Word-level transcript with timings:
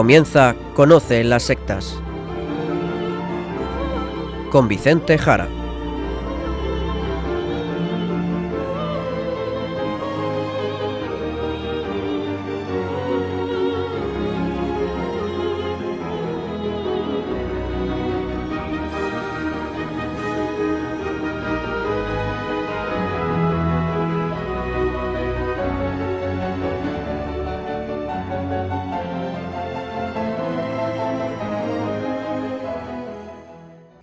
Comienza 0.00 0.56
Conoce 0.74 1.22
las 1.24 1.42
sectas. 1.42 1.94
Con 4.50 4.66
Vicente 4.66 5.18
Jara. 5.18 5.59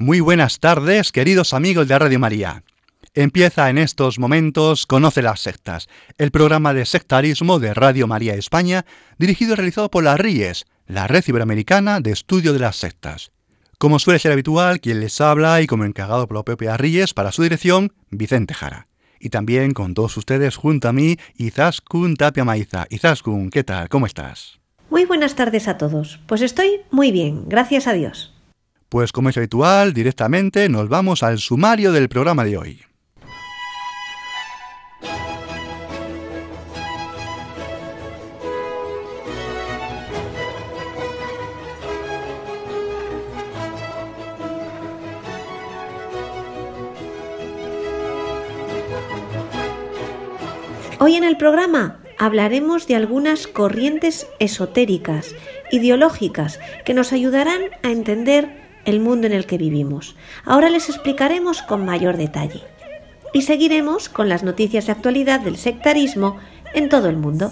Muy 0.08 0.22
buenas 0.22 0.62
tardes, 0.62 1.12
queridos 1.12 1.54
amigos 1.54 1.86
de 1.90 2.00
Radio 2.00 2.18
María. 2.18 2.64
Empieza 3.14 3.70
en 3.70 3.78
estos 3.78 4.20
momentos 4.20 4.86
Conoce 4.86 5.22
las 5.22 5.42
sectas, 5.42 5.90
el 6.18 6.32
programa 6.32 6.74
de 6.74 6.86
sectarismo 6.86 7.60
de 7.60 7.74
Radio 7.74 8.08
María 8.08 8.34
España, 8.36 8.86
dirigido 9.18 9.52
y 9.52 9.56
realizado 9.58 9.92
por 9.92 10.06
la 10.06 10.16
RIES, 10.16 10.64
la 10.88 11.08
Red 11.08 11.26
Iberoamericana 11.28 12.00
de 12.00 12.12
Estudio 12.12 12.54
de 12.54 12.60
las 12.60 12.78
Sectas. 12.78 13.34
Como 13.80 14.00
suele 14.00 14.20
ser 14.20 14.32
habitual, 14.32 14.80
quien 14.80 15.02
les 15.02 15.20
habla 15.20 15.62
y 15.62 15.68
como 15.68 15.84
encargado 15.84 16.26
por 16.26 16.38
la 16.38 16.44
propia 16.44 16.78
RIES 16.78 17.14
para 17.14 17.34
su 17.34 17.44
dirección, 17.44 17.92
Vicente 18.10 18.54
Jara. 18.54 18.88
Y 19.20 19.28
también 19.28 19.74
con 19.74 19.94
todos 19.94 20.16
ustedes 20.16 20.56
junto 20.56 20.88
a 20.88 20.94
mí, 20.94 21.18
Izaskun 21.36 22.16
Tapia 22.16 22.46
Maiza. 22.46 22.88
Izaskun, 22.90 23.50
¿qué 23.50 23.66
tal? 23.66 23.90
¿Cómo 23.90 24.06
estás? 24.06 24.62
Muy 24.90 25.04
buenas 25.04 25.36
tardes 25.36 25.68
a 25.68 25.78
todos. 25.78 26.22
Pues 26.28 26.40
estoy 26.40 26.80
muy 26.92 27.12
bien, 27.12 27.50
gracias 27.50 27.88
a 27.88 27.92
Dios. 27.92 28.37
Pues 28.90 29.12
como 29.12 29.30
es 29.30 29.38
habitual, 29.38 29.94
directamente 29.94 30.70
nos 30.70 30.88
vamos 30.88 31.22
al 31.22 31.40
sumario 31.40 31.92
del 31.92 32.08
programa 32.08 32.46
de 32.46 32.58
hoy. 32.58 32.82
Hoy 51.00 51.16
en 51.16 51.26
el 51.26 51.36
programa 51.36 52.00
hablaremos 52.18 52.88
de 52.88 52.96
algunas 52.96 53.48
corrientes 53.48 54.28
esotéricas, 54.40 55.36
ideológicas, 55.72 56.60
que 56.86 56.94
nos 56.94 57.12
ayudarán 57.12 57.62
a 57.84 57.92
entender 57.92 58.67
el 58.88 59.02
mundo 59.02 59.28
en 59.28 59.34
el 59.34 59.46
que 59.46 59.60
vivimos. 59.60 60.16
Ahora 60.46 60.70
les 60.70 60.90
explicaremos 60.90 61.62
con 61.62 61.86
mayor 61.86 62.18
detalle. 62.18 62.64
Y 63.34 63.44
seguiremos 63.44 64.10
con 64.10 64.30
las 64.30 64.44
noticias 64.44 64.88
de 64.88 64.94
actualidad 64.94 65.42
del 65.42 65.58
sectarismo 65.58 66.38
en 66.74 66.90
todo 66.90 67.10
el 67.10 67.18
mundo. 67.18 67.52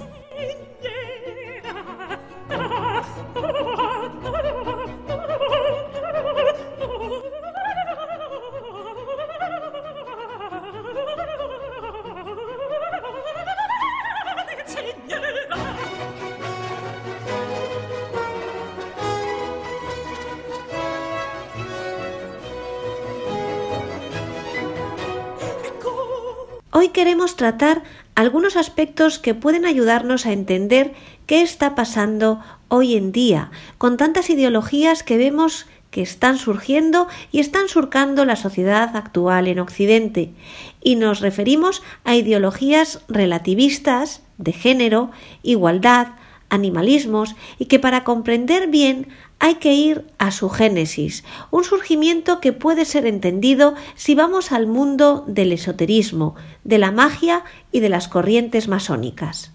Hoy 26.86 26.92
queremos 26.92 27.36
tratar 27.36 27.82
algunos 28.14 28.56
aspectos 28.56 29.18
que 29.18 29.34
pueden 29.34 29.66
ayudarnos 29.66 30.28
a 30.28 30.34
entender 30.34 30.94
qué 31.26 31.42
está 31.42 31.74
pasando 31.74 32.42
hoy 32.68 32.96
en 32.96 33.12
día 33.12 33.50
con 33.80 33.98
tantas 33.98 34.30
ideologías 34.30 35.02
que 35.02 35.18
vemos 35.18 35.66
que 35.90 36.04
están 36.04 36.38
surgiendo 36.38 37.08
y 37.32 37.40
están 37.40 37.70
surcando 37.70 38.24
la 38.24 38.36
sociedad 38.36 38.96
actual 38.96 39.48
en 39.48 39.58
Occidente. 39.58 40.34
Y 40.80 40.96
nos 40.96 41.22
referimos 41.22 41.82
a 42.04 42.16
ideologías 42.16 43.02
relativistas, 43.08 44.22
de 44.38 44.54
género, 44.54 45.10
igualdad, 45.42 46.10
animalismos, 46.50 47.36
y 47.58 47.66
que 47.66 47.80
para 47.80 48.04
comprender 48.04 48.68
bien 48.68 49.08
hay 49.40 49.56
que 49.56 49.74
ir 49.74 50.06
a 50.18 50.32
su 50.32 50.50
génesis, 50.50 51.24
un 51.52 51.64
surgimiento 51.64 52.40
que 52.40 52.54
puede 52.54 52.86
ser 52.86 53.06
entendido 53.06 53.76
si 53.96 54.16
vamos 54.16 54.52
al 54.52 54.68
mundo 54.68 55.24
del 55.28 55.52
esoterismo, 55.52 56.36
de 56.64 56.78
la 56.78 56.92
magia 56.92 57.44
y 57.72 57.80
de 57.80 57.90
las 57.90 58.08
corrientes 58.08 58.68
masónicas. 58.68 59.52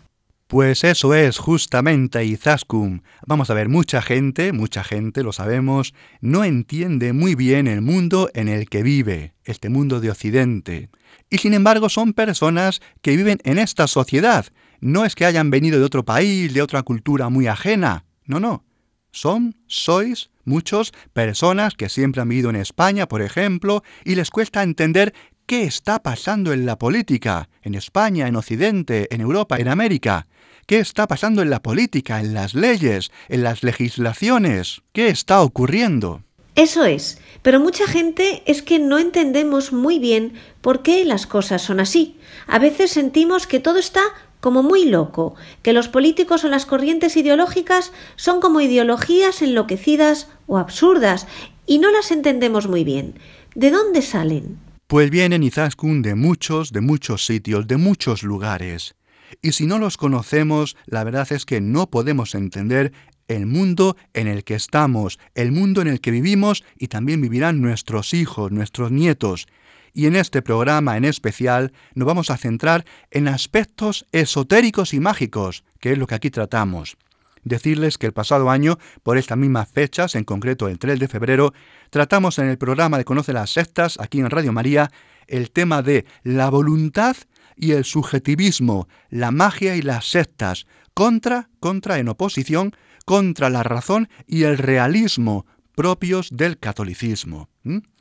Pues 0.50 0.82
eso 0.82 1.14
es 1.14 1.38
justamente 1.38 2.24
Izaskun. 2.24 3.04
Vamos 3.24 3.50
a 3.50 3.54
ver, 3.54 3.68
mucha 3.68 4.02
gente, 4.02 4.52
mucha 4.52 4.82
gente, 4.82 5.22
lo 5.22 5.32
sabemos, 5.32 5.94
no 6.20 6.42
entiende 6.42 7.12
muy 7.12 7.36
bien 7.36 7.68
el 7.68 7.82
mundo 7.82 8.28
en 8.34 8.48
el 8.48 8.68
que 8.68 8.82
vive, 8.82 9.34
este 9.44 9.68
mundo 9.68 10.00
de 10.00 10.10
Occidente. 10.10 10.90
Y 11.30 11.38
sin 11.38 11.54
embargo 11.54 11.88
son 11.88 12.14
personas 12.14 12.82
que 13.00 13.16
viven 13.16 13.38
en 13.44 13.58
esta 13.58 13.86
sociedad. 13.86 14.46
No 14.80 15.04
es 15.04 15.14
que 15.14 15.24
hayan 15.24 15.50
venido 15.50 15.78
de 15.78 15.84
otro 15.84 16.04
país, 16.04 16.52
de 16.52 16.62
otra 16.62 16.82
cultura 16.82 17.28
muy 17.28 17.46
ajena. 17.46 18.04
No, 18.24 18.40
no. 18.40 18.64
Son, 19.12 19.56
sois, 19.66 20.30
muchos 20.44 20.92
personas 21.12 21.74
que 21.74 21.88
siempre 21.88 22.22
han 22.22 22.28
vivido 22.28 22.50
en 22.50 22.56
España, 22.56 23.06
por 23.08 23.22
ejemplo, 23.22 23.82
y 24.04 24.14
les 24.14 24.30
cuesta 24.30 24.62
entender 24.62 25.14
qué 25.46 25.64
está 25.64 26.02
pasando 26.02 26.52
en 26.52 26.64
la 26.64 26.78
política, 26.78 27.48
en 27.62 27.74
España, 27.74 28.28
en 28.28 28.36
Occidente, 28.36 29.08
en 29.10 29.20
Europa, 29.20 29.56
en 29.56 29.68
América. 29.68 30.28
¿Qué 30.66 30.78
está 30.78 31.08
pasando 31.08 31.42
en 31.42 31.50
la 31.50 31.60
política, 31.60 32.20
en 32.20 32.34
las 32.34 32.54
leyes, 32.54 33.10
en 33.28 33.42
las 33.42 33.64
legislaciones? 33.64 34.82
¿Qué 34.92 35.08
está 35.08 35.42
ocurriendo? 35.42 36.22
Eso 36.54 36.84
es, 36.84 37.18
pero 37.42 37.58
mucha 37.58 37.86
gente 37.86 38.42
es 38.46 38.62
que 38.62 38.78
no 38.78 38.98
entendemos 38.98 39.72
muy 39.72 39.98
bien 39.98 40.34
por 40.60 40.82
qué 40.82 41.04
las 41.04 41.26
cosas 41.26 41.62
son 41.62 41.80
así. 41.80 42.18
A 42.46 42.58
veces 42.58 42.90
sentimos 42.90 43.46
que 43.46 43.60
todo 43.60 43.78
está 43.78 44.02
como 44.40 44.62
muy 44.62 44.86
loco, 44.86 45.34
que 45.62 45.72
los 45.72 45.88
políticos 45.88 46.44
o 46.44 46.48
las 46.48 46.66
corrientes 46.66 47.16
ideológicas 47.16 47.92
son 48.16 48.40
como 48.40 48.60
ideologías 48.60 49.42
enloquecidas 49.42 50.28
o 50.46 50.58
absurdas 50.58 51.26
y 51.66 51.78
no 51.78 51.90
las 51.90 52.10
entendemos 52.10 52.66
muy 52.66 52.84
bien. 52.84 53.14
¿De 53.54 53.70
dónde 53.70 54.02
salen? 54.02 54.58
Pues 54.86 55.10
vienen 55.10 55.42
Izaskun 55.42 56.02
de 56.02 56.14
muchos, 56.14 56.72
de 56.72 56.80
muchos 56.80 57.24
sitios, 57.24 57.68
de 57.68 57.76
muchos 57.76 58.22
lugares. 58.22 58.94
Y 59.42 59.52
si 59.52 59.66
no 59.66 59.78
los 59.78 59.96
conocemos, 59.96 60.76
la 60.86 61.04
verdad 61.04 61.30
es 61.30 61.44
que 61.44 61.60
no 61.60 61.88
podemos 61.88 62.34
entender 62.34 62.92
el 63.28 63.46
mundo 63.46 63.96
en 64.12 64.26
el 64.26 64.42
que 64.42 64.54
estamos, 64.54 65.20
el 65.34 65.52
mundo 65.52 65.80
en 65.82 65.86
el 65.86 66.00
que 66.00 66.10
vivimos 66.10 66.64
y 66.76 66.88
también 66.88 67.20
vivirán 67.20 67.60
nuestros 67.60 68.12
hijos, 68.12 68.50
nuestros 68.50 68.90
nietos 68.90 69.46
y 69.92 70.06
en 70.06 70.16
este 70.16 70.42
programa 70.42 70.96
en 70.96 71.04
especial 71.04 71.72
nos 71.94 72.06
vamos 72.06 72.30
a 72.30 72.36
centrar 72.36 72.84
en 73.10 73.28
aspectos 73.28 74.06
esotéricos 74.12 74.94
y 74.94 75.00
mágicos, 75.00 75.64
que 75.80 75.92
es 75.92 75.98
lo 75.98 76.06
que 76.06 76.14
aquí 76.14 76.30
tratamos. 76.30 76.96
Decirles 77.42 77.96
que 77.96 78.06
el 78.06 78.12
pasado 78.12 78.50
año, 78.50 78.78
por 79.02 79.16
estas 79.16 79.38
mismas 79.38 79.68
fechas, 79.68 80.14
en 80.14 80.24
concreto 80.24 80.68
el 80.68 80.78
3 80.78 80.98
de 80.98 81.08
febrero, 81.08 81.54
tratamos 81.88 82.38
en 82.38 82.48
el 82.48 82.58
programa 82.58 82.98
de 82.98 83.04
Conoce 83.04 83.32
las 83.32 83.50
Sectas, 83.50 83.98
aquí 83.98 84.20
en 84.20 84.28
Radio 84.28 84.52
María, 84.52 84.90
el 85.26 85.50
tema 85.50 85.82
de 85.82 86.04
la 86.22 86.50
voluntad 86.50 87.16
y 87.56 87.72
el 87.72 87.84
subjetivismo, 87.84 88.88
la 89.08 89.30
magia 89.30 89.76
y 89.76 89.82
las 89.82 90.10
sectas, 90.10 90.66
contra, 90.92 91.48
contra 91.60 91.98
en 91.98 92.08
oposición, 92.08 92.74
contra 93.06 93.48
la 93.48 93.62
razón 93.62 94.08
y 94.26 94.42
el 94.42 94.58
realismo 94.58 95.46
propios 95.74 96.28
del 96.30 96.58
catolicismo 96.58 97.48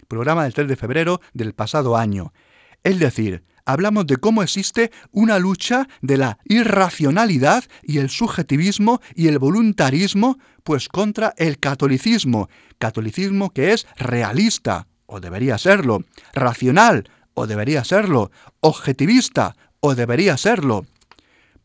programa 0.09 0.43
del 0.43 0.53
3 0.53 0.67
de 0.67 0.75
febrero 0.75 1.21
del 1.33 1.53
pasado 1.53 1.95
año. 1.95 2.33
Es 2.83 2.99
decir, 2.99 3.43
hablamos 3.63 4.07
de 4.07 4.17
cómo 4.17 4.43
existe 4.43 4.91
una 5.11 5.39
lucha 5.39 5.87
de 6.01 6.17
la 6.17 6.39
irracionalidad 6.45 7.63
y 7.83 7.99
el 7.99 8.09
subjetivismo 8.09 8.99
y 9.15 9.27
el 9.27 9.39
voluntarismo, 9.39 10.37
pues 10.63 10.89
contra 10.89 11.33
el 11.37 11.59
catolicismo, 11.59 12.49
catolicismo 12.77 13.51
que 13.51 13.71
es 13.71 13.87
realista, 13.95 14.87
o 15.05 15.19
debería 15.19 15.57
serlo, 15.57 16.03
racional, 16.33 17.09
o 17.33 17.47
debería 17.47 17.83
serlo, 17.83 18.31
objetivista, 18.59 19.55
o 19.79 19.95
debería 19.95 20.35
serlo. 20.37 20.85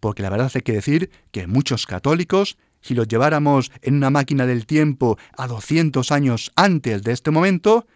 Porque 0.00 0.22
la 0.22 0.30
verdad 0.30 0.52
hay 0.54 0.62
que 0.62 0.72
decir 0.72 1.10
que 1.32 1.46
muchos 1.46 1.86
católicos, 1.86 2.58
si 2.82 2.94
los 2.94 3.08
lleváramos 3.08 3.72
en 3.80 3.94
una 3.94 4.10
máquina 4.10 4.44
del 4.46 4.66
tiempo 4.66 5.16
a 5.38 5.46
200 5.46 6.12
años 6.12 6.52
antes 6.56 7.02
de 7.02 7.12
este 7.12 7.30
momento, 7.30 7.86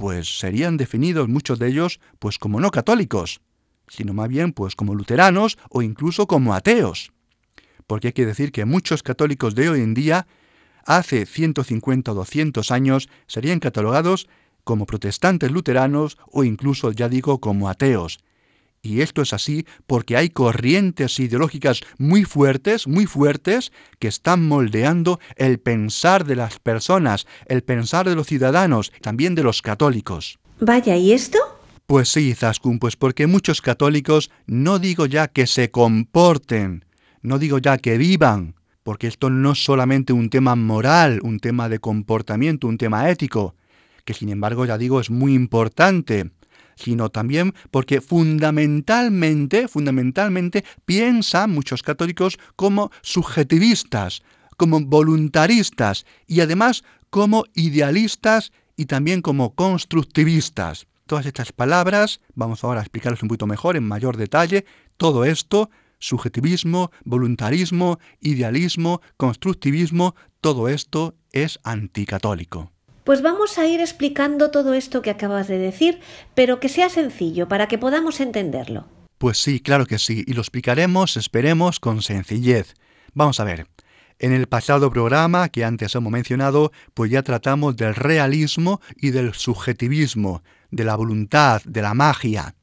pues 0.00 0.38
serían 0.38 0.78
definidos 0.78 1.28
muchos 1.28 1.58
de 1.58 1.68
ellos 1.68 2.00
pues 2.18 2.38
como 2.38 2.58
no 2.58 2.70
católicos, 2.70 3.42
sino 3.86 4.14
más 4.14 4.30
bien 4.30 4.54
pues 4.54 4.74
como 4.74 4.94
luteranos 4.94 5.58
o 5.68 5.82
incluso 5.82 6.26
como 6.26 6.54
ateos. 6.54 7.12
Porque 7.86 8.06
hay 8.06 8.12
que 8.14 8.24
decir 8.24 8.50
que 8.50 8.64
muchos 8.64 9.02
católicos 9.02 9.54
de 9.54 9.68
hoy 9.68 9.82
en 9.82 9.92
día 9.92 10.26
hace 10.86 11.26
150 11.26 12.12
o 12.12 12.14
200 12.14 12.70
años 12.70 13.10
serían 13.26 13.60
catalogados 13.60 14.26
como 14.64 14.86
protestantes 14.86 15.50
luteranos 15.50 16.16
o 16.32 16.44
incluso, 16.44 16.92
ya 16.92 17.10
digo, 17.10 17.38
como 17.38 17.68
ateos. 17.68 18.20
Y 18.82 19.02
esto 19.02 19.20
es 19.20 19.32
así 19.34 19.66
porque 19.86 20.16
hay 20.16 20.30
corrientes 20.30 21.18
ideológicas 21.20 21.80
muy 21.98 22.24
fuertes, 22.24 22.86
muy 22.86 23.06
fuertes, 23.06 23.72
que 23.98 24.08
están 24.08 24.46
moldeando 24.46 25.20
el 25.36 25.58
pensar 25.60 26.24
de 26.24 26.36
las 26.36 26.58
personas, 26.58 27.26
el 27.46 27.62
pensar 27.62 28.08
de 28.08 28.14
los 28.14 28.26
ciudadanos, 28.26 28.90
también 29.02 29.34
de 29.34 29.42
los 29.42 29.60
católicos. 29.60 30.38
Vaya, 30.60 30.96
¿y 30.96 31.12
esto? 31.12 31.38
Pues 31.86 32.08
sí, 32.08 32.34
Zaskun, 32.34 32.78
pues 32.78 32.96
porque 32.96 33.26
muchos 33.26 33.60
católicos 33.60 34.30
no 34.46 34.78
digo 34.78 35.06
ya 35.06 35.28
que 35.28 35.46
se 35.46 35.70
comporten, 35.70 36.84
no 37.20 37.38
digo 37.38 37.58
ya 37.58 37.76
que 37.78 37.98
vivan, 37.98 38.54
porque 38.82 39.08
esto 39.08 39.28
no 39.28 39.52
es 39.52 39.62
solamente 39.62 40.12
un 40.12 40.30
tema 40.30 40.54
moral, 40.56 41.20
un 41.22 41.38
tema 41.38 41.68
de 41.68 41.80
comportamiento, 41.80 42.66
un 42.66 42.78
tema 42.78 43.10
ético, 43.10 43.56
que 44.04 44.14
sin 44.14 44.30
embargo 44.30 44.64
ya 44.64 44.78
digo 44.78 45.00
es 45.00 45.10
muy 45.10 45.34
importante, 45.34 46.30
sino 46.80 47.10
también 47.10 47.54
porque 47.70 48.00
fundamentalmente, 48.00 49.68
fundamentalmente 49.68 50.64
piensan 50.84 51.50
muchos 51.50 51.82
católicos 51.82 52.38
como 52.56 52.90
subjetivistas, 53.02 54.22
como 54.56 54.80
voluntaristas 54.80 56.06
y 56.26 56.40
además 56.40 56.84
como 57.10 57.44
idealistas 57.54 58.52
y 58.76 58.86
también 58.86 59.20
como 59.20 59.54
constructivistas. 59.54 60.86
Todas 61.06 61.26
estas 61.26 61.52
palabras, 61.52 62.20
vamos 62.34 62.62
ahora 62.62 62.80
a 62.80 62.82
explicarlas 62.82 63.22
un 63.22 63.28
poquito 63.28 63.46
mejor, 63.46 63.76
en 63.76 63.86
mayor 63.86 64.16
detalle, 64.16 64.64
todo 64.96 65.24
esto, 65.24 65.70
subjetivismo, 65.98 66.90
voluntarismo, 67.04 67.98
idealismo, 68.20 69.02
constructivismo, 69.16 70.14
todo 70.40 70.68
esto 70.68 71.14
es 71.32 71.58
anticatólico. 71.62 72.72
Pues 73.10 73.22
vamos 73.22 73.58
a 73.58 73.66
ir 73.66 73.80
explicando 73.80 74.52
todo 74.52 74.72
esto 74.72 75.02
que 75.02 75.10
acabas 75.10 75.48
de 75.48 75.58
decir, 75.58 75.98
pero 76.36 76.60
que 76.60 76.68
sea 76.68 76.88
sencillo 76.88 77.48
para 77.48 77.66
que 77.66 77.76
podamos 77.76 78.20
entenderlo. 78.20 78.86
Pues 79.18 79.36
sí, 79.42 79.58
claro 79.58 79.84
que 79.84 79.98
sí, 79.98 80.22
y 80.28 80.32
lo 80.34 80.40
explicaremos, 80.42 81.16
esperemos, 81.16 81.80
con 81.80 82.02
sencillez. 82.02 82.74
Vamos 83.12 83.40
a 83.40 83.44
ver. 83.44 83.66
En 84.20 84.30
el 84.32 84.46
pasado 84.46 84.92
programa 84.92 85.48
que 85.48 85.64
antes 85.64 85.92
hemos 85.96 86.12
mencionado, 86.12 86.70
pues 86.94 87.10
ya 87.10 87.24
tratamos 87.24 87.76
del 87.76 87.96
realismo 87.96 88.80
y 88.94 89.10
del 89.10 89.34
subjetivismo, 89.34 90.44
de 90.70 90.84
la 90.84 90.94
voluntad, 90.94 91.62
de 91.64 91.82
la 91.82 91.94
magia. 91.94 92.54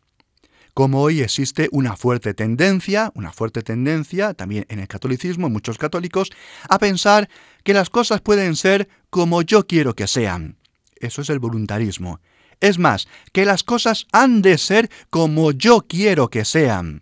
Como 0.77 1.01
hoy 1.01 1.21
existe 1.21 1.69
una 1.71 1.97
fuerte 1.97 2.35
tendencia, 2.35 3.11
una 3.15 3.33
fuerte 3.33 3.63
tendencia 3.63 4.35
también 4.35 4.67
en 4.69 4.77
el 4.77 4.87
catolicismo, 4.87 5.47
en 5.47 5.53
muchos 5.53 5.79
católicos, 5.79 6.29
a 6.69 6.77
pensar 6.77 7.29
que 7.63 7.73
las 7.73 7.89
cosas 7.89 8.21
pueden 8.21 8.55
ser 8.55 8.87
como 9.09 9.41
yo 9.41 9.65
quiero 9.65 9.95
que 9.95 10.05
sean. 10.05 10.55
Eso 10.97 11.23
es 11.23 11.31
el 11.31 11.39
voluntarismo. 11.39 12.19
Es 12.61 12.77
más, 12.77 13.07
que 13.31 13.43
las 13.43 13.63
cosas 13.63 14.05
han 14.11 14.43
de 14.43 14.59
ser 14.59 14.91
como 15.09 15.51
yo 15.51 15.87
quiero 15.87 16.29
que 16.29 16.45
sean. 16.45 17.01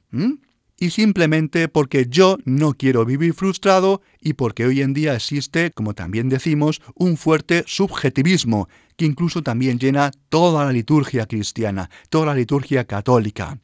Y 0.77 0.89
simplemente 0.89 1.67
porque 1.69 2.07
yo 2.09 2.37
no 2.43 2.73
quiero 2.73 3.05
vivir 3.05 3.33
frustrado 3.33 4.01
y 4.19 4.33
porque 4.33 4.65
hoy 4.65 4.81
en 4.81 4.93
día 4.93 5.15
existe, 5.15 5.71
como 5.71 5.93
también 5.93 6.27
decimos, 6.27 6.81
un 6.95 7.15
fuerte 7.15 7.63
subjetivismo 7.65 8.67
que 8.97 9.05
incluso 9.05 9.41
también 9.41 9.79
llena 9.79 10.11
toda 10.29 10.65
la 10.65 10.71
liturgia 10.71 11.25
cristiana, 11.25 11.89
toda 12.09 12.27
la 12.27 12.35
liturgia 12.35 12.83
católica. 12.83 13.59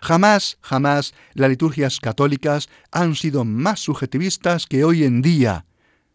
Jamás, 0.00 0.58
jamás 0.60 1.14
las 1.34 1.50
liturgias 1.50 2.00
católicas 2.00 2.68
han 2.90 3.14
sido 3.14 3.44
más 3.44 3.80
subjetivistas 3.80 4.66
que 4.66 4.84
hoy 4.84 5.04
en 5.04 5.22
día 5.22 5.66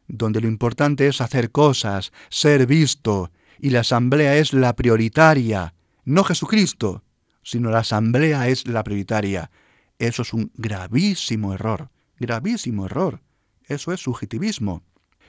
donde 0.10 0.42
lo 0.42 0.48
importante 0.48 1.08
es 1.08 1.22
hacer 1.22 1.52
cosas, 1.52 2.12
ser 2.30 2.66
visto, 2.66 3.32
y 3.60 3.70
la 3.70 3.82
asamblea 3.82 4.36
es 4.38 4.54
la 4.54 4.76
prioritaria, 4.76 5.76
no 6.04 6.24
Jesucristo, 6.24 7.04
sino 7.44 7.70
la 7.70 7.80
asamblea 7.80 8.48
es 8.48 8.68
la 8.68 8.84
prioritaria. 8.84 9.52
Eso 10.00 10.22
es 10.22 10.34
un 10.34 10.52
gravísimo 10.56 11.54
error, 11.54 11.90
gravísimo 12.18 12.86
error. 12.86 13.22
Eso 13.68 13.92
es 13.92 14.00
subjetivismo. 14.00 14.84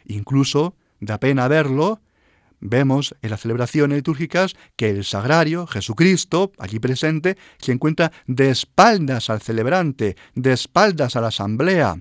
Incluso, 0.07 0.77
da 1.01 1.19
pena 1.19 1.49
verlo, 1.49 2.01
vemos 2.61 3.17
en 3.21 3.31
las 3.31 3.41
celebraciones 3.41 3.97
litúrgicas 3.97 4.55
que 4.77 4.91
el 4.91 5.05
sagrario, 5.05 5.67
Jesucristo, 5.67 6.53
allí 6.59 6.79
presente, 6.79 7.37
se 7.59 7.73
encuentra 7.73 8.13
de 8.27 8.51
espaldas 8.51 9.29
al 9.29 9.43
celebrante, 9.43 10.17
de 10.35 10.53
espaldas 10.53 11.17
a 11.17 11.21
la 11.21 11.29
asamblea. 11.29 12.01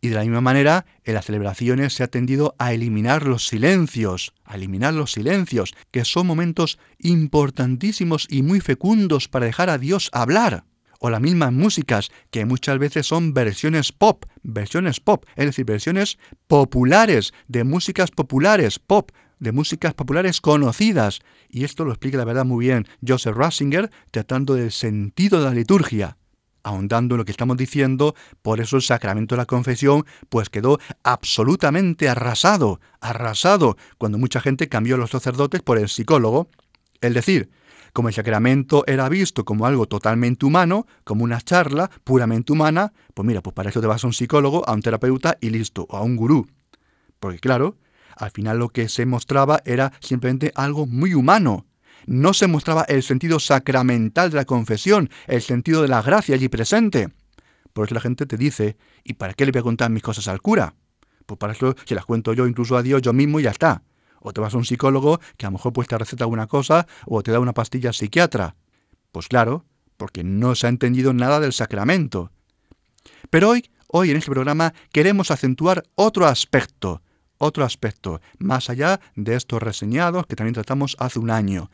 Y 0.00 0.08
de 0.08 0.16
la 0.16 0.22
misma 0.22 0.42
manera, 0.42 0.84
en 1.02 1.14
las 1.14 1.24
celebraciones 1.24 1.94
se 1.94 2.04
ha 2.04 2.08
tendido 2.08 2.54
a 2.58 2.74
eliminar 2.74 3.26
los 3.26 3.46
silencios, 3.48 4.34
a 4.44 4.54
eliminar 4.54 4.94
los 4.94 5.12
silencios, 5.12 5.74
que 5.90 6.04
son 6.04 6.26
momentos 6.26 6.78
importantísimos 6.98 8.26
y 8.30 8.42
muy 8.42 8.60
fecundos 8.60 9.28
para 9.28 9.46
dejar 9.46 9.70
a 9.70 9.78
Dios 9.78 10.10
hablar. 10.12 10.64
O 11.04 11.10
las 11.10 11.20
mismas 11.20 11.52
músicas, 11.52 12.10
que 12.30 12.46
muchas 12.46 12.78
veces 12.78 13.06
son 13.06 13.34
versiones 13.34 13.92
pop, 13.92 14.24
versiones 14.42 15.00
pop, 15.00 15.26
es 15.36 15.44
decir, 15.44 15.66
versiones 15.66 16.16
populares, 16.46 17.34
de 17.46 17.62
músicas 17.62 18.10
populares, 18.10 18.78
pop, 18.78 19.10
de 19.38 19.52
músicas 19.52 19.92
populares 19.92 20.40
conocidas. 20.40 21.20
Y 21.50 21.64
esto 21.64 21.84
lo 21.84 21.90
explica 21.90 22.16
la 22.16 22.24
verdad 22.24 22.46
muy 22.46 22.64
bien 22.64 22.86
Joseph 23.06 23.36
Ratzinger, 23.36 23.90
tratando 24.12 24.54
del 24.54 24.72
sentido 24.72 25.40
de 25.40 25.44
la 25.44 25.54
liturgia 25.54 26.16
ahondando 26.62 27.16
en 27.16 27.18
lo 27.18 27.24
que 27.26 27.32
estamos 27.32 27.58
diciendo, 27.58 28.14
por 28.40 28.58
eso 28.62 28.76
el 28.76 28.82
sacramento 28.82 29.34
de 29.34 29.42
la 29.42 29.44
confesión 29.44 30.06
pues 30.30 30.48
quedó 30.48 30.78
absolutamente 31.02 32.08
arrasado, 32.08 32.80
arrasado, 33.02 33.76
cuando 33.98 34.16
mucha 34.16 34.40
gente 34.40 34.70
cambió 34.70 34.94
a 34.94 34.98
los 34.98 35.10
sacerdotes 35.10 35.60
por 35.60 35.76
el 35.76 35.90
psicólogo. 35.90 36.48
Es 37.02 37.12
decir, 37.12 37.50
como 37.94 38.08
el 38.08 38.14
sacramento 38.14 38.84
era 38.86 39.08
visto 39.08 39.44
como 39.44 39.66
algo 39.66 39.86
totalmente 39.86 40.44
humano, 40.44 40.86
como 41.04 41.22
una 41.24 41.40
charla 41.40 41.90
puramente 42.02 42.52
humana, 42.52 42.92
pues 43.14 43.24
mira, 43.24 43.40
pues 43.40 43.54
para 43.54 43.70
eso 43.70 43.80
te 43.80 43.86
vas 43.86 44.02
a 44.02 44.08
un 44.08 44.12
psicólogo, 44.12 44.68
a 44.68 44.72
un 44.72 44.82
terapeuta 44.82 45.38
y 45.40 45.50
listo, 45.50 45.86
o 45.88 45.96
a 45.96 46.02
un 46.02 46.16
gurú. 46.16 46.46
Porque 47.20 47.38
claro, 47.38 47.78
al 48.16 48.32
final 48.32 48.58
lo 48.58 48.68
que 48.68 48.88
se 48.88 49.06
mostraba 49.06 49.62
era 49.64 49.92
simplemente 50.00 50.52
algo 50.56 50.86
muy 50.86 51.14
humano, 51.14 51.66
no 52.06 52.34
se 52.34 52.48
mostraba 52.48 52.82
el 52.82 53.04
sentido 53.04 53.38
sacramental 53.38 54.30
de 54.30 54.36
la 54.36 54.44
confesión, 54.44 55.08
el 55.28 55.40
sentido 55.40 55.80
de 55.80 55.88
la 55.88 56.02
gracia 56.02 56.34
allí 56.34 56.48
presente. 56.48 57.10
Por 57.72 57.86
eso 57.86 57.94
la 57.94 58.00
gente 58.00 58.26
te 58.26 58.36
dice, 58.36 58.76
¿y 59.04 59.14
para 59.14 59.34
qué 59.34 59.46
le 59.46 59.52
voy 59.52 59.60
a 59.60 59.62
contar 59.62 59.90
mis 59.90 60.02
cosas 60.02 60.26
al 60.26 60.42
cura? 60.42 60.74
Pues 61.26 61.38
para 61.38 61.52
eso 61.52 61.76
se 61.84 61.94
las 61.94 62.04
cuento 62.04 62.32
yo 62.32 62.48
incluso 62.48 62.76
a 62.76 62.82
Dios 62.82 63.02
yo 63.02 63.12
mismo 63.12 63.38
y 63.38 63.44
ya 63.44 63.50
está. 63.50 63.82
O 64.24 64.32
te 64.32 64.40
vas 64.40 64.54
a 64.54 64.56
un 64.56 64.64
psicólogo 64.64 65.20
que 65.36 65.46
a 65.46 65.50
lo 65.50 65.52
mejor 65.52 65.72
pues 65.72 65.86
te 65.86 65.96
receta 65.96 66.24
alguna 66.24 66.48
cosa 66.48 66.88
o 67.06 67.22
te 67.22 67.30
da 67.30 67.38
una 67.38 67.52
pastilla 67.52 67.92
psiquiatra. 67.92 68.56
Pues 69.12 69.28
claro, 69.28 69.64
porque 69.96 70.24
no 70.24 70.56
se 70.56 70.66
ha 70.66 70.70
entendido 70.70 71.12
nada 71.12 71.38
del 71.38 71.52
sacramento. 71.52 72.32
Pero 73.30 73.50
hoy, 73.50 73.70
hoy 73.86 74.10
en 74.10 74.16
este 74.16 74.32
programa 74.32 74.74
queremos 74.90 75.30
acentuar 75.30 75.84
otro 75.94 76.26
aspecto, 76.26 77.02
otro 77.38 77.64
aspecto, 77.64 78.20
más 78.38 78.70
allá 78.70 78.98
de 79.14 79.36
estos 79.36 79.62
reseñados 79.62 80.26
que 80.26 80.34
también 80.34 80.54
tratamos 80.54 80.96
hace 80.98 81.20
un 81.20 81.30
año, 81.30 81.70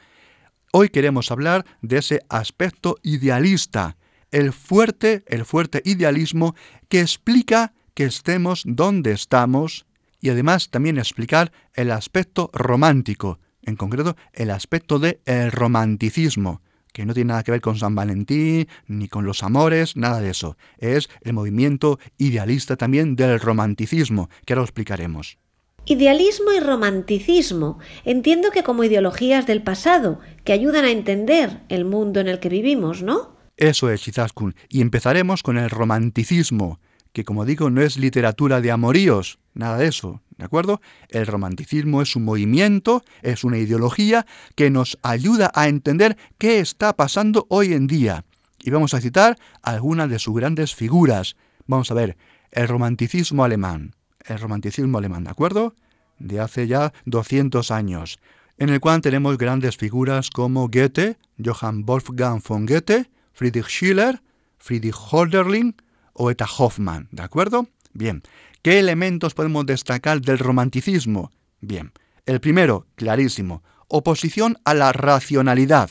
Hoy 0.73 0.91
queremos 0.91 1.33
hablar 1.33 1.67
de 1.83 1.99
ese 1.99 2.21
aspecto 2.29 2.97
idealista, 3.03 3.97
el 4.31 4.53
fuerte, 4.53 5.25
el 5.27 5.45
fuerte 5.45 5.83
idealismo 5.85 6.55
que 6.89 7.01
explica 7.01 7.73
que 7.95 8.05
estemos 8.05 8.63
donde 8.65 9.11
estamos 9.11 9.85
y 10.21 10.31
además 10.31 10.71
también 10.71 10.99
explicar 10.99 11.53
el 11.75 11.91
aspecto 11.91 12.51
romántico, 12.53 13.39
en 13.63 13.77
concreto 13.77 14.17
el 14.33 14.51
aspecto 14.51 14.99
del 14.99 15.21
el 15.25 15.53
romanticismo, 15.53 16.63
que 16.93 17.07
no 17.07 17.15
tiene 17.15 17.29
nada 17.29 17.43
que 17.43 17.53
ver 17.53 17.61
con 17.61 17.79
San 17.79 17.95
Valentín 17.95 18.69
ni 18.87 19.09
con 19.09 19.25
los 19.25 19.43
amores, 19.43 19.97
nada 19.97 20.21
de 20.21 20.31
eso. 20.31 20.57
Es 20.79 21.09
el 21.23 21.33
movimiento 21.33 21.99
idealista 22.19 22.77
también 22.77 23.17
del 23.17 23.41
romanticismo, 23.41 24.29
que 24.45 24.53
ahora 24.53 24.61
lo 24.61 24.65
explicaremos. 24.65 25.39
Idealismo 25.87 26.53
y 26.53 26.61
romanticismo 26.61 27.79
entiendo 28.05 28.51
que 28.51 28.63
como 28.63 28.85
ideologías 28.85 29.47
del 29.47 29.63
pasado, 29.63 30.21
que 30.45 30.53
ayudan 30.53 30.85
a 30.85 30.91
entender 30.91 31.63
el 31.69 31.85
mundo 31.85 32.21
en 32.21 32.29
el 32.29 32.39
que 32.39 32.49
vivimos, 32.49 33.03
¿no? 33.03 33.37
Eso 33.57 33.91
es, 33.91 34.03
Chizaskun. 34.03 34.55
Y 34.69 34.81
empezaremos 34.83 35.43
con 35.43 35.59
el 35.59 35.71
romanticismo, 35.71 36.81
que 37.13 37.25
como 37.25 37.45
digo 37.45 37.71
no 37.71 37.81
es 37.83 37.97
literatura 37.97 38.61
de 38.61 38.71
amoríos, 38.71 39.39
nada 39.55 39.79
de 39.79 39.89
eso, 39.89 40.23
¿de 40.37 40.45
acuerdo? 40.45 40.81
El 41.09 41.27
romanticismo 41.27 42.03
es 42.03 42.17
un 42.17 42.25
movimiento, 42.25 43.03
es 43.23 43.45
una 43.45 43.59
ideología 43.59 44.27
que 44.55 44.71
nos 44.71 44.99
ayuda 45.03 45.51
a 45.55 45.69
entender 45.69 46.17
qué 46.39 46.61
está 46.61 46.95
pasando 46.95 47.47
hoy 47.49 47.73
en 47.73 47.87
día. 47.87 48.25
Y 48.63 48.71
vamos 48.71 48.95
a 48.95 49.01
citar 49.01 49.39
algunas 49.63 50.11
de 50.11 50.19
sus 50.19 50.35
grandes 50.35 50.75
figuras. 50.75 51.37
Vamos 51.67 51.91
a 51.91 51.95
ver, 51.95 52.17
el 52.53 52.69
romanticismo 52.69 53.45
alemán, 53.45 53.95
el 54.25 54.39
romanticismo 54.39 54.99
alemán, 54.99 55.25
¿de 55.25 55.31
acuerdo? 55.31 55.75
De 56.19 56.41
hace 56.41 56.67
ya 56.67 56.93
200 57.07 57.71
años, 57.71 58.21
en 58.59 58.69
el 58.69 58.81
cual 58.81 59.01
tenemos 59.01 59.39
grandes 59.39 59.77
figuras 59.77 60.31
como 60.31 60.69
Goethe, 60.69 61.17
Johann 61.43 61.87
Wolfgang 61.87 62.43
von 62.47 62.67
Goethe, 62.67 63.11
Friedrich 63.33 63.69
Schiller, 63.69 64.21
Friedrich 64.59 64.95
Hölderlin 65.11 65.75
o 66.13 66.31
Eta 66.31 66.47
Hoffmann, 66.59 67.09
¿de 67.11 67.23
acuerdo? 67.23 67.69
Bien, 67.93 68.23
¿qué 68.63 68.79
elementos 68.79 69.35
podemos 69.35 69.67
destacar 69.67 70.21
del 70.21 70.39
romanticismo? 70.39 71.31
Bien, 71.61 71.93
el 72.27 72.41
primero, 72.41 72.87
clarísimo, 72.95 73.63
oposición 73.89 74.57
a 74.65 74.75
la 74.75 74.93
racionalidad. 74.93 75.91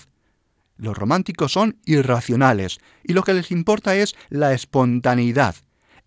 Los 0.77 0.97
románticos 0.97 1.51
son 1.51 1.77
irracionales 1.85 2.79
y 3.03 3.13
lo 3.13 3.23
que 3.23 3.33
les 3.33 3.51
importa 3.51 3.95
es 3.95 4.15
la 4.29 4.53
espontaneidad, 4.53 5.55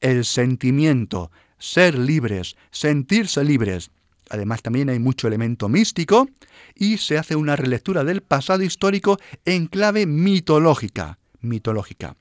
el 0.00 0.24
sentimiento, 0.24 1.30
ser 1.58 1.98
libres, 1.98 2.56
sentirse 2.70 3.44
libres. 3.44 3.90
Además 4.30 4.62
también 4.62 4.88
hay 4.88 4.98
mucho 4.98 5.28
elemento 5.28 5.68
místico 5.68 6.28
y 6.74 6.96
se 6.96 7.18
hace 7.18 7.36
una 7.36 7.54
relectura 7.54 8.02
del 8.02 8.22
pasado 8.22 8.62
histórico 8.62 9.18
en 9.44 9.66
clave 9.66 10.06
mitológica, 10.06 11.18
mitológica. 11.40 12.16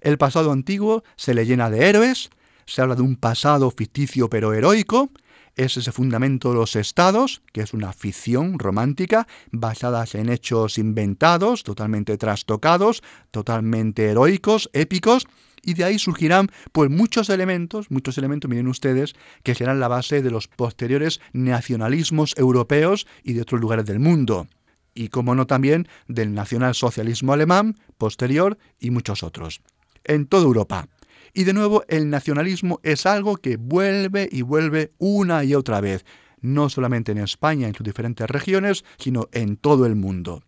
El 0.00 0.18
pasado 0.18 0.52
antiguo 0.52 1.04
se 1.16 1.34
le 1.34 1.46
llena 1.46 1.70
de 1.70 1.88
héroes, 1.88 2.30
se 2.66 2.82
habla 2.82 2.94
de 2.94 3.02
un 3.02 3.16
pasado 3.16 3.70
ficticio 3.70 4.28
pero 4.28 4.52
heroico, 4.52 5.10
es 5.56 5.76
ese 5.78 5.90
fundamento 5.90 6.50
de 6.50 6.56
los 6.56 6.76
estados, 6.76 7.42
que 7.52 7.62
es 7.62 7.72
una 7.72 7.92
ficción 7.94 8.58
romántica 8.58 9.26
basada 9.50 10.04
en 10.12 10.28
hechos 10.28 10.76
inventados, 10.76 11.62
totalmente 11.62 12.18
trastocados, 12.18 13.02
totalmente 13.30 14.10
heroicos, 14.10 14.68
épicos, 14.74 15.26
y 15.62 15.74
de 15.74 15.84
ahí 15.84 15.98
surgirán 15.98 16.50
pues 16.72 16.90
muchos 16.90 17.30
elementos, 17.30 17.90
muchos 17.90 18.18
elementos, 18.18 18.48
miren 18.48 18.68
ustedes, 18.68 19.14
que 19.42 19.54
serán 19.54 19.80
la 19.80 19.88
base 19.88 20.22
de 20.22 20.30
los 20.30 20.46
posteriores 20.46 21.20
nacionalismos 21.32 22.34
europeos 22.36 23.06
y 23.24 23.32
de 23.32 23.42
otros 23.42 23.60
lugares 23.60 23.86
del 23.86 23.98
mundo. 23.98 24.46
Y 24.94 25.08
como 25.08 25.34
no 25.34 25.46
también 25.46 25.88
del 26.06 26.34
nacionalsocialismo 26.34 27.32
alemán 27.32 27.76
posterior 27.98 28.58
y 28.78 28.90
muchos 28.90 29.22
otros. 29.22 29.60
En 30.06 30.26
toda 30.26 30.44
Europa. 30.44 30.88
Y 31.34 31.44
de 31.44 31.52
nuevo, 31.52 31.84
el 31.88 32.08
nacionalismo 32.08 32.80
es 32.82 33.04
algo 33.04 33.36
que 33.36 33.58
vuelve 33.58 34.26
y 34.32 34.40
vuelve 34.40 34.92
una 34.96 35.44
y 35.44 35.54
otra 35.54 35.82
vez, 35.82 36.06
no 36.40 36.70
solamente 36.70 37.12
en 37.12 37.18
España, 37.18 37.68
en 37.68 37.74
sus 37.74 37.84
diferentes 37.84 38.26
regiones, 38.26 38.86
sino 38.96 39.28
en 39.32 39.58
todo 39.58 39.84
el 39.84 39.96
mundo. 39.96 40.42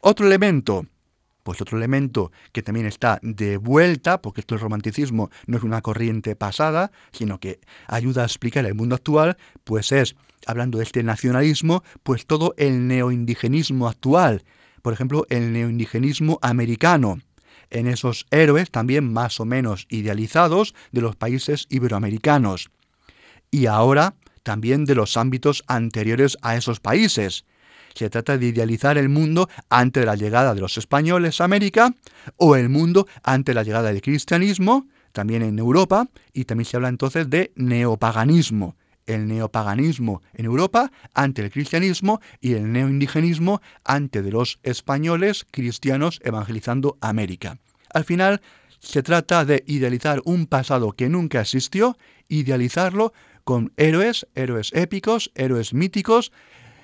Otro 0.00 0.26
elemento, 0.26 0.86
pues 1.42 1.60
otro 1.60 1.76
elemento 1.76 2.32
que 2.52 2.62
también 2.62 2.86
está 2.86 3.18
de 3.22 3.58
vuelta, 3.58 4.22
porque 4.22 4.40
esto 4.40 4.54
el 4.54 4.62
romanticismo 4.62 5.30
no 5.46 5.58
es 5.58 5.62
una 5.62 5.82
corriente 5.82 6.36
pasada, 6.36 6.90
sino 7.12 7.38
que 7.38 7.60
ayuda 7.86 8.22
a 8.22 8.26
explicar 8.26 8.64
el 8.64 8.74
mundo 8.74 8.94
actual, 8.94 9.36
pues 9.62 9.92
es, 9.92 10.16
hablando 10.46 10.78
de 10.78 10.84
este 10.84 11.02
nacionalismo, 11.02 11.84
pues 12.02 12.26
todo 12.26 12.54
el 12.56 12.88
neoindigenismo 12.88 13.88
actual. 13.88 14.42
Por 14.80 14.94
ejemplo, 14.94 15.26
el 15.28 15.52
neoindigenismo 15.52 16.38
americano 16.40 17.18
en 17.70 17.86
esos 17.86 18.26
héroes 18.30 18.70
también 18.70 19.12
más 19.12 19.40
o 19.40 19.44
menos 19.44 19.86
idealizados 19.90 20.74
de 20.92 21.00
los 21.00 21.16
países 21.16 21.66
iberoamericanos. 21.70 22.70
Y 23.50 23.66
ahora 23.66 24.14
también 24.44 24.84
de 24.84 24.94
los 24.94 25.16
ámbitos 25.16 25.64
anteriores 25.66 26.38
a 26.42 26.54
esos 26.54 26.78
países. 26.78 27.44
Se 27.94 28.10
trata 28.10 28.38
de 28.38 28.46
idealizar 28.46 28.98
el 28.98 29.08
mundo 29.08 29.48
ante 29.70 30.04
la 30.04 30.14
llegada 30.14 30.54
de 30.54 30.60
los 30.60 30.78
españoles 30.78 31.40
a 31.40 31.44
América 31.44 31.94
o 32.36 32.56
el 32.56 32.68
mundo 32.68 33.08
ante 33.22 33.54
la 33.54 33.62
llegada 33.62 33.88
del 33.88 34.02
cristianismo, 34.02 34.86
también 35.12 35.42
en 35.42 35.58
Europa, 35.58 36.08
y 36.32 36.44
también 36.44 36.66
se 36.66 36.76
habla 36.76 36.88
entonces 36.88 37.30
de 37.30 37.52
neopaganismo, 37.54 38.76
el 39.06 39.26
neopaganismo 39.26 40.22
en 40.32 40.46
Europa 40.46 40.90
ante 41.14 41.42
el 41.42 41.50
cristianismo 41.50 42.20
y 42.40 42.54
el 42.54 42.72
neoindigenismo 42.72 43.60
ante 43.84 44.22
de 44.22 44.30
los 44.30 44.58
españoles 44.62 45.46
cristianos 45.50 46.20
evangelizando 46.22 46.98
América. 47.00 47.58
Al 47.92 48.04
final 48.04 48.40
se 48.80 49.02
trata 49.02 49.44
de 49.44 49.64
idealizar 49.66 50.20
un 50.24 50.46
pasado 50.46 50.92
que 50.92 51.08
nunca 51.08 51.40
existió, 51.40 51.96
idealizarlo 52.28 53.12
con 53.44 53.72
héroes, 53.76 54.26
héroes 54.34 54.70
épicos, 54.72 55.30
héroes 55.34 55.74
míticos, 55.74 56.32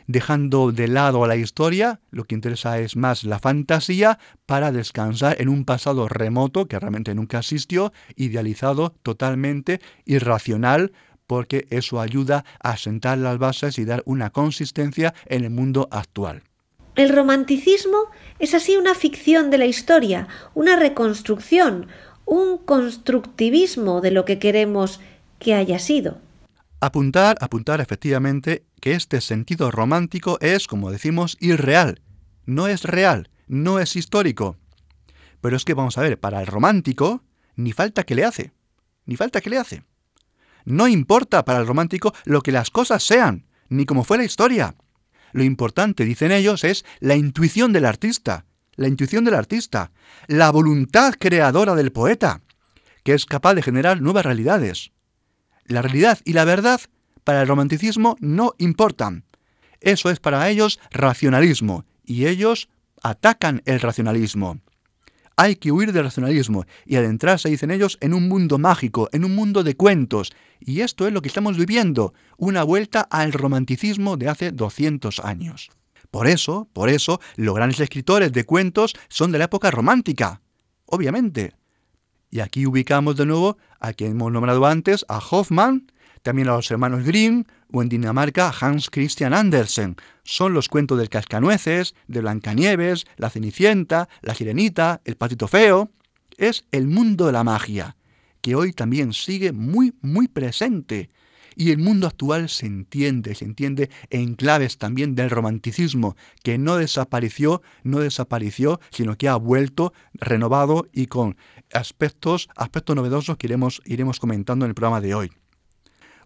dejando 0.07 0.73
de 0.73 0.89
lado 0.89 1.27
la 1.27 1.37
historia, 1.37 2.01
lo 2.11 2.25
que 2.25 2.35
interesa 2.35 2.81
es 2.81 2.97
más 2.97 3.23
la 3.23 3.39
fantasía, 3.39 4.19
para 4.45 4.73
descansar 4.73 5.41
en 5.41 5.49
un 5.49 5.65
pasado 5.65 6.09
remoto 6.09 6.67
que 6.67 6.79
realmente 6.79 7.15
nunca 7.15 7.39
existió, 7.39 7.93
idealizado 8.17 8.95
totalmente, 9.03 9.81
irracional, 10.05 10.93
porque 11.31 11.69
eso 11.71 12.01
ayuda 12.01 12.45
a 12.59 12.77
sentar 12.77 13.17
las 13.17 13.39
bases 13.39 13.79
y 13.79 13.85
dar 13.85 14.03
una 14.05 14.31
consistencia 14.31 15.15
en 15.27 15.45
el 15.45 15.51
mundo 15.51 15.87
actual. 15.93 16.43
El 16.97 17.11
romanticismo 17.11 18.11
es 18.41 18.53
así 18.53 18.77
una 18.77 18.97
ficción 18.97 19.49
de 19.49 19.59
la 19.59 19.67
historia, 19.67 20.27
una 20.55 20.75
reconstrucción, 20.75 21.87
un 22.25 22.59
constructivismo 22.59 24.01
de 24.01 24.11
lo 24.11 24.25
que 24.25 24.41
queremos 24.41 24.99
que 25.39 25.55
haya 25.55 25.79
sido. 25.79 26.19
Apuntar, 26.81 27.37
apuntar 27.41 27.81
efectivamente 27.81 28.65
que 28.81 28.95
este 28.95 29.21
sentido 29.21 29.71
romántico 29.71 30.37
es, 30.41 30.67
como 30.67 30.91
decimos, 30.91 31.37
irreal. 31.39 32.01
No 32.45 32.67
es 32.67 32.83
real, 32.83 33.31
no 33.47 33.79
es 33.79 33.95
histórico. 33.95 34.57
Pero 35.41 35.57
es 35.57 35.65
que 35.65 35.75
vamos 35.75 35.97
a 35.97 36.03
ver, 36.03 36.19
para 36.19 36.41
el 36.41 36.49
romántico, 36.49 37.23
ni 37.55 37.71
falta 37.71 38.03
que 38.03 38.17
le 38.17 38.25
hace. 38.25 38.51
Ni 39.07 39.15
falta 39.15 39.41
que 39.41 39.51
le 39.51 39.59
hace. 39.59 39.85
No 40.65 40.89
importa 40.89 41.45
para 41.45 41.61
el 41.61 41.67
romántico 41.67 42.15
lo 42.25 42.41
que 42.43 42.53
las 42.53 42.71
cosas 42.71 43.03
sean, 43.03 43.47
ni 43.69 43.87
cómo 43.87 44.05
fue 44.05 44.19
la 44.19 44.25
historia. 44.25 44.75
Lo 45.33 45.45
importante, 45.45 46.05
dicen 46.05 46.33
ellos, 46.33 46.65
es 46.65 46.85
la 46.99 47.15
intuición 47.15 47.73
del 47.73 47.85
artista, 47.85 48.47
la 48.75 48.89
intuición 48.89 49.25
del 49.25 49.35
artista, 49.35 49.93
la 50.27 50.51
voluntad 50.51 51.15
creadora 51.19 51.75
del 51.75 51.93
poeta, 51.93 52.43
que 53.05 53.15
es 53.15 53.27
capaz 53.27 53.55
de 53.55 53.63
generar 53.63 54.01
nuevas 54.01 54.25
realidades. 54.25 54.93
La 55.65 55.83
realidad 55.83 56.19
y 56.25 56.33
la 56.33 56.45
verdad 56.45 56.81
para 57.25 57.43
el 57.43 57.49
romanticismo 57.49 58.17
no 58.21 58.55
importan. 58.59 59.25
Eso 59.81 60.11
es 60.11 60.21
para 60.21 60.49
ellos 60.49 60.81
racionalismo, 60.91 61.85
y 62.05 62.27
ellos 62.27 62.69
atacan 63.03 63.63
el 63.65 63.81
racionalismo. 63.81 64.61
Hay 65.37 65.57
que 65.57 65.73
huir 65.73 65.93
del 65.93 66.05
racionalismo 66.05 66.67
y 66.85 66.97
adentrarse, 66.97 67.49
dicen 67.49 67.71
ellos, 67.71 67.97
en 68.01 68.13
un 68.13 68.29
mundo 68.29 68.59
mágico, 68.59 69.09
en 69.13 69.25
un 69.25 69.35
mundo 69.35 69.63
de 69.63 69.75
cuentos. 69.75 70.33
Y 70.61 70.83
esto 70.83 71.07
es 71.07 71.13
lo 71.13 71.23
que 71.23 71.29
estamos 71.29 71.57
viviendo, 71.57 72.15
una 72.37 72.63
vuelta 72.63 73.01
al 73.01 73.33
romanticismo 73.33 74.17
de 74.17 74.29
hace 74.29 74.53
200 74.53 75.21
años. 75.21 75.71
Por 76.11 76.27
eso, 76.27 76.69
por 76.73 76.89
eso, 76.89 77.21
los 77.37 77.55
grandes 77.55 77.81
escritores 77.81 78.33
de 78.33 78.45
cuentos 78.45 78.95
son 79.09 79.33
de 79.33 79.39
la 79.39 79.45
época 79.45 79.71
romántica. 79.71 80.43
Obviamente. 80.87 81.55
Y 82.31 82.41
aquí 82.41 82.67
ubicamos 82.67 83.17
de 83.17 83.27
nuevo 83.27 83.59
a 83.81 83.93
quien 83.93 84.13
hemos 84.13 84.31
nombrado 84.31 84.65
antes, 84.67 85.05
a 85.09 85.19
Hoffman, 85.19 85.91
también 86.23 86.49
a 86.49 86.53
los 86.53 86.71
hermanos 86.71 87.05
Grimm 87.05 87.45
o 87.73 87.83
en 87.83 87.89
Dinamarca 87.89 88.53
Hans 88.61 88.91
Christian 88.91 89.35
Andersen. 89.35 89.97
Son 90.23 90.53
los 90.53 90.69
cuentos 90.69 90.99
del 90.99 91.09
Cascanueces, 91.09 91.95
de 92.09 92.21
Blancanieves, 92.21 93.07
la 93.17 93.31
Cenicienta, 93.31 94.09
la 94.21 94.35
Sirenita, 94.35 95.01
el 95.05 95.17
Patito 95.17 95.49
Feo. 95.49 95.91
Es 96.37 96.65
el 96.73 96.87
mundo 96.87 97.27
de 97.27 97.33
la 97.33 97.45
magia, 97.45 97.97
que 98.41 98.55
hoy 98.55 98.73
también 98.73 99.13
sigue 99.13 99.53
muy, 99.53 99.95
muy 100.01 100.29
presente. 100.29 101.11
Y 101.57 101.73
el 101.73 101.79
mundo 101.79 102.07
actual 102.07 102.49
se 102.49 102.67
entiende, 102.67 103.35
se 103.35 103.45
entiende 103.45 103.91
en 104.09 104.35
claves 104.35 104.79
también 104.79 105.15
del 105.15 105.31
romanticismo, 105.31 106.17
que 106.43 106.59
no 106.59 106.77
desapareció, 106.77 107.61
no 107.83 107.99
desapareció, 107.99 108.81
sino 108.91 109.17
que 109.17 109.29
ha 109.29 109.37
vuelto 109.37 109.93
renovado 110.15 110.87
y 110.93 111.07
con 111.07 111.37
aspectos, 111.73 112.49
aspectos 112.57 112.97
novedosos 112.97 113.37
que 113.37 113.49
iremos, 113.49 113.83
iremos 113.85 114.21
comentando 114.21 114.65
en 114.65 114.71
el 114.71 114.75
programa 114.75 115.01
de 115.01 115.15
hoy 115.15 115.31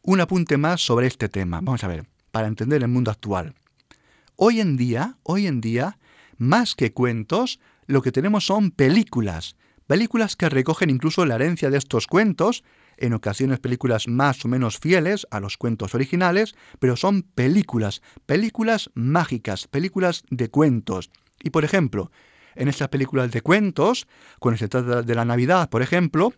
un 0.05 0.21
apunte 0.21 0.59
más 0.59 0.83
sobre 0.83 1.07
este 1.07 1.29
tema. 1.29 1.61
Vamos 1.63 1.83
a 1.83 1.89
ver, 1.89 2.07
para 2.31 2.47
entender 2.47 2.83
el 2.83 2.89
mundo 2.89 3.11
actual. 3.11 3.55
Hoy 4.37 4.61
en 4.61 4.77
día, 4.77 5.17
hoy 5.23 5.47
en 5.47 5.61
día, 5.61 5.99
más 6.37 6.75
que 6.75 6.93
cuentos, 6.93 7.59
lo 7.87 8.03
que 8.03 8.13
tenemos 8.13 8.45
son 8.45 8.71
películas. 8.71 9.57
Películas 9.87 10.35
que 10.35 10.49
recogen 10.49 10.89
incluso 10.89 11.27
la 11.27 11.35
herencia 11.35 11.69
de 11.69 11.77
estos 11.77 12.07
cuentos, 12.07 12.65
en 12.97 13.13
ocasiones 13.13 13.61
películas 13.61 14.09
más 14.09 14.45
o 14.45 14.49
menos 14.49 14.79
fieles 14.79 15.27
a 15.31 15.41
los 15.41 15.59
cuentos 15.59 15.95
originales, 15.95 16.55
pero 16.79 16.97
son 16.97 17.23
películas, 17.23 18.01
películas 18.25 18.91
mágicas, 18.95 19.67
películas 19.67 20.23
de 20.31 20.49
cuentos. 20.49 21.11
Y 21.43 21.51
por 21.51 21.65
ejemplo, 21.65 22.11
en 22.55 22.69
estas 22.69 22.89
películas 22.89 23.31
de 23.31 23.43
cuentos, 23.43 24.07
cuando 24.39 24.59
se 24.59 24.69
trata 24.69 25.03
de 25.03 25.15
la 25.15 25.25
Navidad, 25.27 25.69
por 25.69 25.83
ejemplo, 25.83 26.33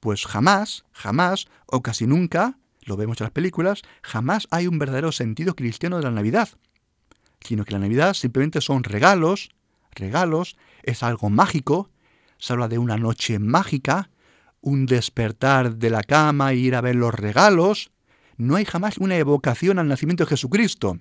pues 0.00 0.26
jamás, 0.26 0.84
jamás 0.92 1.46
o 1.66 1.82
casi 1.82 2.06
nunca 2.06 2.58
lo 2.82 2.96
vemos 2.96 3.20
en 3.20 3.26
las 3.26 3.32
películas, 3.32 3.82
jamás 4.02 4.48
hay 4.50 4.66
un 4.66 4.78
verdadero 4.78 5.12
sentido 5.12 5.54
cristiano 5.54 5.96
de 5.96 6.02
la 6.02 6.10
Navidad, 6.10 6.48
sino 7.40 7.64
que 7.64 7.72
la 7.72 7.78
Navidad 7.78 8.14
simplemente 8.14 8.60
son 8.60 8.84
regalos, 8.84 9.50
regalos, 9.92 10.56
es 10.82 11.02
algo 11.02 11.30
mágico, 11.30 11.91
se 12.42 12.52
habla 12.52 12.66
de 12.66 12.78
una 12.78 12.96
noche 12.96 13.38
mágica, 13.38 14.10
un 14.60 14.84
despertar 14.86 15.76
de 15.76 15.90
la 15.90 16.02
cama 16.02 16.50
e 16.50 16.56
ir 16.56 16.74
a 16.74 16.80
ver 16.80 16.96
los 16.96 17.14
regalos, 17.14 17.92
no 18.36 18.56
hay 18.56 18.64
jamás 18.64 18.98
una 18.98 19.16
evocación 19.16 19.78
al 19.78 19.86
nacimiento 19.86 20.24
de 20.24 20.30
Jesucristo. 20.30 20.98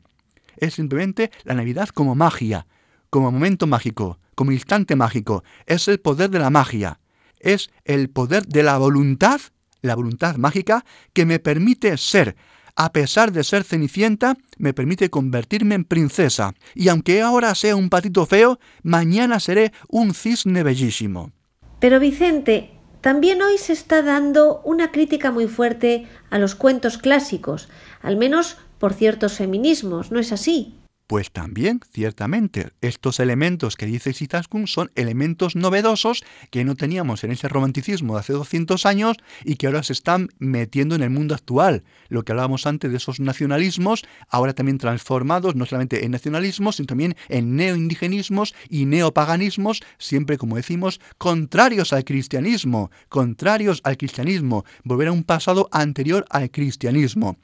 Es 0.57 0.75
simplemente 0.75 1.31
la 1.43 1.55
Navidad 1.55 1.89
como 1.89 2.13
magia, 2.13 2.67
como 3.09 3.31
momento 3.31 3.65
mágico, 3.65 4.19
como 4.35 4.51
instante 4.51 4.95
mágico. 4.95 5.43
Es 5.65 5.87
el 5.87 5.99
poder 5.99 6.29
de 6.29 6.37
la 6.37 6.51
magia. 6.51 6.99
Es 7.39 7.71
el 7.85 8.11
poder 8.11 8.45
de 8.45 8.61
la 8.61 8.77
voluntad 8.77 9.41
la 9.81 9.95
voluntad 9.95 10.35
mágica 10.35 10.85
que 11.11 11.25
me 11.25 11.39
permite 11.39 11.97
ser, 11.97 12.35
a 12.75 12.91
pesar 12.91 13.31
de 13.31 13.43
ser 13.43 13.63
cenicienta, 13.63 14.35
me 14.57 14.73
permite 14.73 15.09
convertirme 15.09 15.75
en 15.75 15.85
princesa. 15.85 16.53
Y 16.75 16.89
aunque 16.89 17.21
ahora 17.21 17.53
sea 17.55 17.75
un 17.75 17.89
patito 17.89 18.25
feo, 18.25 18.59
mañana 18.83 19.39
seré 19.39 19.71
un 19.87 20.13
cisne 20.13 20.63
bellísimo. 20.63 21.31
Pero 21.79 21.99
Vicente, 21.99 22.71
también 23.01 23.41
hoy 23.41 23.57
se 23.57 23.73
está 23.73 24.03
dando 24.03 24.61
una 24.63 24.91
crítica 24.91 25.31
muy 25.31 25.47
fuerte 25.47 26.07
a 26.29 26.37
los 26.37 26.53
cuentos 26.55 26.97
clásicos, 26.97 27.69
al 28.01 28.17
menos 28.17 28.57
por 28.77 28.93
ciertos 28.93 29.33
feminismos, 29.33 30.11
¿no 30.11 30.19
es 30.19 30.31
así? 30.31 30.75
Pues 31.11 31.29
también, 31.29 31.81
ciertamente, 31.91 32.71
estos 32.79 33.19
elementos 33.19 33.75
que 33.75 33.85
dice 33.85 34.13
Sitaskun 34.13 34.65
son 34.65 34.91
elementos 34.95 35.57
novedosos 35.57 36.23
que 36.51 36.63
no 36.63 36.75
teníamos 36.75 37.25
en 37.25 37.31
ese 37.31 37.49
romanticismo 37.49 38.13
de 38.13 38.21
hace 38.21 38.31
200 38.31 38.85
años 38.85 39.17
y 39.43 39.57
que 39.57 39.67
ahora 39.67 39.83
se 39.83 39.91
están 39.91 40.29
metiendo 40.39 40.95
en 40.95 41.03
el 41.03 41.09
mundo 41.09 41.35
actual. 41.35 41.83
Lo 42.07 42.23
que 42.23 42.31
hablábamos 42.31 42.65
antes 42.65 42.91
de 42.91 42.95
esos 42.95 43.19
nacionalismos, 43.19 44.05
ahora 44.29 44.53
también 44.53 44.77
transformados 44.77 45.53
no 45.53 45.65
solamente 45.65 46.05
en 46.05 46.11
nacionalismos, 46.11 46.77
sino 46.77 46.87
también 46.87 47.17
en 47.27 47.57
neoindigenismos 47.57 48.55
y 48.69 48.85
neopaganismos, 48.85 49.81
siempre, 49.97 50.37
como 50.37 50.55
decimos, 50.55 51.01
contrarios 51.17 51.91
al 51.91 52.05
cristianismo, 52.05 52.89
contrarios 53.09 53.81
al 53.83 53.97
cristianismo, 53.97 54.63
volver 54.85 55.09
a 55.09 55.11
un 55.11 55.25
pasado 55.25 55.67
anterior 55.73 56.25
al 56.29 56.49
cristianismo. 56.51 57.35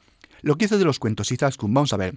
Lo 0.42 0.58
que 0.58 0.66
dice 0.66 0.78
de 0.78 0.86
los 0.86 1.00
cuentos 1.00 1.34
Izaskun, 1.34 1.74
vamos 1.74 1.92
a 1.92 1.98
ver. 1.98 2.16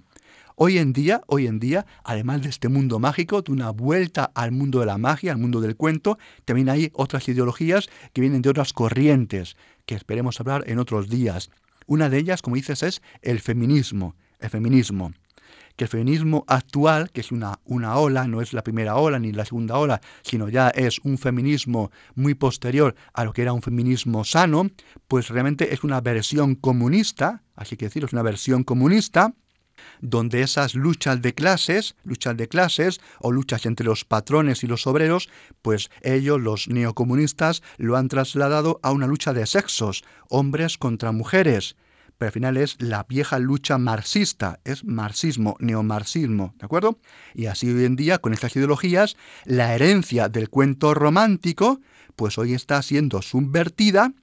Hoy 0.63 0.77
en 0.77 0.93
día, 0.93 1.23
hoy 1.25 1.47
en 1.47 1.59
día, 1.59 1.87
además 2.03 2.43
de 2.43 2.49
este 2.49 2.69
mundo 2.69 2.99
mágico, 2.99 3.41
de 3.41 3.51
una 3.51 3.71
vuelta 3.71 4.31
al 4.35 4.51
mundo 4.51 4.79
de 4.79 4.85
la 4.85 4.99
magia, 4.99 5.31
al 5.31 5.39
mundo 5.39 5.59
del 5.59 5.75
cuento, 5.75 6.19
también 6.45 6.69
hay 6.69 6.91
otras 6.93 7.27
ideologías 7.27 7.89
que 8.13 8.21
vienen 8.21 8.43
de 8.43 8.49
otras 8.49 8.71
corrientes, 8.71 9.57
que 9.87 9.95
esperemos 9.95 10.39
hablar 10.39 10.63
en 10.67 10.77
otros 10.77 11.09
días. 11.09 11.49
Una 11.87 12.09
de 12.09 12.19
ellas, 12.19 12.43
como 12.43 12.57
dices, 12.57 12.83
es 12.83 13.01
el 13.23 13.39
feminismo. 13.39 14.13
El 14.37 14.51
feminismo. 14.51 15.13
Que 15.77 15.85
el 15.85 15.89
feminismo 15.89 16.45
actual, 16.47 17.09
que 17.09 17.21
es 17.21 17.31
una, 17.31 17.59
una 17.65 17.97
ola, 17.97 18.27
no 18.27 18.39
es 18.39 18.53
la 18.53 18.63
primera 18.63 18.97
ola 18.97 19.17
ni 19.17 19.31
la 19.31 19.45
segunda 19.45 19.79
ola, 19.79 19.99
sino 20.21 20.47
ya 20.47 20.69
es 20.69 20.99
un 20.99 21.17
feminismo 21.17 21.89
muy 22.13 22.35
posterior 22.35 22.93
a 23.13 23.25
lo 23.25 23.33
que 23.33 23.41
era 23.41 23.53
un 23.53 23.63
feminismo 23.63 24.23
sano, 24.25 24.69
pues 25.07 25.29
realmente 25.29 25.73
es 25.73 25.83
una 25.83 26.01
versión 26.01 26.53
comunista, 26.53 27.41
así 27.55 27.77
que 27.77 27.85
decir, 27.85 28.03
es 28.03 28.13
una 28.13 28.21
versión 28.21 28.63
comunista, 28.63 29.33
donde 30.01 30.41
esas 30.41 30.75
luchas 30.75 31.21
de 31.21 31.33
clases, 31.33 31.95
luchas 32.03 32.37
de 32.37 32.47
clases 32.47 33.01
o 33.19 33.31
luchas 33.31 33.65
entre 33.65 33.85
los 33.85 34.05
patrones 34.05 34.63
y 34.63 34.67
los 34.67 34.87
obreros, 34.87 35.29
pues 35.61 35.89
ellos, 36.01 36.39
los 36.39 36.67
neocomunistas, 36.67 37.63
lo 37.77 37.97
han 37.97 38.07
trasladado 38.07 38.79
a 38.83 38.91
una 38.91 39.07
lucha 39.07 39.33
de 39.33 39.45
sexos, 39.45 40.03
hombres 40.29 40.77
contra 40.77 41.11
mujeres. 41.11 41.75
Pero 42.17 42.27
al 42.27 42.33
final 42.33 42.57
es 42.57 42.75
la 42.79 43.03
vieja 43.09 43.39
lucha 43.39 43.79
marxista, 43.79 44.59
es 44.63 44.85
marxismo, 44.85 45.55
neomarxismo, 45.59 46.53
¿de 46.59 46.65
acuerdo? 46.65 46.99
Y 47.33 47.47
así 47.47 47.67
hoy 47.71 47.85
en 47.85 47.95
día, 47.95 48.19
con 48.19 48.33
estas 48.33 48.55
ideologías, 48.55 49.17
la 49.43 49.73
herencia 49.73 50.29
del 50.29 50.49
cuento 50.49 50.93
romántico, 50.93 51.81
pues 52.15 52.37
hoy 52.37 52.53
está 52.53 52.81
siendo 52.83 53.23
subvertida 53.23 54.13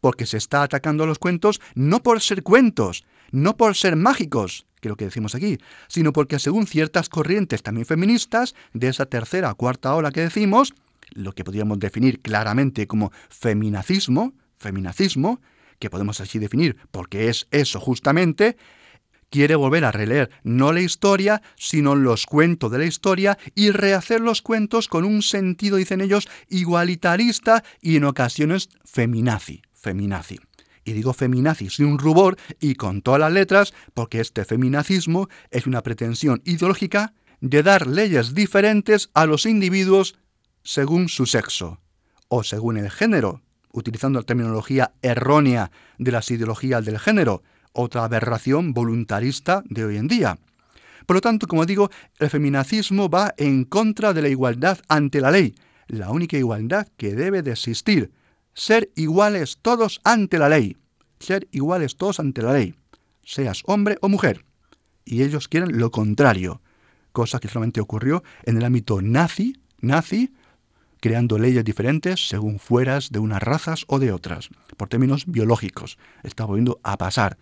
porque 0.00 0.26
se 0.26 0.38
está 0.38 0.62
atacando 0.62 1.04
a 1.04 1.06
los 1.06 1.18
cuentos 1.18 1.60
no 1.74 2.02
por 2.02 2.20
ser 2.20 2.42
cuentos, 2.42 3.04
no 3.30 3.56
por 3.56 3.76
ser 3.76 3.96
mágicos, 3.96 4.66
que 4.82 4.88
lo 4.88 4.96
que 4.96 5.06
decimos 5.06 5.34
aquí, 5.34 5.58
sino 5.88 6.12
porque 6.12 6.38
según 6.38 6.66
ciertas 6.66 7.08
corrientes 7.08 7.62
también 7.62 7.86
feministas 7.86 8.54
de 8.74 8.88
esa 8.88 9.06
tercera 9.06 9.52
o 9.52 9.54
cuarta 9.54 9.94
ola 9.94 10.10
que 10.10 10.20
decimos, 10.20 10.74
lo 11.14 11.32
que 11.32 11.44
podríamos 11.44 11.78
definir 11.78 12.20
claramente 12.20 12.86
como 12.86 13.12
feminacismo, 13.30 14.34
feminacismo, 14.58 15.40
que 15.78 15.88
podemos 15.88 16.20
así 16.20 16.38
definir 16.38 16.76
porque 16.90 17.28
es 17.28 17.46
eso 17.52 17.80
justamente, 17.80 18.56
quiere 19.30 19.54
volver 19.54 19.84
a 19.84 19.92
releer 19.92 20.30
no 20.42 20.72
la 20.72 20.80
historia, 20.80 21.42
sino 21.56 21.94
los 21.94 22.26
cuentos 22.26 22.70
de 22.72 22.78
la 22.78 22.84
historia 22.84 23.38
y 23.54 23.70
rehacer 23.70 24.20
los 24.20 24.42
cuentos 24.42 24.88
con 24.88 25.04
un 25.04 25.22
sentido, 25.22 25.76
dicen 25.76 26.00
ellos, 26.00 26.28
igualitarista 26.48 27.62
y 27.80 27.96
en 27.96 28.04
ocasiones 28.04 28.68
feminazi. 28.84 29.62
Y 30.84 30.92
digo 30.92 31.12
feminazi 31.12 31.70
sin 31.70 31.86
un 31.86 31.98
rubor 31.98 32.36
y 32.60 32.74
con 32.74 33.02
todas 33.02 33.20
las 33.20 33.32
letras, 33.32 33.74
porque 33.94 34.20
este 34.20 34.44
feminacismo 34.44 35.28
es 35.50 35.66
una 35.66 35.82
pretensión 35.82 36.42
ideológica 36.44 37.14
de 37.40 37.62
dar 37.62 37.86
leyes 37.86 38.34
diferentes 38.34 39.10
a 39.14 39.26
los 39.26 39.46
individuos 39.46 40.16
según 40.62 41.08
su 41.08 41.26
sexo 41.26 41.80
o 42.28 42.44
según 42.44 42.76
el 42.78 42.90
género, 42.90 43.42
utilizando 43.72 44.20
la 44.20 44.24
terminología 44.24 44.92
errónea 45.02 45.70
de 45.98 46.12
las 46.12 46.30
ideologías 46.30 46.84
del 46.84 46.98
género, 46.98 47.42
otra 47.72 48.04
aberración 48.04 48.72
voluntarista 48.72 49.62
de 49.66 49.84
hoy 49.84 49.96
en 49.96 50.08
día. 50.08 50.38
Por 51.06 51.16
lo 51.16 51.20
tanto, 51.20 51.46
como 51.46 51.66
digo, 51.66 51.90
el 52.18 52.30
feminacismo 52.30 53.08
va 53.08 53.34
en 53.36 53.64
contra 53.64 54.12
de 54.12 54.22
la 54.22 54.28
igualdad 54.28 54.78
ante 54.88 55.20
la 55.20 55.30
ley, 55.30 55.54
la 55.88 56.10
única 56.10 56.36
igualdad 56.36 56.86
que 56.96 57.14
debe 57.14 57.42
de 57.42 57.52
existir, 57.52 58.12
ser 58.54 58.90
iguales 58.96 59.58
todos 59.60 60.00
ante 60.04 60.38
la 60.38 60.48
ley, 60.48 60.76
ser 61.18 61.48
iguales 61.52 61.96
todos 61.96 62.20
ante 62.20 62.42
la 62.42 62.52
ley, 62.52 62.74
seas 63.24 63.62
hombre 63.66 63.98
o 64.00 64.08
mujer. 64.08 64.44
Y 65.04 65.22
ellos 65.22 65.48
quieren 65.48 65.78
lo 65.78 65.90
contrario, 65.90 66.60
cosa 67.12 67.40
que 67.40 67.48
solamente 67.48 67.80
ocurrió 67.80 68.22
en 68.44 68.56
el 68.56 68.64
ámbito 68.64 69.02
nazi, 69.02 69.56
nazi, 69.80 70.32
creando 71.00 71.38
leyes 71.38 71.64
diferentes 71.64 72.28
según 72.28 72.60
fueras 72.60 73.10
de 73.10 73.18
unas 73.18 73.42
razas 73.42 73.84
o 73.88 73.98
de 73.98 74.12
otras, 74.12 74.50
por 74.76 74.88
términos 74.88 75.24
biológicos. 75.26 75.98
Está 76.22 76.44
volviendo 76.44 76.80
a 76.84 76.96
pasar. 76.96 77.38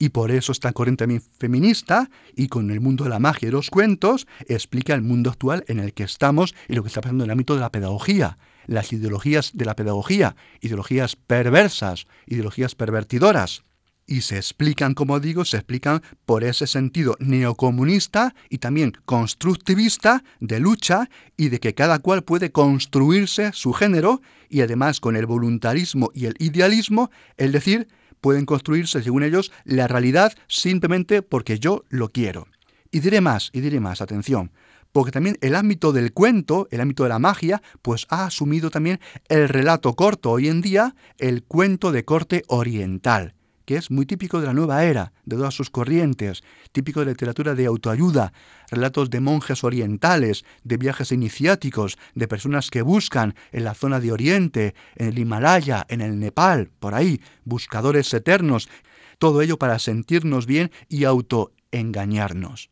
Y 0.00 0.08
por 0.08 0.32
eso 0.32 0.50
esta 0.50 0.72
corriente 0.72 1.06
feminista 1.38 2.10
y 2.34 2.48
con 2.48 2.72
el 2.72 2.80
mundo 2.80 3.04
de 3.04 3.10
la 3.10 3.20
magia 3.20 3.48
y 3.48 3.52
los 3.52 3.70
cuentos 3.70 4.26
explica 4.48 4.94
el 4.94 5.02
mundo 5.02 5.30
actual 5.30 5.64
en 5.68 5.78
el 5.78 5.94
que 5.94 6.02
estamos 6.02 6.56
y 6.66 6.74
lo 6.74 6.82
que 6.82 6.88
está 6.88 7.00
pasando 7.00 7.22
en 7.22 7.28
el 7.28 7.32
ámbito 7.32 7.54
de 7.54 7.60
la 7.60 7.70
pedagogía 7.70 8.36
las 8.66 8.92
ideologías 8.92 9.52
de 9.54 9.64
la 9.64 9.76
pedagogía, 9.76 10.36
ideologías 10.60 11.16
perversas, 11.16 12.06
ideologías 12.26 12.74
pervertidoras. 12.74 13.62
Y 14.08 14.20
se 14.20 14.36
explican, 14.36 14.94
como 14.94 15.18
digo, 15.18 15.44
se 15.44 15.56
explican 15.56 16.00
por 16.26 16.44
ese 16.44 16.68
sentido 16.68 17.16
neocomunista 17.18 18.36
y 18.48 18.58
también 18.58 18.92
constructivista 19.04 20.22
de 20.38 20.60
lucha 20.60 21.10
y 21.36 21.48
de 21.48 21.58
que 21.58 21.74
cada 21.74 21.98
cual 21.98 22.22
puede 22.22 22.52
construirse 22.52 23.50
su 23.52 23.72
género 23.72 24.22
y 24.48 24.60
además 24.60 25.00
con 25.00 25.16
el 25.16 25.26
voluntarismo 25.26 26.12
y 26.14 26.26
el 26.26 26.36
idealismo, 26.38 27.10
es 27.36 27.50
decir, 27.50 27.88
pueden 28.20 28.46
construirse, 28.46 29.02
según 29.02 29.24
ellos, 29.24 29.50
la 29.64 29.88
realidad 29.88 30.32
simplemente 30.46 31.22
porque 31.22 31.58
yo 31.58 31.84
lo 31.88 32.08
quiero. 32.10 32.46
Y 32.92 33.00
diré 33.00 33.20
más, 33.20 33.50
y 33.52 33.60
diré 33.60 33.80
más, 33.80 34.00
atención, 34.00 34.52
porque 34.96 35.12
también 35.12 35.36
el 35.42 35.54
ámbito 35.54 35.92
del 35.92 36.14
cuento, 36.14 36.68
el 36.70 36.80
ámbito 36.80 37.02
de 37.02 37.10
la 37.10 37.18
magia, 37.18 37.60
pues 37.82 38.06
ha 38.08 38.24
asumido 38.24 38.70
también 38.70 38.98
el 39.28 39.46
relato 39.46 39.92
corto 39.92 40.30
hoy 40.30 40.48
en 40.48 40.62
día, 40.62 40.96
el 41.18 41.42
cuento 41.42 41.92
de 41.92 42.06
corte 42.06 42.44
oriental, 42.48 43.34
que 43.66 43.76
es 43.76 43.90
muy 43.90 44.06
típico 44.06 44.40
de 44.40 44.46
la 44.46 44.54
nueva 44.54 44.84
era, 44.84 45.12
de 45.26 45.36
todas 45.36 45.52
sus 45.52 45.68
corrientes, 45.68 46.42
típico 46.72 47.00
de 47.00 47.10
literatura 47.10 47.54
de 47.54 47.66
autoayuda, 47.66 48.32
relatos 48.70 49.10
de 49.10 49.20
monjes 49.20 49.64
orientales, 49.64 50.46
de 50.64 50.78
viajes 50.78 51.12
iniciáticos, 51.12 51.98
de 52.14 52.26
personas 52.26 52.70
que 52.70 52.80
buscan 52.80 53.34
en 53.52 53.64
la 53.64 53.74
zona 53.74 54.00
de 54.00 54.12
Oriente, 54.12 54.74
en 54.94 55.08
el 55.08 55.18
Himalaya, 55.18 55.84
en 55.90 56.00
el 56.00 56.18
Nepal, 56.18 56.70
por 56.80 56.94
ahí, 56.94 57.20
buscadores 57.44 58.14
eternos, 58.14 58.70
todo 59.18 59.42
ello 59.42 59.58
para 59.58 59.78
sentirnos 59.78 60.46
bien 60.46 60.70
y 60.88 61.04
autoengañarnos 61.04 62.70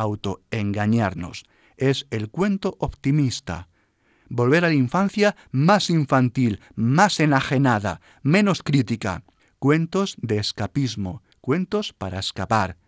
autoengañarnos. 0.00 1.44
Es 1.76 2.06
el 2.10 2.30
cuento 2.30 2.76
optimista. 2.80 3.68
Volver 4.28 4.64
a 4.64 4.68
la 4.68 4.74
infancia 4.74 5.36
más 5.50 5.90
infantil, 5.90 6.60
más 6.74 7.20
enajenada, 7.20 8.00
menos 8.22 8.62
crítica. 8.62 9.24
Cuentos 9.58 10.16
de 10.22 10.38
escapismo, 10.38 11.22
cuentos 11.40 11.92
para 11.92 12.18
escapar, 12.18 12.78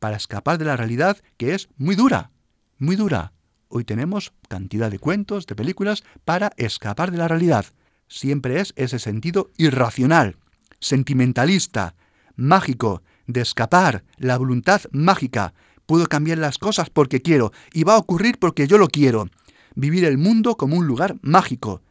para 0.00 0.16
escapar 0.16 0.58
de 0.58 0.64
la 0.64 0.76
realidad 0.76 1.18
que 1.36 1.54
es 1.54 1.68
muy 1.76 1.94
dura, 1.94 2.30
muy 2.78 2.96
dura. 2.96 3.32
Hoy 3.68 3.84
tenemos 3.84 4.32
cantidad 4.48 4.90
de 4.90 4.98
cuentos, 4.98 5.46
de 5.46 5.54
películas 5.54 6.02
para 6.24 6.52
escapar 6.56 7.12
de 7.12 7.18
la 7.18 7.28
realidad. 7.28 7.66
Siempre 8.08 8.60
es 8.60 8.72
ese 8.76 8.98
sentido 8.98 9.50
irracional, 9.56 10.36
sentimentalista, 10.80 11.94
mágico, 12.34 13.02
de 13.26 13.40
escapar, 13.40 14.04
la 14.18 14.38
voluntad 14.38 14.82
mágica, 14.92 15.52
Puedo 15.86 16.06
cambiar 16.06 16.38
las 16.38 16.58
cosas 16.58 16.90
porque 16.90 17.22
quiero 17.22 17.52
y 17.72 17.84
va 17.84 17.94
a 17.94 17.98
ocurrir 17.98 18.38
porque 18.38 18.66
yo 18.66 18.78
lo 18.78 18.88
quiero. 18.88 19.28
Vivir 19.74 20.04
el 20.04 20.18
mundo 20.18 20.56
como 20.56 20.76
un 20.76 20.86
lugar 20.86 21.16
mágico. 21.22 21.82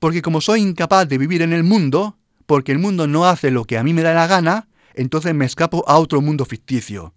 Porque 0.00 0.22
como 0.22 0.40
soy 0.40 0.60
incapaz 0.60 1.08
de 1.08 1.18
vivir 1.18 1.42
en 1.42 1.52
el 1.52 1.64
mundo, 1.64 2.18
porque 2.46 2.72
el 2.72 2.78
mundo 2.78 3.06
no 3.06 3.26
hace 3.26 3.50
lo 3.50 3.64
que 3.64 3.78
a 3.78 3.84
mí 3.84 3.92
me 3.92 4.02
da 4.02 4.14
la 4.14 4.26
gana, 4.26 4.68
entonces 4.94 5.34
me 5.34 5.44
escapo 5.44 5.84
a 5.86 5.98
otro 5.98 6.20
mundo 6.20 6.44
ficticio. 6.44 7.14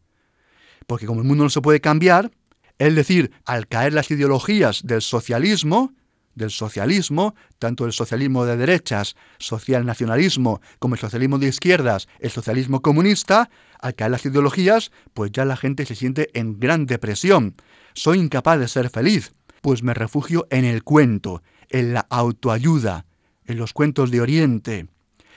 Porque 0.86 1.06
como 1.06 1.21
el 1.21 1.28
mundo 1.28 1.43
no 1.43 1.50
se 1.50 1.62
puede 1.62 1.82
cambiar, 1.82 2.32
es 2.80 2.95
decir, 2.95 3.32
al 3.45 3.67
caer 3.67 3.93
las 3.93 4.12
ideologías 4.12 4.82
del 4.84 5.02
socialismo, 5.02 5.93
del 6.38 6.52
socialismo, 6.52 7.36
tanto 7.60 7.86
el 7.86 7.93
socialismo 7.93 8.45
de 8.45 8.58
derechas, 8.58 9.15
social 9.39 9.86
nacionalismo, 9.86 10.62
como 10.80 10.95
el 10.95 11.02
socialismo 11.02 11.39
de 11.39 11.47
izquierdas, 11.47 12.08
el 12.19 12.30
socialismo 12.30 12.82
comunista, 12.82 13.50
al 13.80 13.95
caer 13.95 14.12
las 14.12 14.26
ideologías, 14.26 14.91
pues 15.13 15.32
ya 15.32 15.45
la 15.45 15.58
gente 15.58 15.86
se 15.86 15.95
siente 15.95 16.30
en 16.39 16.60
gran 16.60 16.86
depresión. 16.86 17.56
Soy 17.93 18.19
incapaz 18.19 18.60
de 18.60 18.67
ser 18.67 18.89
feliz, 18.89 19.34
pues 19.62 19.84
me 19.84 19.93
refugio 19.93 20.47
en 20.50 20.63
el 20.63 20.84
cuento, 20.84 21.41
en 21.69 21.93
la 21.93 22.06
autoayuda, 22.10 23.06
en 23.45 23.58
los 23.58 23.73
cuentos 23.73 24.12
de 24.12 24.21
Oriente, 24.21 24.88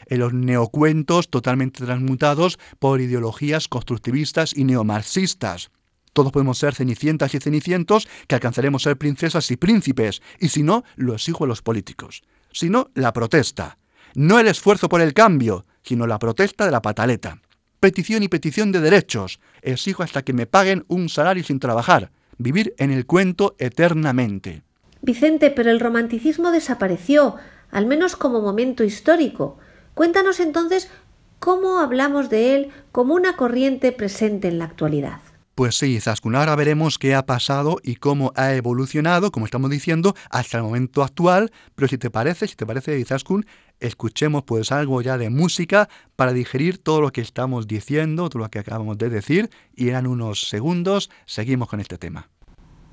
en 0.07 0.19
los 0.19 0.33
neocuentos 0.33 1.31
totalmente 1.31 1.85
transmutados 1.85 2.59
por 2.79 3.01
ideologías 3.01 3.69
constructivistas 3.69 4.57
y 4.57 4.65
neomarxistas. 4.65 5.71
Todos 6.13 6.33
podemos 6.33 6.59
ser 6.59 6.75
cenicientas 6.75 7.35
y 7.35 7.39
cenicientos 7.39 8.09
que 8.27 8.35
alcanzaremos 8.35 8.83
ser 8.83 8.97
princesas 8.97 9.51
y 9.51 9.57
príncipes, 9.57 10.23
y 10.39 10.49
si 10.49 10.63
no, 10.63 10.85
lo 10.97 11.15
exijo 11.15 11.45
a 11.45 11.47
los 11.47 11.63
políticos. 11.63 12.23
Si 12.53 12.69
no, 12.69 12.91
la 12.95 13.13
protesta. 13.13 13.79
No 14.15 14.39
el 14.39 14.49
esfuerzo 14.49 14.89
por 14.89 15.01
el 15.01 15.15
cambio, 15.15 15.67
sino 15.83 16.07
la 16.07 16.19
protesta 16.19 16.65
de 16.65 16.73
la 16.73 16.83
pataleta. 16.83 17.41
Petición 17.79 18.23
y 18.23 18.29
petición 18.29 18.73
de 18.73 18.81
derechos. 18.81 19.41
Exijo 19.63 20.03
hasta 20.03 20.23
que 20.23 20.33
me 20.33 20.47
paguen 20.47 20.85
un 20.89 21.09
salario 21.09 21.45
sin 21.45 21.61
trabajar. 21.61 22.11
Vivir 22.39 22.75
en 22.79 22.91
el 22.91 23.07
cuento 23.07 23.55
eternamente. 23.59 24.63
Vicente, 25.03 25.51
pero 25.51 25.71
el 25.71 25.81
romanticismo 25.81 26.51
desapareció, 26.51 27.37
al 27.71 27.87
menos 27.87 28.17
como 28.17 28.41
momento 28.41 28.85
histórico. 28.85 29.59
Cuéntanos 29.95 30.41
entonces 30.41 30.91
cómo 31.39 31.79
hablamos 31.79 32.29
de 32.29 32.55
él 32.55 32.71
como 32.93 33.15
una 33.15 33.37
corriente 33.37 33.93
presente 33.93 34.49
en 34.49 34.59
la 34.59 34.67
actualidad. 34.67 35.21
Pues 35.61 35.77
sí, 35.77 36.01
Zaskun, 36.01 36.37
ahora 36.37 36.57
veremos 36.57 36.97
qué 36.97 37.15
ha 37.15 37.27
pasado 37.27 37.81
y 37.83 37.97
cómo 37.97 38.33
ha 38.35 38.55
evolucionado, 38.55 39.31
como 39.31 39.45
estamos 39.45 39.69
diciendo, 39.69 40.17
hasta 40.31 40.57
el 40.57 40.63
momento 40.63 41.03
actual, 41.03 41.53
pero 41.75 41.87
si 41.87 41.99
te 41.99 42.09
parece, 42.09 42.49
si 42.49 42.57
te 42.57 42.65
parece, 42.65 43.05
Zaskun, 43.05 43.45
escuchemos 43.79 44.43
pues 44.45 44.73
algo 44.73 45.03
ya 45.03 45.19
de 45.19 45.29
música 45.29 45.91
para 46.17 46.33
digerir 46.33 46.79
todo 46.79 47.03
lo 47.03 47.13
que 47.13 47.21
estamos 47.21 47.69
diciendo, 47.69 48.31
todo 48.31 48.45
lo 48.45 48.49
que 48.49 48.59
acabamos 48.59 48.97
de 48.97 49.11
decir, 49.11 49.51
y 49.77 49.91
en 49.91 50.07
unos 50.07 50.49
segundos 50.49 51.11
seguimos 51.27 51.69
con 51.69 51.81
este 51.81 51.99
tema. 51.99 52.31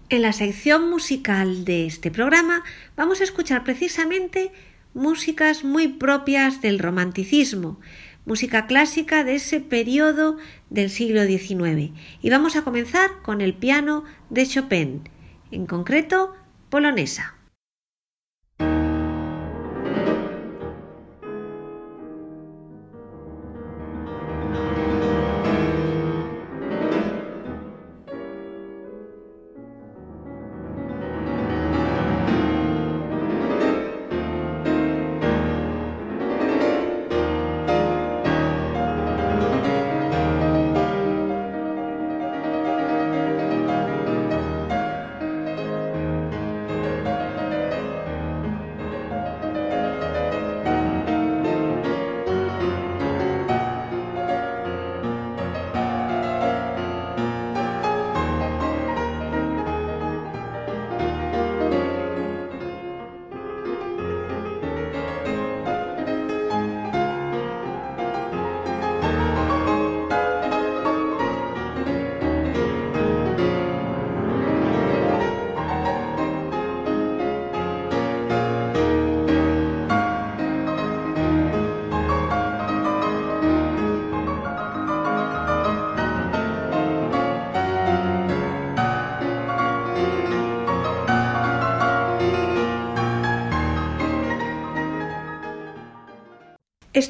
En 0.10 0.22
la 0.22 0.34
sección 0.34 0.90
musical 0.90 1.64
de 1.64 1.86
este 1.86 2.12
programa 2.12 2.64
vamos 2.98 3.22
a 3.22 3.24
escuchar 3.24 3.64
precisamente 3.64 4.52
músicas 4.94 5.64
muy 5.64 5.88
propias 5.88 6.62
del 6.62 6.80
romanticismo, 6.80 7.80
música 8.28 8.68
clásica 8.68 9.24
de 9.24 9.36
ese 9.36 9.62
periodo 9.62 10.38
del 10.70 10.90
siglo 10.90 11.24
XIX. 11.24 11.94
Y 12.22 12.30
vamos 12.30 12.58
a 12.58 12.64
comenzar 12.64 13.10
con 13.24 13.40
el 13.42 13.54
piano 13.54 14.04
de 14.30 14.46
Chopin, 14.46 15.10
en 15.50 15.66
concreto 15.66 16.36
polonesa. 16.70 17.37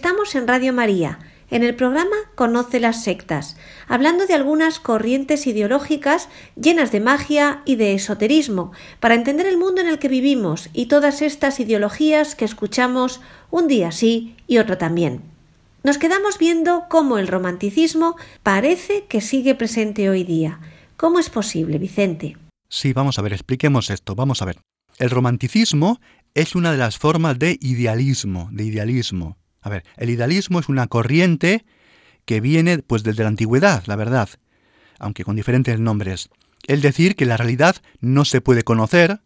Estamos 0.08 0.36
en 0.36 0.48
Radio 0.48 0.72
María, 0.72 1.20
en 1.50 1.63
el 1.63 1.76
programa 1.76 2.15
Conoce 2.36 2.80
las 2.80 3.04
sectas, 3.04 3.58
hablando 3.89 4.26
de 4.26 4.36
algunas 4.36 4.80
corrientes 4.80 5.46
ideológicas 5.48 6.30
llenas 6.56 6.93
de 6.93 7.02
magia 7.02 7.62
y 7.65 7.76
de 7.76 7.93
esoterismo, 7.93 8.72
para 9.02 9.15
entender 9.15 9.48
el 9.48 9.58
mundo 9.58 9.82
en 9.82 9.89
el 9.89 10.00
que 10.00 10.08
vivimos 10.08 10.70
y 10.72 10.86
todas 10.86 11.22
estas 11.22 11.60
ideologías 11.60 12.36
que 12.36 12.46
escuchamos 12.46 13.20
un 13.52 13.67
día 13.67 13.91
sí 13.91 14.34
y 14.48 14.60
otro 14.60 14.78
también. 14.78 15.24
Nos 15.84 15.98
quedamos 15.98 16.38
viendo 16.38 16.86
cómo 16.89 17.17
el 17.17 17.28
romanticismo 17.28 18.15
parece 18.43 19.08
que 19.10 19.20
sigue 19.20 19.56
presente 19.56 20.10
hoy 20.10 20.24
día. 20.24 20.62
¿Cómo 20.96 21.20
es 21.20 21.30
posible, 21.30 21.80
Vicente? 21.80 22.38
Sí, 22.70 22.93
vamos 22.93 23.20
a 23.20 23.24
ver, 23.24 23.34
expliquemos 23.34 23.89
esto, 23.89 24.15
vamos 24.15 24.41
a 24.41 24.46
ver. 24.46 24.62
El 25.00 25.10
romanticismo 25.10 26.00
es 26.34 26.56
una 26.56 26.72
de 26.72 26.78
las 26.78 26.98
formas 26.98 27.38
de 27.38 27.58
idealismo, 27.60 28.48
de 28.54 28.63
idealismo. 28.63 29.36
A 29.68 29.70
ver, 29.70 29.84
el 29.98 30.10
idealismo 30.10 30.62
es 30.62 30.70
una 30.70 30.88
corriente 30.88 31.66
que 32.24 32.40
viene 32.40 32.78
pues 32.78 33.04
desde 33.04 33.24
la 33.24 33.28
antigüedad, 33.28 33.84
la 33.86 33.98
verdad, 33.98 34.30
aunque 34.98 35.26
con 35.26 35.36
diferentes 35.36 35.78
nombres. 35.78 36.30
Es 36.68 36.82
decir, 36.82 37.18
que 37.18 37.26
la 37.26 37.36
realidad 37.36 37.76
no 38.00 38.24
se 38.24 38.40
puede 38.40 38.64
conocer, 38.64 39.20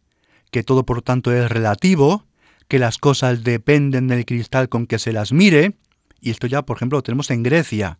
que 0.49 0.63
todo 0.63 0.83
por 0.83 1.03
tanto 1.03 1.31
es 1.31 1.47
relativo, 1.47 2.25
que 2.67 2.79
las 2.79 2.97
cosas 2.97 3.43
dependen 3.43 4.07
del 4.07 4.25
cristal 4.25 4.67
con 4.67 4.87
que 4.87 4.97
se 4.97 5.13
las 5.13 5.31
mire, 5.31 5.77
y 6.21 6.31
esto 6.31 6.47
ya, 6.47 6.63
por 6.63 6.77
ejemplo, 6.77 6.97
lo 6.97 7.03
tenemos 7.03 7.29
en 7.29 7.43
Grecia, 7.43 7.99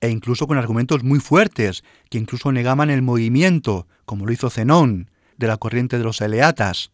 e 0.00 0.08
incluso 0.08 0.46
con 0.46 0.56
argumentos 0.56 1.04
muy 1.04 1.20
fuertes, 1.20 1.84
que 2.08 2.16
incluso 2.16 2.52
negaban 2.52 2.88
el 2.88 3.02
movimiento, 3.02 3.86
como 4.06 4.24
lo 4.24 4.32
hizo 4.32 4.48
Zenón, 4.48 5.10
de 5.36 5.46
la 5.46 5.58
corriente 5.58 5.98
de 5.98 6.04
los 6.04 6.22
eleatas, 6.22 6.90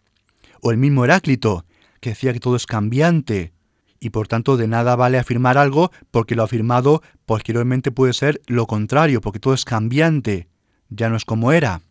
o 0.60 0.72
el 0.72 0.76
mismo 0.76 1.04
Heráclito, 1.04 1.66
que 2.00 2.10
decía 2.10 2.32
que 2.32 2.40
todo 2.40 2.56
es 2.56 2.66
cambiante, 2.66 3.52
y 4.02 4.10
por 4.10 4.26
tanto 4.26 4.56
de 4.56 4.66
nada 4.66 4.96
vale 4.96 5.16
afirmar 5.16 5.56
algo 5.56 5.92
porque 6.10 6.34
lo 6.34 6.42
afirmado 6.42 7.02
posteriormente 7.24 7.92
puede 7.92 8.12
ser 8.12 8.42
lo 8.48 8.66
contrario, 8.66 9.20
porque 9.20 9.38
todo 9.38 9.54
es 9.54 9.64
cambiante, 9.64 10.48
ya 10.88 11.08
no 11.08 11.14
es 11.14 11.24
como 11.24 11.52
era. 11.52 11.82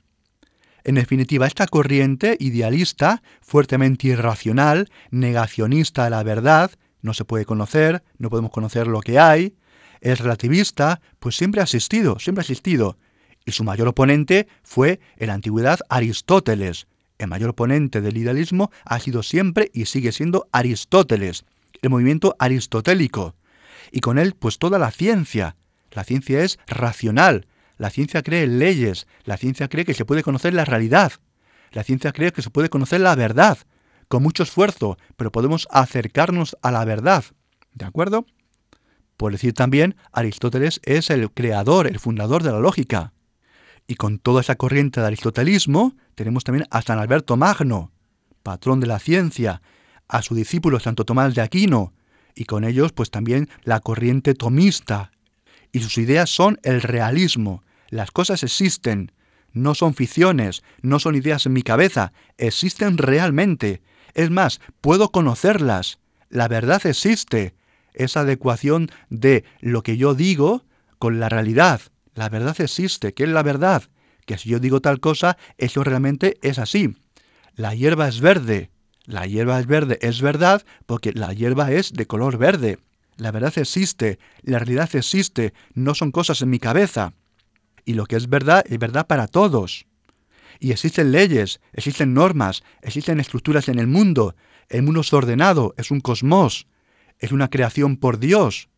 En 0.83 0.95
definitiva, 0.95 1.47
esta 1.47 1.67
corriente 1.67 2.35
idealista, 2.37 3.23
fuertemente 3.39 4.09
irracional, 4.09 4.89
negacionista 5.09 6.03
de 6.03 6.09
la 6.09 6.21
verdad, 6.23 6.71
no 7.01 7.13
se 7.13 7.23
puede 7.23 7.45
conocer, 7.45 8.03
no 8.17 8.29
podemos 8.29 8.51
conocer 8.51 8.87
lo 8.87 8.99
que 8.99 9.17
hay, 9.17 9.55
es 10.01 10.19
relativista, 10.19 10.99
pues 11.19 11.37
siempre 11.37 11.61
ha 11.61 11.63
existido, 11.63 12.19
siempre 12.19 12.41
ha 12.41 12.43
existido. 12.43 12.97
Y 13.45 13.53
su 13.53 13.63
mayor 13.63 13.87
oponente 13.87 14.49
fue 14.63 14.99
en 15.15 15.27
la 15.27 15.35
antigüedad 15.35 15.79
Aristóteles. 15.87 16.87
El 17.19 17.29
mayor 17.29 17.51
oponente 17.51 18.01
del 18.01 18.17
idealismo 18.17 18.69
ha 18.83 18.99
sido 18.99 19.23
siempre 19.23 19.71
y 19.73 19.85
sigue 19.85 20.11
siendo 20.11 20.49
Aristóteles 20.51 21.45
el 21.81 21.89
movimiento 21.89 22.35
aristotélico. 22.39 23.35
Y 23.91 24.01
con 24.01 24.17
él, 24.17 24.35
pues 24.37 24.59
toda 24.59 24.79
la 24.79 24.91
ciencia. 24.91 25.55
La 25.91 26.03
ciencia 26.03 26.43
es 26.43 26.59
racional. 26.67 27.47
La 27.77 27.89
ciencia 27.89 28.21
cree 28.21 28.43
en 28.43 28.59
leyes. 28.59 29.07
La 29.23 29.37
ciencia 29.37 29.67
cree 29.67 29.85
que 29.85 29.93
se 29.93 30.05
puede 30.05 30.23
conocer 30.23 30.53
la 30.53 30.65
realidad. 30.65 31.13
La 31.71 31.83
ciencia 31.83 32.11
cree 32.11 32.31
que 32.31 32.41
se 32.41 32.49
puede 32.49 32.69
conocer 32.69 33.01
la 33.01 33.15
verdad. 33.15 33.57
Con 34.07 34.23
mucho 34.23 34.43
esfuerzo, 34.43 34.97
pero 35.15 35.31
podemos 35.31 35.67
acercarnos 35.71 36.57
a 36.61 36.71
la 36.71 36.85
verdad. 36.85 37.23
¿De 37.73 37.85
acuerdo? 37.85 38.25
Por 39.17 39.31
decir 39.31 39.53
también, 39.53 39.95
Aristóteles 40.11 40.81
es 40.83 41.09
el 41.09 41.31
creador, 41.31 41.87
el 41.87 41.99
fundador 41.99 42.43
de 42.43 42.51
la 42.51 42.59
lógica. 42.59 43.13
Y 43.87 43.95
con 43.95 44.19
toda 44.19 44.41
esa 44.41 44.55
corriente 44.55 44.99
de 44.99 45.07
aristotelismo 45.07 45.95
tenemos 46.15 46.43
también 46.43 46.67
a 46.71 46.81
San 46.81 46.99
Alberto 46.99 47.37
Magno, 47.37 47.91
patrón 48.43 48.79
de 48.79 48.87
la 48.87 48.99
ciencia, 48.99 49.61
a 50.11 50.21
sus 50.21 50.37
discípulos 50.37 50.83
Santo 50.83 51.05
Tomás 51.05 51.33
de 51.33 51.41
Aquino, 51.41 51.93
y 52.35 52.43
con 52.43 52.65
ellos 52.65 52.91
pues 52.91 53.09
también 53.09 53.49
la 53.63 53.79
corriente 53.79 54.35
tomista. 54.35 55.11
Y 55.71 55.79
sus 55.79 55.97
ideas 55.97 56.29
son 56.29 56.59
el 56.63 56.81
realismo. 56.81 57.63
Las 57.89 58.11
cosas 58.11 58.43
existen, 58.43 59.13
no 59.53 59.73
son 59.73 59.93
ficciones, 59.93 60.63
no 60.81 60.99
son 60.99 61.15
ideas 61.15 61.45
en 61.45 61.53
mi 61.53 61.63
cabeza, 61.63 62.11
existen 62.37 62.97
realmente. 62.97 63.81
Es 64.13 64.29
más, 64.29 64.59
puedo 64.81 65.11
conocerlas. 65.11 65.99
La 66.29 66.47
verdad 66.47 66.85
existe. 66.85 67.55
Esa 67.93 68.21
adecuación 68.21 68.89
de 69.09 69.43
lo 69.59 69.81
que 69.81 69.97
yo 69.97 70.13
digo 70.13 70.65
con 70.99 71.19
la 71.19 71.29
realidad. 71.29 71.81
La 72.15 72.29
verdad 72.29 72.59
existe. 72.59 73.13
¿Qué 73.13 73.23
es 73.23 73.29
la 73.29 73.43
verdad? 73.43 73.83
Que 74.25 74.37
si 74.37 74.49
yo 74.49 74.59
digo 74.59 74.81
tal 74.81 74.99
cosa, 74.99 75.37
eso 75.57 75.83
realmente 75.83 76.37
es 76.41 76.59
así. 76.59 76.95
La 77.55 77.73
hierba 77.75 78.07
es 78.07 78.19
verde. 78.19 78.71
La 79.11 79.25
hierba 79.27 79.59
es 79.59 79.67
verde 79.67 79.99
es 80.01 80.21
verdad 80.21 80.63
porque 80.85 81.11
la 81.11 81.33
hierba 81.33 81.69
es 81.73 81.91
de 81.91 82.07
color 82.07 82.37
verde. 82.37 82.79
La 83.17 83.31
verdad 83.31 83.51
existe, 83.57 84.19
la 84.41 84.57
realidad 84.57 84.89
existe, 84.95 85.53
no 85.73 85.95
son 85.95 86.11
cosas 86.11 86.41
en 86.41 86.49
mi 86.49 86.59
cabeza. 86.59 87.11
Y 87.83 87.95
lo 87.95 88.05
que 88.05 88.15
es 88.15 88.29
verdad 88.29 88.63
es 88.65 88.79
verdad 88.79 89.07
para 89.07 89.27
todos. 89.27 89.85
Y 90.61 90.71
existen 90.71 91.11
leyes, 91.11 91.59
existen 91.73 92.13
normas, 92.13 92.63
existen 92.81 93.19
estructuras 93.19 93.67
en 93.67 93.79
el 93.79 93.87
mundo. 93.87 94.33
El 94.69 94.83
mundo 94.83 95.01
es 95.01 95.11
ordenado, 95.11 95.73
es 95.75 95.91
un 95.91 95.99
cosmos, 95.99 96.67
es 97.19 97.33
una 97.33 97.49
creación 97.49 97.97
por 97.97 98.17
Dios. 98.17 98.69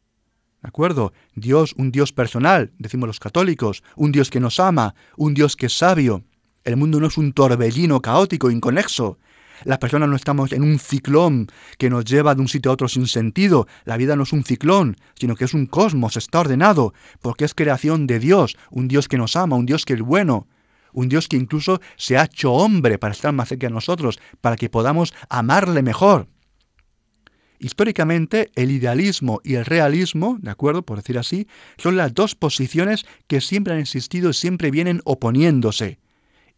¿De 0.64 0.68
acuerdo? 0.68 1.14
Dios, 1.36 1.76
un 1.78 1.92
Dios 1.92 2.12
personal, 2.12 2.72
decimos 2.80 3.06
los 3.06 3.20
católicos, 3.20 3.84
un 3.96 4.12
Dios 4.12 4.32
que 4.32 4.40
nos 4.40 4.60
ama, 4.60 4.96
un 5.16 5.36
Dios 5.36 5.56
que 5.56 5.68
es 5.68 5.78
sabio. 5.78 6.24
El 6.64 6.76
mundo 6.76 7.00
no 7.00 7.06
es 7.06 7.20
un 7.20 7.34
torbellino 7.34 8.02
caótico, 8.02 8.50
inconexo. 8.50 9.20
Las 9.64 9.78
personas 9.78 10.10
no 10.10 10.16
estamos 10.16 10.52
en 10.52 10.64
un 10.64 10.80
ciclón 10.80 11.48
que 11.78 11.90
nos 11.90 12.06
lleva 12.06 12.36
de 12.36 12.42
un 12.42 12.48
sitio 12.48 12.72
a 12.72 12.74
otro 12.74 12.88
sin 12.88 13.08
sentido. 13.08 13.68
La 13.86 13.98
vida 13.98 14.16
no 14.16 14.24
es 14.24 14.34
un 14.34 14.44
ciclón, 14.44 14.98
sino 15.16 15.36
que 15.36 15.46
es 15.46 15.54
un 15.54 15.66
cosmos, 15.66 16.18
está 16.18 16.40
ordenado, 16.40 16.94
porque 17.22 17.46
es 17.46 17.54
creación 17.54 18.08
de 18.08 18.20
Dios, 18.20 18.58
un 18.72 18.88
Dios 18.88 19.08
que 19.08 19.18
nos 19.18 19.36
ama, 19.36 19.56
un 19.56 19.66
Dios 19.66 19.86
que 19.86 19.94
es 19.94 20.02
bueno, 20.02 20.48
un 20.94 21.10
Dios 21.10 21.28
que 21.28 21.38
incluso 21.38 21.82
se 21.98 22.18
ha 22.18 22.26
hecho 22.26 22.54
hombre 22.54 22.98
para 22.98 23.14
estar 23.14 23.34
más 23.34 23.50
cerca 23.50 23.68
de 23.68 23.74
nosotros, 23.74 24.20
para 24.42 24.56
que 24.56 24.70
podamos 24.70 25.14
amarle 25.30 25.82
mejor. 25.82 26.28
Históricamente, 27.60 28.52
el 28.56 28.72
idealismo 28.72 29.40
y 29.44 29.56
el 29.56 29.66
realismo, 29.66 30.38
¿de 30.42 30.52
acuerdo? 30.52 30.84
Por 30.84 30.98
decir 30.98 31.18
así, 31.18 31.48
son 31.78 31.96
las 31.96 32.14
dos 32.14 32.36
posiciones 32.36 33.06
que 33.28 33.40
siempre 33.40 33.74
han 33.74 33.80
existido 33.80 34.32
y 34.32 34.34
siempre 34.34 34.70
vienen 34.70 35.00
oponiéndose. 35.06 36.03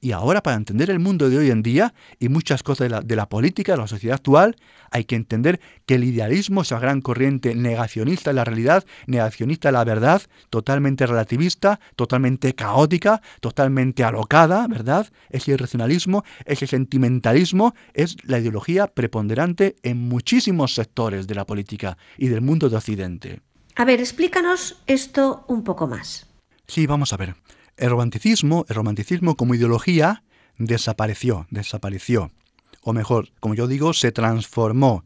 Y 0.01 0.11
ahora 0.11 0.43
para 0.43 0.55
entender 0.55 0.89
el 0.89 0.99
mundo 0.99 1.29
de 1.29 1.37
hoy 1.37 1.49
en 1.49 1.63
día 1.63 1.93
y 2.19 2.29
muchas 2.29 2.61
cosas 2.61 2.89
de 3.03 3.15
la, 3.15 3.29
política, 3.29 3.71
de 3.71 3.79
la 3.79 3.87
sociedad 3.87 4.15
actual, 4.15 4.55
hay 4.91 5.05
que 5.05 5.15
entender 5.15 5.59
que 5.85 5.95
el 5.95 6.03
idealismo 6.03 6.61
es 6.61 6.71
la 6.71 6.79
gran 6.79 7.01
corriente 7.01 7.55
negacionista 7.55 8.29
de 8.29 8.35
la 8.35 8.43
realidad, 8.43 8.85
negacionista 9.07 9.69
de 9.69 9.73
la 9.73 9.83
verdad, 9.83 10.21
totalmente 10.49 11.07
relativista, 11.07 11.79
totalmente 11.95 12.53
caótica, 12.53 13.21
totalmente 13.39 14.03
alocada, 14.03 14.67
¿verdad? 14.67 15.07
Ese 15.29 15.51
irracionalismo, 15.51 16.23
ese 16.45 16.67
sentimentalismo 16.67 17.73
es 17.93 18.17
la 18.23 18.39
ideología 18.39 18.87
preponderante 18.87 19.75
en 19.81 19.97
muchísimos 19.97 20.75
sectores 20.75 21.25
de 21.25 21.35
la 21.35 21.45
política 21.45 21.97
y 22.17 22.27
del 22.27 22.41
mundo 22.41 22.69
de 22.69 22.77
Occidente. 22.77 23.41
A 23.75 23.85
ver, 23.85 23.99
explícanos 23.99 24.81
esto 24.87 25.45
un 25.47 25.63
poco 25.63 25.87
más. 25.87 26.27
Sí, 26.67 26.87
vamos 26.87 27.11
a 27.11 27.17
ver. 27.17 27.35
El 27.77 27.89
romanticismo, 27.89 28.65
el 28.69 28.75
romanticismo 28.75 29.35
como 29.35 29.53
ideología, 29.53 30.23
desapareció, 30.57 31.45
desapareció. 31.49 32.31
O 32.81 32.93
mejor, 32.93 33.29
como 33.41 33.53
yo 33.53 33.67
digo, 33.67 33.93
se 33.93 34.13
transformó. 34.13 35.03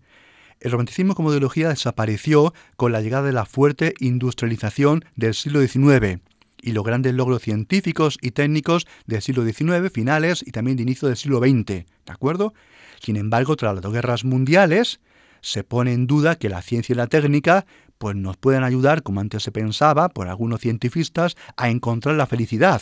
El 0.59 0.71
romanticismo 0.71 1.15
como 1.15 1.31
ideología 1.31 1.69
desapareció 1.69 2.53
con 2.75 2.91
la 2.91 3.01
llegada 3.01 3.25
de 3.25 3.33
la 3.33 3.45
fuerte 3.45 3.95
industrialización 3.99 5.03
del 5.15 5.33
siglo 5.33 5.65
XIX 5.65 6.21
y 6.61 6.73
los 6.73 6.83
grandes 6.83 7.13
logros 7.15 7.41
científicos 7.41 8.19
y 8.21 8.31
técnicos 8.31 8.85
del 9.07 9.21
siglo 9.23 9.43
XIX, 9.45 9.91
finales 9.91 10.43
y 10.45 10.51
también 10.51 10.77
de 10.77 10.83
inicio 10.83 11.07
del 11.07 11.17
siglo 11.17 11.39
XX. 11.39 11.65
¿De 11.65 11.85
acuerdo? 12.07 12.53
Sin 13.01 13.15
embargo, 13.15 13.55
tras 13.55 13.73
las 13.73 13.81
dos 13.81 13.93
guerras 13.93 14.25
mundiales, 14.25 14.99
se 15.41 15.63
pone 15.63 15.93
en 15.93 16.05
duda 16.05 16.35
que 16.35 16.49
la 16.49 16.61
ciencia 16.61 16.93
y 16.93 16.97
la 16.97 17.07
técnica 17.07 17.65
pues 17.99 18.15
nos 18.15 18.37
pueden 18.37 18.63
ayudar, 18.63 19.03
como 19.03 19.19
antes 19.19 19.43
se 19.43 19.51
pensaba 19.51 20.09
por 20.09 20.27
algunos 20.27 20.61
científicos, 20.61 21.37
a 21.57 21.69
encontrar 21.69 22.15
la 22.15 22.25
felicidad, 22.25 22.81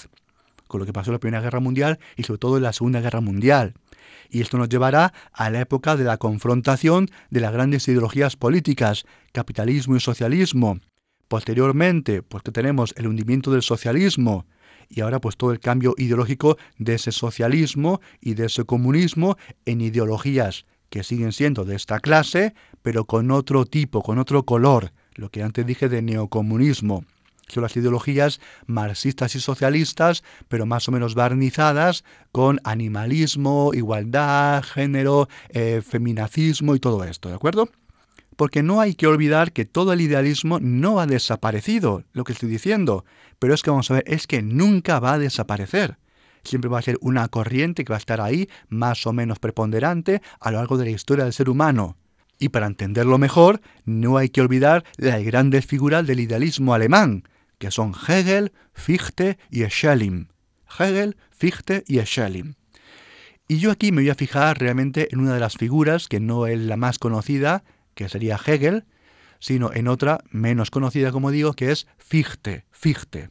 con 0.67 0.79
lo 0.79 0.85
que 0.85 0.93
pasó 0.93 1.09
en 1.09 1.15
la 1.15 1.19
Primera 1.19 1.41
Guerra 1.41 1.59
Mundial 1.59 1.99
y 2.15 2.23
sobre 2.23 2.37
todo 2.37 2.57
en 2.57 2.63
la 2.63 2.71
Segunda 2.71 3.01
Guerra 3.01 3.19
Mundial. 3.19 3.73
Y 4.29 4.41
esto 4.41 4.57
nos 4.57 4.69
llevará 4.69 5.13
a 5.33 5.49
la 5.49 5.59
época 5.59 5.97
de 5.97 6.03
la 6.03 6.17
confrontación 6.17 7.09
de 7.31 7.41
las 7.41 7.51
grandes 7.51 7.87
ideologías 7.87 8.35
políticas, 8.35 9.05
capitalismo 9.31 9.95
y 9.95 9.99
socialismo. 9.99 10.79
Posteriormente, 11.27 12.21
pues 12.21 12.43
que 12.43 12.51
tenemos 12.51 12.93
el 12.95 13.07
hundimiento 13.07 13.51
del 13.51 13.63
socialismo, 13.63 14.45
y 14.87 15.01
ahora 15.01 15.19
pues 15.19 15.35
todo 15.35 15.51
el 15.51 15.59
cambio 15.59 15.95
ideológico 15.97 16.57
de 16.77 16.93
ese 16.93 17.11
socialismo 17.11 18.01
y 18.21 18.35
de 18.35 18.45
ese 18.45 18.65
comunismo 18.65 19.35
en 19.65 19.81
ideologías 19.81 20.65
que 20.89 21.03
siguen 21.03 21.33
siendo 21.33 21.65
de 21.65 21.75
esta 21.75 21.99
clase, 21.99 22.53
pero 22.81 23.05
con 23.05 23.31
otro 23.31 23.65
tipo, 23.65 24.01
con 24.01 24.19
otro 24.19 24.43
color, 24.43 24.93
lo 25.17 25.29
que 25.29 25.43
antes 25.43 25.65
dije 25.65 25.89
de 25.89 26.01
neocomunismo. 26.01 27.03
Son 27.47 27.63
las 27.63 27.75
ideologías 27.77 28.41
marxistas 28.65 29.35
y 29.35 29.39
socialistas, 29.39 30.23
pero 30.47 30.65
más 30.65 30.87
o 30.87 30.91
menos 30.91 31.15
barnizadas 31.15 32.03
con 32.31 32.59
animalismo, 32.63 33.71
igualdad, 33.73 34.63
género, 34.63 35.29
eh, 35.49 35.81
feminacismo 35.85 36.75
y 36.75 36.79
todo 36.79 37.03
esto, 37.03 37.29
¿de 37.29 37.35
acuerdo? 37.35 37.69
Porque 38.35 38.63
no 38.63 38.81
hay 38.81 38.95
que 38.95 39.07
olvidar 39.07 39.53
que 39.53 39.65
todo 39.65 39.93
el 39.93 40.01
idealismo 40.01 40.59
no 40.59 40.99
ha 40.99 41.07
desaparecido, 41.07 42.03
lo 42.11 42.23
que 42.23 42.33
estoy 42.33 42.49
diciendo, 42.49 43.05
pero 43.39 43.53
es 43.53 43.63
que 43.63 43.71
vamos 43.71 43.89
a 43.89 43.95
ver, 43.95 44.03
es 44.07 44.27
que 44.27 44.41
nunca 44.41 44.99
va 44.99 45.13
a 45.13 45.19
desaparecer 45.19 45.97
siempre 46.43 46.69
va 46.69 46.79
a 46.79 46.81
ser 46.81 46.97
una 47.01 47.27
corriente 47.27 47.83
que 47.83 47.91
va 47.91 47.97
a 47.97 47.99
estar 47.99 48.21
ahí, 48.21 48.49
más 48.69 49.05
o 49.05 49.13
menos 49.13 49.37
preponderante, 49.39 50.21
a 50.39 50.51
lo 50.51 50.57
largo 50.57 50.77
de 50.77 50.85
la 50.85 50.91
historia 50.91 51.25
del 51.25 51.33
ser 51.33 51.49
humano. 51.49 51.97
Y 52.39 52.49
para 52.49 52.67
entenderlo 52.67 53.17
mejor, 53.17 53.61
no 53.85 54.17
hay 54.17 54.29
que 54.29 54.41
olvidar 54.41 54.83
las 54.97 55.23
grandes 55.23 55.65
figuras 55.65 56.05
del 56.05 56.19
idealismo 56.19 56.73
alemán, 56.73 57.23
que 57.57 57.71
son 57.71 57.93
Hegel, 58.07 58.51
Fichte 58.73 59.37
y 59.49 59.63
Schelling. 59.65 60.29
Hegel, 60.79 61.17
Fichte 61.31 61.83
y 61.87 61.99
Schelling. 61.99 62.55
Y 63.47 63.59
yo 63.59 63.71
aquí 63.71 63.91
me 63.91 64.01
voy 64.01 64.09
a 64.09 64.15
fijar 64.15 64.59
realmente 64.59 65.07
en 65.11 65.19
una 65.19 65.33
de 65.33 65.39
las 65.39 65.55
figuras 65.55 66.07
que 66.07 66.19
no 66.19 66.47
es 66.47 66.59
la 66.59 66.77
más 66.77 66.99
conocida, 66.99 67.63
que 67.95 68.09
sería 68.09 68.39
Hegel, 68.43 68.85
sino 69.39 69.71
en 69.73 69.87
otra 69.87 70.19
menos 70.29 70.69
conocida, 70.69 71.11
como 71.11 71.31
digo, 71.31 71.53
que 71.53 71.71
es 71.71 71.87
Fichte. 71.97 72.65
Fichte. 72.71 73.29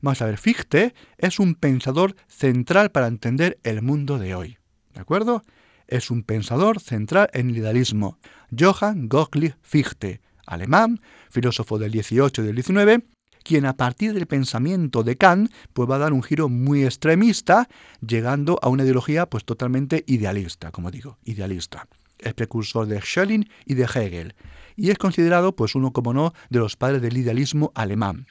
Vamos 0.00 0.22
a 0.22 0.26
ver, 0.26 0.38
Fichte 0.38 0.94
es 1.18 1.38
un 1.38 1.54
pensador 1.54 2.16
central 2.26 2.90
para 2.90 3.06
entender 3.06 3.58
el 3.62 3.82
mundo 3.82 4.18
de 4.18 4.34
hoy. 4.34 4.58
¿De 4.94 5.00
acuerdo? 5.00 5.42
Es 5.88 6.10
un 6.10 6.22
pensador 6.22 6.80
central 6.80 7.28
en 7.32 7.50
el 7.50 7.58
idealismo. 7.58 8.18
Johann 8.56 9.08
Gottlieb 9.08 9.56
Fichte, 9.62 10.20
alemán, 10.46 11.00
filósofo 11.30 11.78
del 11.78 11.92
18 11.92 12.42
y 12.42 12.46
del 12.46 12.54
19, 12.54 13.04
quien 13.42 13.66
a 13.66 13.76
partir 13.76 14.14
del 14.14 14.26
pensamiento 14.26 15.02
de 15.02 15.16
Kant 15.16 15.52
pues 15.72 15.88
va 15.88 15.96
a 15.96 15.98
dar 15.98 16.12
un 16.12 16.22
giro 16.22 16.48
muy 16.48 16.84
extremista, 16.84 17.68
llegando 18.04 18.58
a 18.62 18.68
una 18.68 18.84
ideología 18.84 19.26
pues 19.26 19.44
totalmente 19.44 20.02
idealista, 20.06 20.72
como 20.72 20.90
digo, 20.90 21.18
idealista. 21.24 21.86
Es 22.18 22.34
precursor 22.34 22.86
de 22.86 23.00
Schelling 23.00 23.48
y 23.66 23.74
de 23.74 23.84
Hegel, 23.84 24.34
y 24.76 24.90
es 24.90 24.98
considerado 24.98 25.54
pues 25.54 25.74
uno, 25.74 25.92
como 25.92 26.14
no, 26.14 26.32
de 26.48 26.58
los 26.58 26.76
padres 26.76 27.02
del 27.02 27.16
idealismo 27.16 27.70
alemán. 27.74 28.26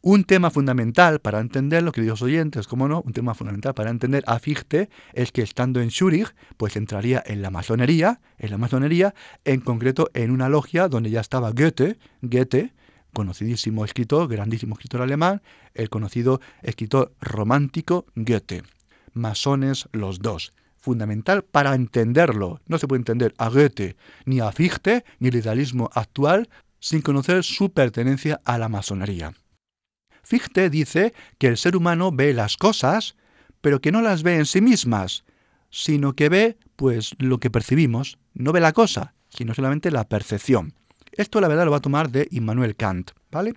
Un 0.00 0.22
tema 0.22 0.50
fundamental 0.50 1.18
para 1.18 1.40
entenderlo, 1.40 1.90
queridos 1.90 2.22
oyentes, 2.22 2.68
como 2.68 2.86
no, 2.86 3.02
un 3.04 3.12
tema 3.12 3.34
fundamental 3.34 3.74
para 3.74 3.90
entender 3.90 4.22
a 4.28 4.38
Fichte 4.38 4.90
es 5.12 5.32
que 5.32 5.42
estando 5.42 5.80
en 5.80 5.90
Zúrich, 5.90 6.34
pues 6.56 6.76
entraría 6.76 7.20
en 7.26 7.42
la 7.42 7.50
masonería, 7.50 8.20
en 8.38 8.50
la 8.52 8.58
masonería, 8.58 9.12
en 9.44 9.60
concreto 9.60 10.08
en 10.14 10.30
una 10.30 10.48
logia 10.48 10.86
donde 10.86 11.10
ya 11.10 11.20
estaba 11.20 11.50
Goethe, 11.50 11.98
Goethe, 12.22 12.72
conocidísimo 13.12 13.84
escritor, 13.84 14.28
grandísimo 14.28 14.74
escritor 14.74 15.02
alemán, 15.02 15.42
el 15.74 15.90
conocido 15.90 16.40
escritor 16.62 17.12
romántico 17.20 18.06
Goethe. 18.14 18.62
Masones 19.14 19.88
los 19.90 20.20
dos. 20.20 20.52
Fundamental 20.76 21.42
para 21.42 21.74
entenderlo. 21.74 22.60
No 22.68 22.78
se 22.78 22.86
puede 22.86 23.00
entender 23.00 23.34
a 23.36 23.48
Goethe, 23.48 23.96
ni 24.26 24.38
a 24.38 24.52
Fichte, 24.52 25.04
ni 25.18 25.30
el 25.30 25.36
idealismo 25.36 25.90
actual, 25.92 26.48
sin 26.78 27.02
conocer 27.02 27.42
su 27.42 27.72
pertenencia 27.72 28.38
a 28.44 28.58
la 28.58 28.68
masonería. 28.68 29.34
Fichte 30.28 30.68
dice 30.68 31.14
que 31.38 31.46
el 31.46 31.56
ser 31.56 31.74
humano 31.74 32.12
ve 32.12 32.34
las 32.34 32.58
cosas, 32.58 33.16
pero 33.62 33.80
que 33.80 33.90
no 33.90 34.02
las 34.02 34.22
ve 34.22 34.36
en 34.36 34.44
sí 34.44 34.60
mismas, 34.60 35.24
sino 35.70 36.12
que 36.12 36.28
ve, 36.28 36.58
pues, 36.76 37.14
lo 37.18 37.40
que 37.40 37.48
percibimos. 37.48 38.18
No 38.34 38.52
ve 38.52 38.60
la 38.60 38.74
cosa, 38.74 39.14
sino 39.30 39.54
solamente 39.54 39.90
la 39.90 40.06
percepción. 40.06 40.74
Esto 41.12 41.40
la 41.40 41.48
verdad 41.48 41.64
lo 41.64 41.70
va 41.70 41.78
a 41.78 41.80
tomar 41.80 42.10
de 42.10 42.28
Immanuel 42.30 42.76
Kant, 42.76 43.12
¿vale? 43.30 43.54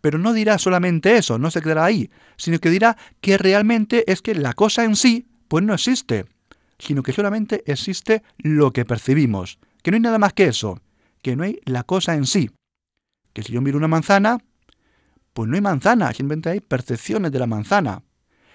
Pero 0.00 0.16
no 0.16 0.32
dirá 0.32 0.56
solamente 0.56 1.18
eso, 1.18 1.38
no 1.38 1.50
se 1.50 1.60
quedará 1.60 1.84
ahí, 1.84 2.10
sino 2.38 2.60
que 2.60 2.70
dirá 2.70 2.96
que 3.20 3.36
realmente 3.36 4.10
es 4.10 4.22
que 4.22 4.34
la 4.34 4.54
cosa 4.54 4.84
en 4.84 4.96
sí, 4.96 5.26
pues 5.48 5.62
no 5.62 5.74
existe, 5.74 6.24
sino 6.78 7.02
que 7.02 7.12
solamente 7.12 7.62
existe 7.66 8.22
lo 8.38 8.72
que 8.72 8.86
percibimos, 8.86 9.58
que 9.82 9.90
no 9.90 9.96
hay 9.96 10.00
nada 10.00 10.18
más 10.18 10.32
que 10.32 10.44
eso, 10.44 10.80
que 11.20 11.36
no 11.36 11.44
hay 11.44 11.60
la 11.66 11.82
cosa 11.82 12.14
en 12.14 12.24
sí. 12.24 12.48
Que 13.34 13.42
si 13.42 13.52
yo 13.52 13.60
miro 13.60 13.76
una 13.76 13.86
manzana, 13.86 14.38
pues 15.32 15.48
no 15.48 15.54
hay 15.54 15.60
manzana, 15.60 16.12
simplemente 16.12 16.50
hay 16.50 16.60
percepciones 16.60 17.32
de 17.32 17.38
la 17.38 17.46
manzana. 17.46 18.02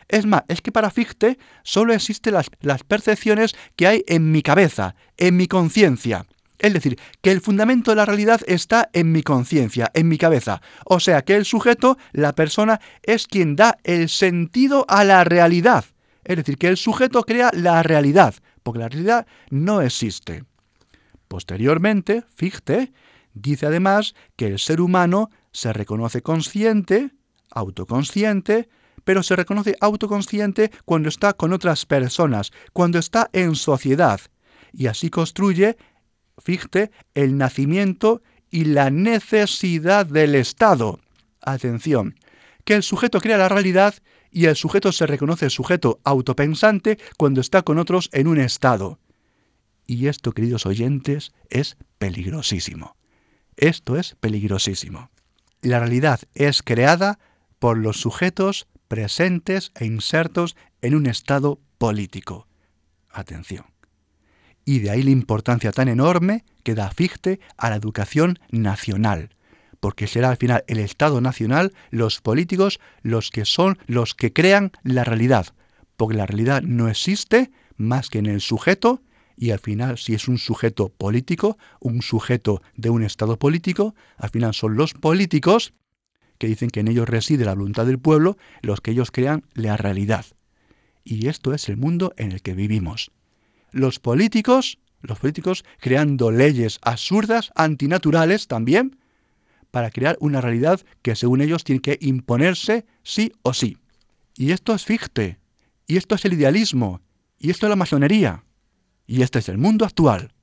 Es 0.08 0.26
más, 0.26 0.44
es 0.48 0.62
que 0.62 0.72
para 0.72 0.92
Fichte 0.92 1.40
solo 1.64 1.94
existen 1.94 2.36
las, 2.62 2.84
percepciones 2.84 3.56
que 3.76 3.88
hay 3.88 4.04
en 4.08 4.32
mi 4.32 4.42
cabeza, 4.42 4.96
en 5.18 5.36
mi 5.38 5.48
conciencia. 5.48 6.26
Es 6.60 6.74
decir, 6.74 6.98
que 7.22 7.32
el 7.32 7.42
fundamento 7.42 7.92
de 7.92 7.98
la 7.98 8.06
realidad 8.06 8.42
está 8.48 8.90
en 8.94 9.12
mi 9.12 9.24
conciencia, 9.24 9.92
en 9.94 10.08
mi 10.08 10.18
cabeza. 10.18 10.62
O 10.86 11.00
sea, 11.00 11.24
que 11.24 11.36
el 11.36 11.44
sujeto, 11.46 11.98
la 12.14 12.34
persona, 12.34 12.80
es 13.04 13.28
quien 13.28 13.56
da 13.56 13.78
el 13.84 14.10
sentido 14.10 14.86
a 14.88 15.04
la 15.04 15.24
realidad. 15.24 15.86
Es 16.24 16.38
decir, 16.38 16.58
que 16.58 16.68
el 16.68 16.78
sujeto 16.78 17.24
crea 17.24 17.52
la 17.54 17.84
realidad, 17.84 18.36
porque 18.64 18.80
la 18.80 18.90
realidad 18.90 19.28
no 19.50 19.82
existe. 19.82 20.44
Posteriormente, 21.28 22.24
Fichte 22.36 22.94
dice 23.34 23.66
además 23.66 24.16
que 24.38 24.48
el 24.48 24.60
ser 24.60 24.80
humano 24.80 25.30
se 25.56 25.72
reconoce 25.72 26.22
consciente, 26.22 27.12
autoconsciente, 27.50 28.68
pero 29.06 29.24
se 29.24 29.38
reconoce 29.38 29.78
autoconsciente 29.80 30.70
cuando 30.84 31.08
está 31.08 31.32
con 31.32 31.54
otras 31.54 31.86
personas, 31.86 32.52
cuando 32.74 33.00
está 33.00 33.30
en 33.32 33.56
sociedad, 33.56 34.20
y 34.74 34.88
así 34.88 35.10
construye, 35.10 35.78
Fichte, 36.38 36.91
el 37.13 37.38
nacimiento 37.38 38.22
y 38.52 38.65
la 38.65 38.89
necesidad 38.89 40.06
del 40.06 40.36
Estado. 40.36 41.00
Atención, 41.39 42.20
que 42.65 42.74
el 42.74 42.84
sujeto 42.84 43.22
crea 43.22 43.38
la 43.38 43.48
realidad 43.48 43.96
y 44.32 44.48
el 44.48 44.58
sujeto 44.58 44.91
se 44.91 45.08
reconoce 45.08 45.50
sujeto 45.50 46.02
autopensante 46.04 47.00
cuando 47.18 47.39
está 47.39 47.62
con 47.62 47.80
otros 47.80 48.10
en 48.12 48.28
un 48.28 48.41
estado. 48.41 49.00
Y 49.88 50.08
esto, 50.08 50.34
queridos 50.34 50.65
oyentes, 50.65 51.32
es 51.50 51.78
peligrosísimo. 51.98 52.98
Esto 53.56 53.96
es 53.96 54.18
peligrosísimo. 54.20 55.12
La 55.62 55.80
realidad 55.80 56.20
es 56.34 56.62
creada 56.62 57.20
por 57.60 57.78
los 57.78 58.00
sujetos 58.00 58.68
presentes 58.88 59.72
e 59.76 59.86
insertos 59.86 60.56
en 60.82 60.96
un 60.96 61.08
estado 61.08 61.60
político. 61.78 62.48
Atención. 63.10 63.65
Y 64.65 64.80
de 64.80 64.89
ahí 64.89 65.04
la 65.04 65.12
importancia 65.12 65.72
tan 65.72 65.88
enorme 65.88 66.44
que 66.63 66.76
da 66.76 66.89
Fichte 66.91 67.39
a 67.58 67.70
la 67.70 67.76
educación 67.76 68.39
nacional, 68.50 69.36
porque 69.80 70.08
será 70.08 70.30
al 70.30 70.38
final 70.38 70.63
el 70.68 70.80
Estado 70.80 71.22
nacional, 71.22 71.74
los 71.91 72.20
políticos, 72.22 72.80
los 73.04 73.30
que 73.30 73.46
son 73.46 73.78
los 73.86 74.15
que 74.15 74.34
crean 74.34 74.72
la 74.84 75.04
realidad, 75.04 75.54
porque 75.98 76.18
la 76.18 76.26
realidad 76.26 76.63
no 76.63 76.89
existe 76.89 77.52
más 77.78 78.10
que 78.10 78.20
en 78.20 78.26
el 78.26 78.41
sujeto, 78.41 79.02
y 79.38 79.52
al 79.52 79.60
final 79.60 79.98
si 79.98 80.13
es 80.13 80.28
un 80.28 80.38
sujeto 80.38 80.89
político, 80.89 81.58
un 81.80 82.02
sujeto 82.02 82.62
de 82.76 82.89
un 82.89 83.04
Estado 83.04 83.38
político, 83.38 83.95
al 84.17 84.30
final 84.30 84.54
son 84.54 84.76
los 84.76 84.93
políticos 84.93 85.74
que 86.38 86.48
dicen 86.48 86.69
que 86.69 86.82
en 86.82 86.88
ellos 86.88 87.08
reside 87.08 87.45
la 87.45 87.54
voluntad 87.54 87.86
del 87.86 88.00
pueblo, 88.00 88.38
los 88.62 88.82
que 88.82 88.91
ellos 88.91 89.12
crean 89.12 89.45
la 89.54 89.78
realidad. 89.78 90.26
Y 91.04 91.28
esto 91.28 91.54
es 91.54 91.69
el 91.69 91.78
mundo 91.78 92.13
en 92.17 92.32
el 92.32 92.41
que 92.41 92.56
vivimos. 92.56 93.12
Los 93.71 94.00
políticos, 94.00 94.80
los 95.02 95.19
políticos 95.19 95.63
creando 95.80 96.32
leyes 96.32 96.80
absurdas, 96.82 97.52
antinaturales 97.56 98.48
también, 98.48 98.98
para 99.71 99.91
crear 99.91 100.17
una 100.21 100.41
realidad 100.41 100.82
que 101.02 101.15
según 101.15 101.41
ellos 101.41 101.63
tiene 101.63 101.82
que 101.82 101.98
imponerse 102.02 102.86
sí 103.04 103.34
o 103.41 103.54
sí. 103.54 103.78
Y 104.38 104.52
esto 104.52 104.74
es 104.74 104.86
Fichte, 104.86 105.39
y 105.88 105.98
esto 105.98 106.15
es 106.15 106.26
el 106.26 106.34
idealismo, 106.34 107.02
y 107.38 107.50
esto 107.50 107.65
es 107.65 107.69
la 107.69 107.76
masonería, 107.76 108.45
y 109.08 109.22
este 109.22 109.39
es 109.39 109.50
el 109.50 109.58
mundo 109.58 109.86
actual. 109.86 110.34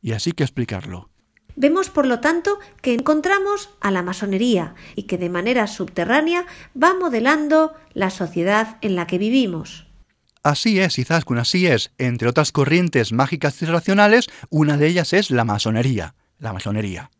Y 0.00 0.12
así 0.12 0.32
que 0.32 0.42
explicarlo. 0.42 1.10
Vemos, 1.54 1.90
por 1.90 2.06
lo 2.06 2.20
tanto, 2.20 2.58
que 2.80 2.94
encontramos 2.94 3.70
a 3.80 3.90
la 3.90 4.02
masonería 4.02 4.74
y 4.96 5.04
que 5.04 5.18
de 5.18 5.28
manera 5.28 5.66
subterránea 5.66 6.46
va 6.80 6.94
modelando 6.94 7.74
la 7.92 8.10
sociedad 8.10 8.78
en 8.80 8.96
la 8.96 9.06
que 9.06 9.18
vivimos. 9.18 9.86
Así 10.42 10.80
es, 10.80 10.98
Izaskun, 10.98 11.38
así 11.38 11.66
es. 11.66 11.92
Entre 11.98 12.28
otras 12.28 12.52
corrientes 12.52 13.12
mágicas 13.12 13.60
y 13.62 13.66
racionales, 13.66 14.28
una 14.50 14.76
de 14.76 14.88
ellas 14.88 15.12
es 15.12 15.30
la 15.30 15.44
masonería. 15.44 16.14
La 16.38 16.52
masonería. 16.52 17.10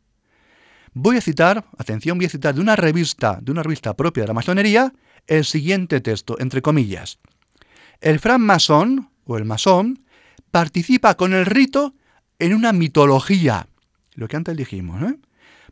Voy 0.95 1.17
a 1.17 1.21
citar, 1.21 1.65
atención, 1.79 2.19
voy 2.19 2.27
a 2.27 2.31
citar 2.31 2.55
de 2.55 2.61
una 2.61 2.75
revista, 2.75 3.39
de 3.41 3.53
una 3.53 3.63
revista 3.63 3.95
propia 3.95 4.25
de 4.25 4.29
la 4.29 4.35
masonería, 4.35 4.93
el 5.27 5.45
siguiente 5.45 6.01
texto, 6.01 6.37
entre 6.41 6.63
comillas. 6.63 7.19
El 8.01 8.21
masón, 8.39 9.11
o 9.25 9.39
el 9.39 9.45
masón, 9.45 10.05
participa 10.51 11.17
con 11.17 11.33
el 11.33 11.47
rito 11.47 11.95
en 12.39 12.55
una 12.55 12.73
mitología, 12.73 13.69
lo 14.15 14.29
que 14.29 14.37
antes 14.37 14.57
dijimos, 14.57 15.01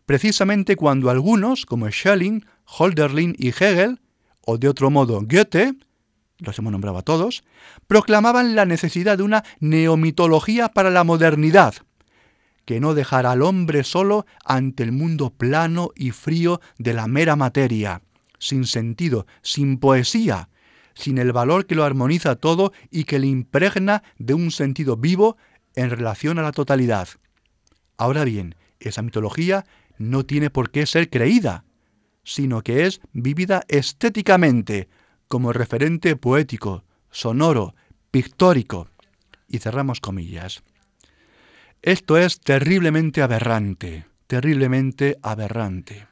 precisamente 0.07 0.77
cuando 0.77 1.11
algunos, 1.11 1.67
como 1.67 1.91
Schelling, 1.91 2.45
Holderlin 2.65 3.35
y 3.39 3.49
Hegel, 3.49 4.01
o 4.43 4.59
de 4.59 4.69
otro 4.69 4.91
modo 4.91 5.21
Goethe, 5.23 5.75
los 6.39 6.59
hemos 6.59 6.73
nombrado 6.73 6.99
a 6.99 7.03
todos, 7.03 7.45
proclamaban 7.87 8.55
la 8.55 8.65
necesidad 8.65 9.19
de 9.19 9.25
una 9.25 9.45
neomitología 9.61 10.69
para 10.71 10.91
la 10.91 11.05
modernidad, 11.05 11.75
que 12.65 12.81
no 12.81 12.95
dejará 12.95 13.33
al 13.33 13.43
hombre 13.43 13.85
solo 13.85 14.27
ante 14.45 14.83
el 14.83 14.93
mundo 14.93 15.31
plano 15.31 15.91
y 15.97 16.13
frío 16.13 16.61
de 16.79 16.95
la 16.95 17.09
mera 17.09 17.37
materia, 17.37 18.03
sin 18.39 18.65
sentido, 18.65 19.27
sin 19.43 19.79
poesía, 19.79 20.50
sin 20.95 21.19
el 21.19 21.33
valor 21.33 21.67
que 21.67 21.75
lo 21.75 21.85
armoniza 21.85 22.37
todo 22.37 22.73
y 22.91 23.05
que 23.05 23.19
le 23.19 23.27
impregna 23.27 24.03
de 24.19 24.35
un 24.35 24.51
sentido 24.51 24.97
vivo 24.97 25.37
en 25.75 25.91
relación 25.91 26.39
a 26.39 26.43
la 26.43 26.53
totalidad. 26.53 27.09
Ahora 27.97 28.25
bien, 28.25 28.55
esa 28.81 29.03
mitología 29.03 29.67
no 29.99 30.25
tiene 30.25 30.51
por 30.51 30.71
qué 30.71 30.87
ser 30.87 31.11
creída, 31.11 31.65
sino 32.25 32.63
que 32.63 32.87
es 32.87 33.01
vivida 33.13 33.65
estéticamente, 33.69 34.89
como 35.29 35.53
referente 35.53 36.17
poético, 36.17 36.85
sonoro, 37.11 37.75
pictórico. 38.11 38.89
Y 39.47 39.59
cerramos 39.59 40.01
comillas. 40.01 40.63
Esto 41.83 42.19
es 42.19 42.41
terriblemente 42.41 43.23
aberrante, 43.23 44.07
terriblemente 44.27 45.19
aberrante. 45.23 46.07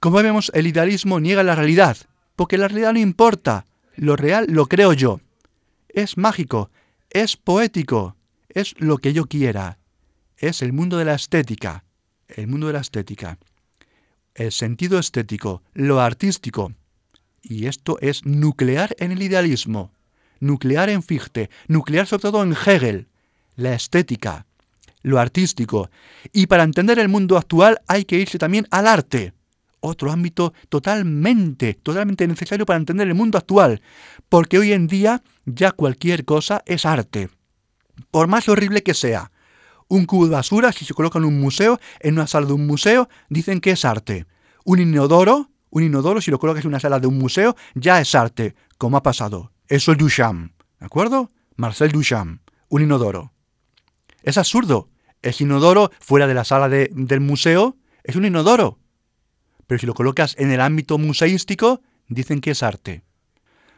Como 0.00 0.22
vemos, 0.22 0.50
el 0.54 0.66
idealismo 0.66 1.20
niega 1.20 1.42
la 1.42 1.54
realidad, 1.54 1.96
porque 2.36 2.58
la 2.58 2.68
realidad 2.68 2.92
no 2.92 2.98
importa, 2.98 3.66
lo 3.96 4.16
real 4.16 4.46
lo 4.48 4.66
creo 4.66 4.92
yo. 4.92 5.20
Es 5.88 6.16
mágico, 6.16 6.70
es 7.10 7.36
poético, 7.36 8.16
es 8.48 8.74
lo 8.78 8.98
que 8.98 9.12
yo 9.12 9.26
quiera. 9.26 9.78
Es 10.36 10.62
el 10.62 10.72
mundo 10.72 10.98
de 10.98 11.04
la 11.04 11.14
estética, 11.14 11.84
el 12.28 12.48
mundo 12.48 12.66
de 12.66 12.72
la 12.72 12.80
estética. 12.80 13.38
El 14.34 14.50
sentido 14.50 14.98
estético, 14.98 15.62
lo 15.74 16.00
artístico. 16.00 16.72
Y 17.42 17.66
esto 17.66 17.98
es 18.00 18.24
nuclear 18.24 18.96
en 18.98 19.12
el 19.12 19.22
idealismo, 19.22 19.92
nuclear 20.40 20.88
en 20.88 21.02
Fichte, 21.02 21.50
nuclear 21.68 22.06
sobre 22.06 22.22
todo 22.22 22.42
en 22.42 22.52
Hegel, 22.52 23.08
la 23.54 23.74
estética, 23.74 24.46
lo 25.02 25.20
artístico. 25.20 25.90
Y 26.32 26.46
para 26.46 26.64
entender 26.64 26.98
el 26.98 27.08
mundo 27.08 27.36
actual 27.36 27.80
hay 27.86 28.04
que 28.04 28.18
irse 28.18 28.38
también 28.38 28.66
al 28.70 28.88
arte, 28.88 29.34
otro 29.84 30.10
ámbito 30.10 30.54
totalmente, 30.68 31.74
totalmente 31.74 32.26
necesario 32.26 32.66
para 32.66 32.78
entender 32.78 33.06
el 33.06 33.14
mundo 33.14 33.38
actual, 33.38 33.82
porque 34.28 34.58
hoy 34.58 34.72
en 34.72 34.86
día 34.86 35.22
ya 35.44 35.72
cualquier 35.72 36.24
cosa 36.24 36.62
es 36.66 36.86
arte, 36.86 37.28
por 38.10 38.26
más 38.26 38.48
horrible 38.48 38.82
que 38.82 38.94
sea. 38.94 39.30
Un 39.86 40.06
cubo 40.06 40.24
de 40.24 40.32
basura, 40.32 40.72
si 40.72 40.84
se 40.84 40.94
coloca 40.94 41.18
en 41.18 41.26
un 41.26 41.38
museo, 41.40 41.78
en 42.00 42.14
una 42.14 42.26
sala 42.26 42.46
de 42.46 42.54
un 42.54 42.66
museo, 42.66 43.08
dicen 43.28 43.60
que 43.60 43.72
es 43.72 43.84
arte. 43.84 44.26
Un 44.64 44.80
inodoro, 44.80 45.50
un 45.68 45.82
inodoro, 45.82 46.20
si 46.20 46.30
lo 46.30 46.38
colocas 46.38 46.64
en 46.64 46.68
una 46.68 46.80
sala 46.80 46.98
de 46.98 47.06
un 47.06 47.18
museo, 47.18 47.54
ya 47.74 48.00
es 48.00 48.14
arte, 48.14 48.54
como 48.78 48.96
ha 48.96 49.02
pasado. 49.02 49.52
Eso 49.68 49.92
es 49.92 49.98
Duchamp, 49.98 50.52
¿de 50.80 50.86
acuerdo? 50.86 51.30
Marcel 51.56 51.92
Duchamp, 51.92 52.40
un 52.68 52.82
inodoro. 52.82 53.32
Es 54.22 54.38
absurdo, 54.38 54.88
el 55.20 55.34
inodoro 55.38 55.90
fuera 56.00 56.26
de 56.26 56.34
la 56.34 56.44
sala 56.44 56.68
del 56.68 57.20
museo 57.20 57.76
es 58.02 58.16
un 58.16 58.24
inodoro. 58.24 58.78
Pero 59.66 59.78
si 59.78 59.86
lo 59.86 59.94
colocas 59.94 60.34
en 60.38 60.50
el 60.50 60.60
ámbito 60.60 60.98
museístico, 60.98 61.82
dicen 62.08 62.40
que 62.40 62.50
es 62.52 62.62
arte. 62.62 63.02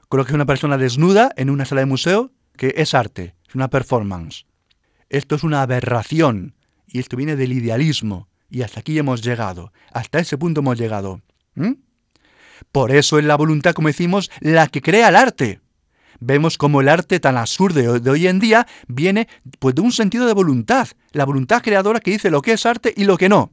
Colocas 0.09 0.35
una 0.35 0.47
persona 0.47 0.79
desnuda 0.79 1.31
en 1.37 1.51
una 1.51 1.65
sala 1.65 1.81
de 1.81 1.87
museo, 1.87 2.33
que 2.57 2.75
es 2.77 2.95
arte, 2.95 3.35
es 3.49 3.55
una 3.55 3.69
performance. 3.69 4.47
Esto 5.09 5.35
es 5.35 5.43
una 5.43 5.63
aberración 5.63 6.55
y 6.87 6.99
esto 6.99 7.17
viene 7.17 7.37
del 7.37 7.53
idealismo. 7.53 8.29
Y 8.49 8.63
hasta 8.63 8.81
aquí 8.81 8.97
hemos 8.99 9.23
llegado, 9.23 9.73
hasta 9.93 10.21
ese 10.21 10.39
punto 10.39 10.61
hemos 10.61 10.79
llegado. 10.79 11.21
Por 12.71 12.93
eso 12.93 13.19
es 13.19 13.25
la 13.25 13.37
voluntad, 13.37 13.75
como 13.75 13.89
decimos, 13.89 14.31
la 14.41 14.69
que 14.69 14.83
crea 14.83 15.09
el 15.09 15.17
arte 15.17 15.61
vemos 16.21 16.59
como 16.59 16.81
el 16.81 16.89
arte 16.89 17.21
tan 17.21 17.37
absurdo 17.37 18.01
de 18.01 18.11
hoy 18.11 18.27
en 18.27 18.39
día 18.39 18.67
viene 18.89 19.29
pues, 19.59 19.75
de 19.75 19.83
un 19.83 19.93
sentido 19.93 20.27
de 20.27 20.33
voluntad, 20.33 20.89
la 21.13 21.25
voluntad 21.25 21.63
creadora 21.63 22.01
que 22.01 22.11
dice 22.11 22.31
lo 22.31 22.43
que 22.43 22.53
es 22.53 22.67
arte 22.67 22.93
y 22.97 23.05
lo 23.05 23.17
que 23.17 23.29
no. 23.29 23.53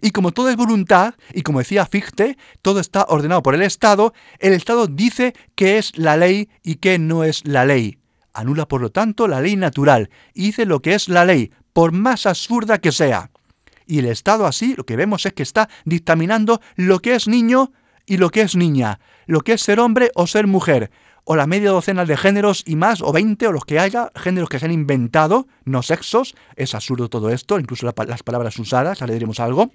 Y 0.00 0.10
como 0.10 0.32
todo 0.32 0.48
es 0.48 0.56
voluntad, 0.56 1.14
y 1.32 1.42
como 1.42 1.58
decía 1.58 1.86
Fichte, 1.86 2.36
todo 2.62 2.80
está 2.80 3.06
ordenado 3.08 3.42
por 3.42 3.54
el 3.54 3.62
Estado, 3.62 4.12
el 4.38 4.52
Estado 4.52 4.86
dice 4.86 5.34
qué 5.54 5.78
es 5.78 5.96
la 5.96 6.16
ley 6.16 6.48
y 6.62 6.76
qué 6.76 6.98
no 6.98 7.24
es 7.24 7.46
la 7.46 7.64
ley. 7.64 7.98
Anula, 8.32 8.68
por 8.68 8.80
lo 8.80 8.90
tanto, 8.90 9.26
la 9.26 9.40
ley 9.40 9.56
natural 9.56 10.10
y 10.34 10.46
dice 10.46 10.64
lo 10.66 10.80
que 10.80 10.94
es 10.94 11.08
la 11.08 11.24
ley, 11.24 11.50
por 11.72 11.92
más 11.92 12.26
absurda 12.26 12.78
que 12.78 12.92
sea. 12.92 13.30
Y 13.86 13.98
el 13.98 14.06
Estado 14.06 14.46
así 14.46 14.74
lo 14.76 14.84
que 14.84 14.96
vemos 14.96 15.24
es 15.26 15.32
que 15.32 15.42
está 15.42 15.68
dictaminando 15.84 16.60
lo 16.76 17.00
que 17.00 17.14
es 17.14 17.26
niño 17.26 17.72
y 18.06 18.18
lo 18.18 18.30
que 18.30 18.42
es 18.42 18.54
niña, 18.54 19.00
lo 19.26 19.40
que 19.40 19.54
es 19.54 19.62
ser 19.62 19.80
hombre 19.80 20.10
o 20.14 20.26
ser 20.26 20.46
mujer, 20.46 20.90
o 21.30 21.36
la 21.36 21.46
media 21.46 21.72
docena 21.72 22.06
de 22.06 22.16
géneros 22.16 22.64
y 22.66 22.76
más, 22.76 23.02
o 23.02 23.12
20, 23.12 23.48
o 23.48 23.52
los 23.52 23.66
que 23.66 23.78
haya, 23.78 24.10
géneros 24.16 24.48
que 24.48 24.58
se 24.58 24.64
han 24.64 24.72
inventado, 24.72 25.46
no 25.66 25.82
sexos, 25.82 26.34
es 26.56 26.74
absurdo 26.74 27.10
todo 27.10 27.28
esto, 27.28 27.60
incluso 27.60 27.84
las 27.84 28.22
palabras 28.22 28.58
usadas, 28.58 29.02
ahora 29.02 29.12
diremos 29.12 29.38
algo, 29.38 29.70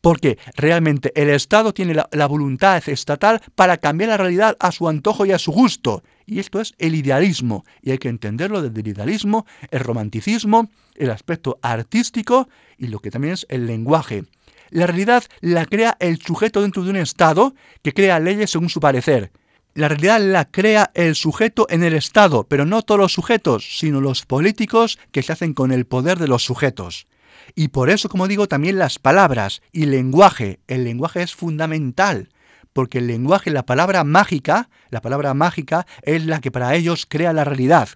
porque 0.00 0.36
realmente 0.56 1.12
el 1.14 1.30
Estado 1.30 1.72
tiene 1.72 1.94
la, 1.94 2.26
voluntad 2.26 2.82
estatal 2.88 3.40
para 3.54 3.76
cambiar 3.76 4.10
la 4.10 4.16
realidad 4.16 4.56
a 4.58 4.72
su 4.72 4.88
antojo 4.88 5.24
y 5.24 5.30
a 5.30 5.38
su 5.38 5.52
gusto. 5.52 6.02
Y 6.26 6.40
esto 6.40 6.60
es 6.60 6.74
el 6.78 6.96
idealismo, 6.96 7.64
y 7.80 7.92
hay 7.92 7.98
que 7.98 8.08
entenderlo 8.08 8.60
desde 8.60 8.80
el 8.80 8.88
idealismo, 8.88 9.46
el 9.70 9.78
romanticismo, 9.78 10.70
el 10.96 11.12
aspecto 11.12 11.60
artístico 11.62 12.48
y 12.78 12.88
lo 12.88 12.98
que 12.98 13.12
también 13.12 13.34
es 13.34 13.46
el 13.48 13.66
lenguaje. 13.66 14.24
La 14.70 14.88
realidad 14.88 15.22
la 15.40 15.66
crea 15.66 15.96
el 16.00 16.20
sujeto 16.20 16.62
dentro 16.62 16.82
de 16.82 16.90
un 16.90 16.96
Estado 16.96 17.54
que 17.82 17.92
crea 17.92 18.18
leyes 18.18 18.50
según 18.50 18.70
su 18.70 18.80
parecer. 18.80 19.30
La 19.74 19.88
realidad 19.88 20.20
la 20.20 20.44
crea 20.44 20.92
el 20.94 21.16
sujeto 21.16 21.66
en 21.68 21.82
el 21.82 21.94
Estado, 21.94 22.46
pero 22.48 22.64
no 22.64 22.82
todos 22.82 23.00
los 23.00 23.12
sujetos, 23.12 23.76
sino 23.76 24.00
los 24.00 24.24
políticos 24.24 25.00
que 25.10 25.24
se 25.24 25.32
hacen 25.32 25.52
con 25.52 25.72
el 25.72 25.84
poder 25.84 26.20
de 26.20 26.28
los 26.28 26.44
sujetos. 26.44 27.08
Y 27.56 27.68
por 27.68 27.90
eso, 27.90 28.08
como 28.08 28.28
digo, 28.28 28.46
también 28.46 28.78
las 28.78 29.00
palabras 29.00 29.62
y 29.72 29.86
lenguaje. 29.86 30.60
El 30.68 30.84
lenguaje 30.84 31.22
es 31.22 31.34
fundamental, 31.34 32.28
porque 32.72 32.98
el 32.98 33.08
lenguaje, 33.08 33.50
la 33.50 33.66
palabra 33.66 34.04
mágica, 34.04 34.68
la 34.90 35.00
palabra 35.00 35.34
mágica 35.34 35.86
es 36.02 36.24
la 36.24 36.40
que 36.40 36.52
para 36.52 36.76
ellos 36.76 37.04
crea 37.08 37.32
la 37.32 37.42
realidad 37.42 37.88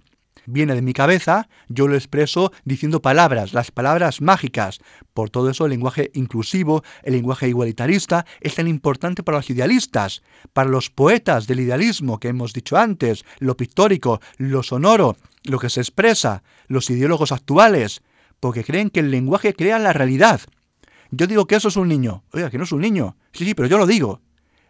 viene 0.48 0.74
de 0.74 0.82
mi 0.82 0.92
cabeza, 0.92 1.48
yo 1.68 1.86
lo 1.88 1.94
expreso 1.94 2.52
diciendo 2.64 3.02
palabras, 3.02 3.52
las 3.52 3.70
palabras 3.70 4.20
mágicas. 4.20 4.80
Por 5.12 5.30
todo 5.30 5.50
eso 5.50 5.66
el 5.66 5.70
lenguaje 5.70 6.10
inclusivo, 6.14 6.82
el 7.02 7.12
lenguaje 7.12 7.48
igualitarista 7.48 8.24
es 8.40 8.54
tan 8.54 8.66
importante 8.66 9.22
para 9.22 9.38
los 9.38 9.50
idealistas, 9.50 10.22
para 10.52 10.70
los 10.70 10.90
poetas 10.90 11.46
del 11.46 11.60
idealismo 11.60 12.18
que 12.18 12.28
hemos 12.28 12.52
dicho 12.52 12.76
antes, 12.76 13.24
lo 13.38 13.56
pictórico, 13.56 14.20
lo 14.38 14.62
sonoro, 14.62 15.16
lo 15.44 15.58
que 15.58 15.70
se 15.70 15.80
expresa, 15.80 16.42
los 16.66 16.88
ideólogos 16.90 17.32
actuales, 17.32 18.02
porque 18.40 18.64
creen 18.64 18.90
que 18.90 19.00
el 19.00 19.10
lenguaje 19.10 19.54
crea 19.54 19.78
la 19.78 19.92
realidad. 19.92 20.40
Yo 21.10 21.26
digo 21.26 21.46
que 21.46 21.56
eso 21.56 21.68
es 21.68 21.76
un 21.76 21.88
niño. 21.88 22.24
Oiga, 22.32 22.50
que 22.50 22.58
no 22.58 22.64
es 22.64 22.72
un 22.72 22.80
niño. 22.80 23.16
Sí, 23.32 23.44
sí, 23.44 23.54
pero 23.54 23.68
yo 23.68 23.78
lo 23.78 23.86
digo. 23.86 24.20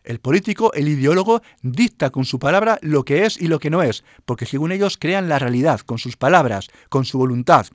El 0.09 0.21
político, 0.21 0.73
el 0.73 0.89
ideólogo, 0.89 1.43
dicta 1.61 2.09
con 2.09 2.25
su 2.25 2.39
palabra 2.39 2.79
lo 2.81 3.05
que 3.05 3.27
es 3.27 3.39
y 3.39 3.47
lo 3.47 3.59
que 3.59 3.69
no 3.69 3.83
es, 3.83 4.05
porque 4.25 4.47
según 4.47 4.73
ellos 4.73 4.97
crean 4.97 5.29
la 5.29 5.39
realidad 5.39 5.81
con 5.81 5.99
sus 5.99 6.17
palabras, 6.17 6.71
con 6.89 7.05
su 7.05 7.19
voluntad. 7.19 7.67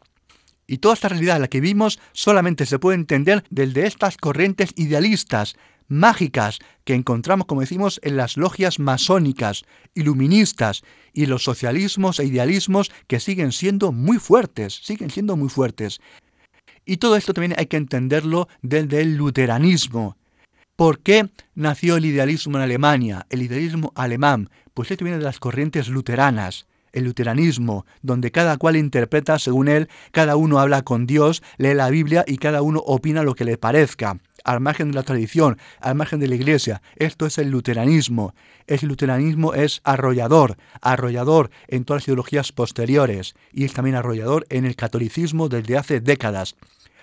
Y 0.66 0.80
toda 0.80 0.96
esta 0.96 1.10
realidad 1.10 1.40
la 1.40 1.48
que 1.48 1.62
vimos 1.62 2.00
solamente 2.12 2.66
se 2.66 2.80
puede 2.80 2.96
entender 2.96 3.44
desde 3.52 3.86
estas 3.86 4.18
corrientes 4.18 4.72
idealistas, 4.78 5.58
mágicas, 5.88 6.58
que 6.86 6.96
encontramos, 6.96 7.46
como 7.46 7.62
decimos, 7.62 8.00
en 8.02 8.18
las 8.18 8.36
logias 8.36 8.80
masónicas, 8.80 9.64
iluministas 9.94 10.82
y 11.14 11.28
los 11.28 11.44
socialismos 11.44 12.20
e 12.20 12.26
idealismos 12.26 12.92
que 13.06 13.20
siguen 13.20 13.52
siendo 13.52 13.92
muy 13.92 14.18
fuertes, 14.18 14.80
siguen 14.82 15.12
siendo 15.12 15.38
muy 15.38 15.50
fuertes. 15.50 16.02
Y 16.84 16.98
todo 16.98 17.16
esto 17.16 17.36
también 17.36 17.54
hay 17.60 17.68
que 17.68 17.78
entenderlo 17.78 18.48
desde 18.64 19.02
el 19.02 19.18
luteranismo, 19.18 20.18
¿Por 20.76 21.02
qué 21.02 21.30
nació 21.54 21.98
el 21.98 22.06
idealismo 22.06 22.58
en 22.58 22.64
Alemania, 22.64 23.28
el 23.30 23.44
idealismo 23.44 23.92
alemán? 23.96 24.50
Pues 24.74 24.90
esto 24.90 25.06
viene 25.06 25.20
de 25.20 25.24
las 25.24 25.40
corrientes 25.40 25.88
luteranas, 25.88 26.66
el 26.94 27.04
luteranismo, 27.04 27.86
donde 28.02 28.32
cada 28.32 28.58
cual 28.58 28.76
interpreta 28.76 29.38
según 29.38 29.68
él, 29.68 29.88
cada 30.12 30.36
uno 30.36 30.58
habla 30.58 30.82
con 30.82 31.06
Dios, 31.06 31.44
lee 31.58 31.76
la 31.76 31.92
Biblia 31.92 32.26
y 32.26 32.38
cada 32.38 32.64
uno 32.64 32.80
opina 32.80 33.22
lo 33.22 33.36
que 33.36 33.46
le 33.46 33.60
parezca, 33.60 34.18
al 34.44 34.62
margen 34.62 34.90
de 34.90 34.96
la 34.96 35.04
tradición, 35.04 35.60
al 35.80 35.94
margen 35.94 36.20
de 36.20 36.28
la 36.28 36.36
iglesia. 36.36 36.82
Esto 36.96 37.28
es 37.28 37.38
el 37.38 37.52
luteranismo. 37.52 38.34
El 38.66 38.80
luteranismo 38.88 39.54
es 39.54 39.80
arrollador, 39.84 40.58
arrollador 40.82 41.52
en 41.68 41.86
todas 41.86 42.02
las 42.02 42.08
ideologías 42.08 42.52
posteriores 42.52 43.36
y 43.52 43.66
es 43.66 43.74
también 43.74 43.96
arrollador 43.96 44.48
en 44.50 44.66
el 44.66 44.76
catolicismo 44.76 45.50
desde 45.50 45.78
hace 45.78 46.00
décadas. 46.00 46.56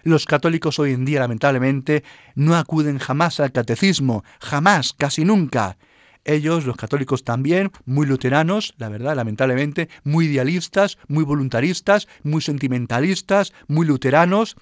Los 0.02 0.26
católicos 0.26 0.78
hoy 0.78 0.92
en 0.92 1.04
día, 1.04 1.20
lamentablemente, 1.20 2.04
no 2.34 2.56
acuden 2.56 2.98
jamás 2.98 3.40
al 3.40 3.52
catecismo, 3.52 4.24
jamás, 4.40 4.92
casi 4.92 5.24
nunca. 5.24 5.76
Ellos, 6.24 6.66
los 6.66 6.76
católicos 6.76 7.24
también, 7.24 7.70
muy 7.86 8.06
luteranos, 8.06 8.74
la 8.78 8.88
verdad, 8.88 9.16
lamentablemente, 9.16 9.88
muy 10.04 10.26
idealistas, 10.26 10.98
muy 11.08 11.24
voluntaristas, 11.24 12.08
muy 12.22 12.42
sentimentalistas, 12.42 13.52
muy 13.68 13.86
luteranos, 13.86 14.56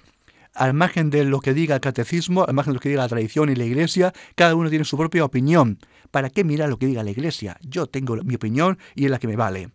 al 0.53 0.73
margen 0.73 1.09
de 1.09 1.25
lo 1.25 1.39
que 1.41 1.53
diga 1.53 1.75
el 1.75 1.81
catecismo, 1.81 2.45
al 2.45 2.53
margen 2.53 2.73
de 2.73 2.75
lo 2.75 2.81
que 2.81 2.89
diga 2.89 3.03
la 3.03 3.09
tradición 3.09 3.49
y 3.49 3.55
la 3.55 3.65
iglesia, 3.65 4.13
cada 4.35 4.55
uno 4.55 4.69
tiene 4.69 4.85
su 4.85 4.97
propia 4.97 5.23
opinión. 5.23 5.79
¿Para 6.11 6.29
qué 6.29 6.43
mirar 6.43 6.69
lo 6.69 6.77
que 6.77 6.87
diga 6.87 7.03
la 7.03 7.11
iglesia? 7.11 7.57
Yo 7.61 7.87
tengo 7.87 8.15
mi 8.23 8.35
opinión 8.35 8.77
y 8.95 9.05
es 9.05 9.11
la 9.11 9.19
que 9.19 9.27
me 9.27 9.35
vale. 9.35 9.69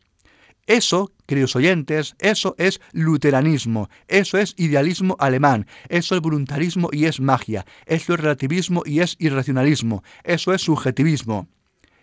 Eso, 0.67 1.13
queridos 1.27 1.57
oyentes, 1.57 2.15
eso 2.19 2.55
es 2.57 2.81
luteranismo, 2.93 3.91
eso 4.09 4.39
es 4.39 4.55
idealismo 4.57 5.15
alemán, 5.21 5.67
eso 5.91 6.15
es 6.15 6.23
voluntarismo 6.23 6.89
y 6.91 7.05
es 7.05 7.21
magia, 7.21 7.67
eso 7.85 8.15
es 8.15 8.21
relativismo 8.21 8.83
y 8.87 9.01
es 9.01 9.17
irracionalismo, 9.19 10.03
eso 10.23 10.55
es 10.55 10.63
subjetivismo. 10.63 11.49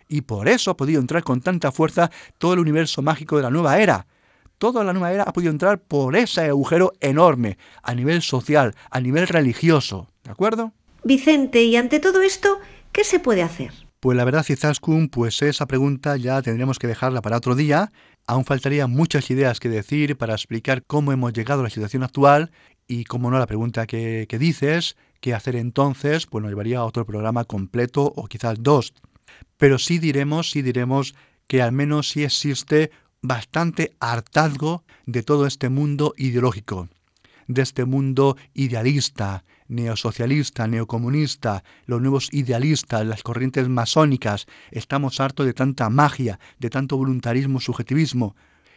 Y 0.08 0.20
por 0.20 0.48
eso 0.48 0.70
ha 0.70 0.76
podido 0.76 1.00
entrar 1.00 1.24
con 1.24 1.40
tanta 1.40 1.72
fuerza 1.72 2.10
todo 2.38 2.52
el 2.52 2.60
universo 2.60 3.02
mágico 3.02 3.36
de 3.36 3.42
la 3.42 3.50
nueva 3.50 3.80
era. 3.80 4.06
Toda 4.58 4.84
la 4.84 4.92
nueva 4.92 5.12
era 5.12 5.24
ha 5.24 5.32
podido 5.32 5.50
entrar 5.50 5.80
por 5.80 6.14
ese 6.14 6.42
agujero 6.42 6.92
enorme, 7.00 7.58
a 7.82 7.94
nivel 7.96 8.22
social, 8.22 8.76
a 8.90 9.00
nivel 9.00 9.26
religioso. 9.26 10.06
¿De 10.22 10.30
acuerdo? 10.30 10.72
Vicente, 11.02 11.64
y 11.64 11.74
ante 11.74 11.98
todo 11.98 12.22
esto, 12.22 12.60
¿qué 12.92 13.02
se 13.02 13.18
puede 13.18 13.42
hacer? 13.42 13.72
Pues 14.02 14.16
la 14.16 14.24
verdad, 14.24 14.42
Cizaskun, 14.42 15.08
pues 15.08 15.40
esa 15.42 15.66
pregunta 15.66 16.16
ya 16.16 16.42
tendríamos 16.42 16.80
que 16.80 16.88
dejarla 16.88 17.22
para 17.22 17.36
otro 17.36 17.54
día 17.54 17.92
Aún 18.26 18.44
faltarían 18.44 18.90
muchas 18.90 19.30
ideas 19.30 19.58
que 19.58 19.68
decir 19.68 20.16
para 20.16 20.34
explicar 20.34 20.84
cómo 20.84 21.12
hemos 21.12 21.32
llegado 21.32 21.60
a 21.60 21.64
la 21.64 21.70
situación 21.70 22.02
actual 22.02 22.52
y, 22.86 23.04
como 23.04 23.30
no, 23.30 23.38
la 23.38 23.46
pregunta 23.46 23.86
que, 23.86 24.26
dices, 24.38 24.96
qué 25.20 25.34
hacer 25.34 25.56
entonces, 25.56 26.26
pues 26.26 26.42
nos 26.42 26.50
llevaría 26.50 26.78
a 26.78 26.84
otro 26.84 27.04
programa 27.04 27.44
completo 27.44 28.12
o 28.14 28.26
quizás 28.26 28.62
dos. 28.62 28.94
Pero 29.56 29.78
sí 29.78 29.98
diremos, 29.98 30.50
sí 30.50 30.62
diremos 30.62 31.14
que 31.48 31.62
al 31.62 31.72
menos 31.72 32.10
sí 32.10 32.22
existe 32.22 32.90
bastante 33.22 33.92
hartazgo 33.98 34.84
de 35.06 35.22
todo 35.22 35.46
este 35.46 35.68
mundo 35.68 36.14
ideológico, 36.16 36.88
de 37.48 37.62
este 37.62 37.84
mundo 37.84 38.36
idealista, 38.54 39.44
neosocialista, 39.72 40.66
neocomunista, 40.66 41.64
los 41.86 42.00
nuevos 42.00 42.28
idealistas, 42.32 43.06
las 43.06 43.22
corrientes 43.22 43.68
masónicas, 43.68 44.46
estamos 44.70 45.18
hartos 45.20 45.46
de 45.46 45.54
tanta 45.54 45.88
magia, 45.90 46.38
de 46.58 46.70
tanto 46.70 46.96
voluntarismo, 46.96 47.58
subjetivismo. 47.58 48.36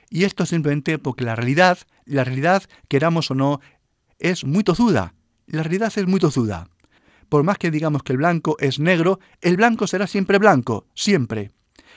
Y 0.10 0.24
esto 0.24 0.46
simplemente 0.46 0.98
porque 0.98 1.26
la 1.26 1.36
realidad, 1.36 1.80
la 2.06 2.24
realidad, 2.24 2.64
queramos 2.88 3.30
o 3.32 3.36
no, 3.36 3.60
es 4.20 4.46
muy 4.46 4.64
tozuda. 4.64 5.14
La 5.48 5.64
realidad 5.64 5.92
es 5.96 6.08
muy 6.08 6.20
tozuda. 6.20 6.70
Por 7.30 7.44
más 7.44 7.58
que 7.58 7.72
digamos 7.72 8.04
que 8.04 8.14
el 8.14 8.18
blanco 8.18 8.56
es 8.60 8.80
negro, 8.80 9.20
el 9.42 9.58
blanco 9.58 9.88
será 9.88 10.08
siempre 10.08 10.38
blanco, 10.38 10.88
siempre. 10.94 11.52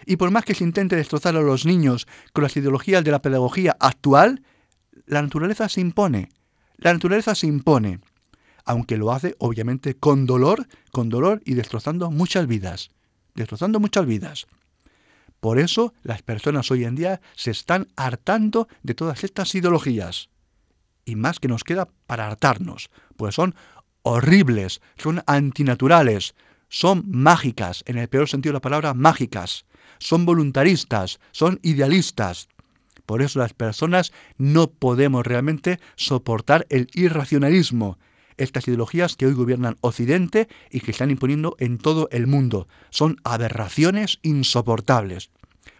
Y 0.06 0.16
por 0.16 0.30
más 0.30 0.44
que 0.44 0.54
se 0.54 0.64
intente 0.64 0.96
destrozar 0.96 1.36
a 1.36 1.42
los 1.42 1.66
niños 1.66 2.06
con 2.32 2.44
las 2.44 2.56
ideologías 2.56 3.04
de 3.04 3.10
la 3.10 3.22
pedagogía 3.22 3.76
actual, 3.78 4.42
la 5.06 5.22
naturaleza 5.22 5.68
se 5.68 5.80
impone. 5.80 6.30
La 6.76 6.92
naturaleza 6.92 7.34
se 7.34 7.46
impone 7.46 8.00
aunque 8.68 8.98
lo 8.98 9.10
hace 9.12 9.34
obviamente 9.38 9.94
con 9.94 10.26
dolor, 10.26 10.68
con 10.92 11.08
dolor 11.08 11.40
y 11.46 11.54
destrozando 11.54 12.10
muchas 12.10 12.46
vidas, 12.46 12.90
destrozando 13.34 13.80
muchas 13.80 14.04
vidas. 14.04 14.46
Por 15.40 15.58
eso 15.58 15.94
las 16.02 16.20
personas 16.20 16.70
hoy 16.70 16.84
en 16.84 16.94
día 16.94 17.22
se 17.34 17.50
están 17.50 17.88
hartando 17.96 18.68
de 18.82 18.92
todas 18.92 19.24
estas 19.24 19.54
ideologías. 19.54 20.28
Y 21.06 21.16
más 21.16 21.40
que 21.40 21.48
nos 21.48 21.64
queda 21.64 21.88
para 22.06 22.26
hartarnos, 22.26 22.90
pues 23.16 23.34
son 23.34 23.54
horribles, 24.02 24.82
son 24.98 25.22
antinaturales, 25.26 26.34
son 26.68 27.04
mágicas, 27.06 27.82
en 27.86 27.96
el 27.96 28.08
peor 28.08 28.28
sentido 28.28 28.52
de 28.52 28.58
la 28.58 28.60
palabra, 28.60 28.92
mágicas, 28.92 29.64
son 29.98 30.26
voluntaristas, 30.26 31.20
son 31.32 31.58
idealistas. 31.62 32.48
Por 33.06 33.22
eso 33.22 33.38
las 33.38 33.54
personas 33.54 34.12
no 34.36 34.68
podemos 34.68 35.26
realmente 35.26 35.80
soportar 35.96 36.66
el 36.68 36.88
irracionalismo, 36.92 37.96
estas 38.38 38.66
ideologías 38.68 39.16
que 39.16 39.26
hoy 39.26 39.34
gobiernan 39.34 39.76
Occidente 39.80 40.48
y 40.70 40.80
que 40.80 40.90
están 40.90 41.10
imponiendo 41.10 41.56
en 41.58 41.78
todo 41.78 42.08
el 42.10 42.26
mundo. 42.26 42.68
Son 42.90 43.16
aberraciones 43.24 44.18
insoportables. 44.22 45.30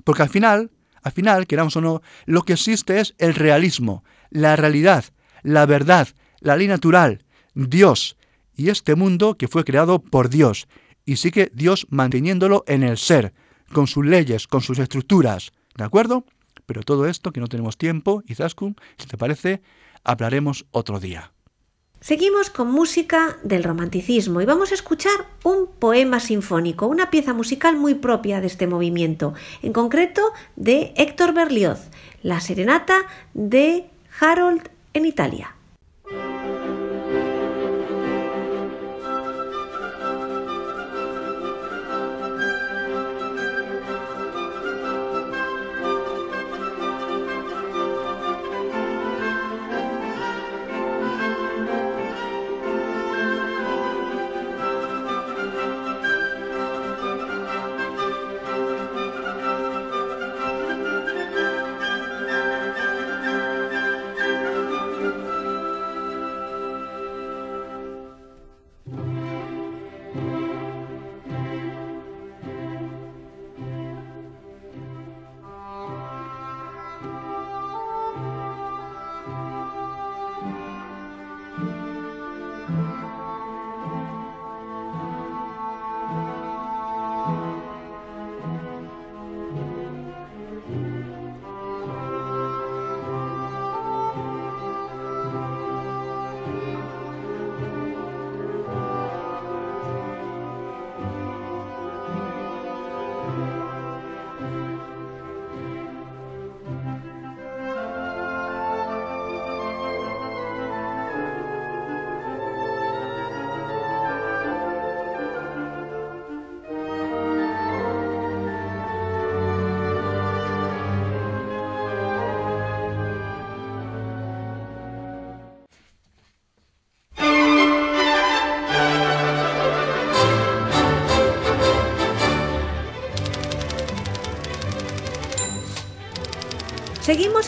Porque 0.04 0.22
al 0.22 0.28
final, 0.28 0.70
al 1.02 1.12
final, 1.12 1.46
queramos 1.46 1.76
o 1.76 1.80
no, 1.80 2.02
lo 2.26 2.42
que 2.42 2.54
existe 2.54 3.00
es 3.00 3.14
el 3.18 3.34
realismo, 3.34 4.04
la 4.30 4.56
realidad, 4.56 5.04
la 5.42 5.66
verdad, 5.66 6.09
la 6.40 6.56
ley 6.56 6.68
natural, 6.68 7.24
Dios 7.54 8.16
y 8.54 8.70
este 8.70 8.94
mundo 8.94 9.36
que 9.36 9.48
fue 9.48 9.64
creado 9.64 10.00
por 10.00 10.28
Dios 10.28 10.68
y 11.04 11.16
sigue 11.16 11.50
Dios 11.54 11.86
manteniéndolo 11.90 12.64
en 12.66 12.82
el 12.82 12.98
ser, 12.98 13.32
con 13.72 13.86
sus 13.86 14.04
leyes, 14.04 14.46
con 14.46 14.61
sus 14.61 14.78
estructuras. 14.78 15.52
¿De 15.76 15.84
acuerdo? 15.84 16.24
Pero 16.66 16.82
todo 16.82 17.06
esto, 17.06 17.32
que 17.32 17.40
no 17.40 17.46
tenemos 17.46 17.78
tiempo, 17.78 18.22
Izaskun, 18.26 18.76
si 18.98 19.06
te 19.06 19.16
parece, 19.16 19.62
hablaremos 20.04 20.66
otro 20.70 21.00
día. 21.00 21.32
Seguimos 22.01 22.49
con 22.49 22.70
música 22.70 23.38
del 23.42 23.64
romanticismo 23.64 24.40
y 24.40 24.44
vamos 24.44 24.70
a 24.70 24.74
escuchar 24.74 25.26
un 25.42 25.66
poema 25.66 26.20
sinfónico, 26.20 26.86
una 26.86 27.11
pieza 27.11 27.34
musical 27.34 27.76
muy 27.76 27.94
propia 27.94 28.40
de 28.40 28.46
este 28.46 28.68
movimiento, 28.68 29.34
en 29.62 29.72
concreto 29.72 30.22
de 30.55 30.92
Héctor 30.96 31.34
Berlioz, 31.34 31.88
la 32.22 32.40
serenata 32.40 33.01
de 33.34 33.86
Harold 34.20 34.70
en 34.94 35.07
Italia. 35.07 35.57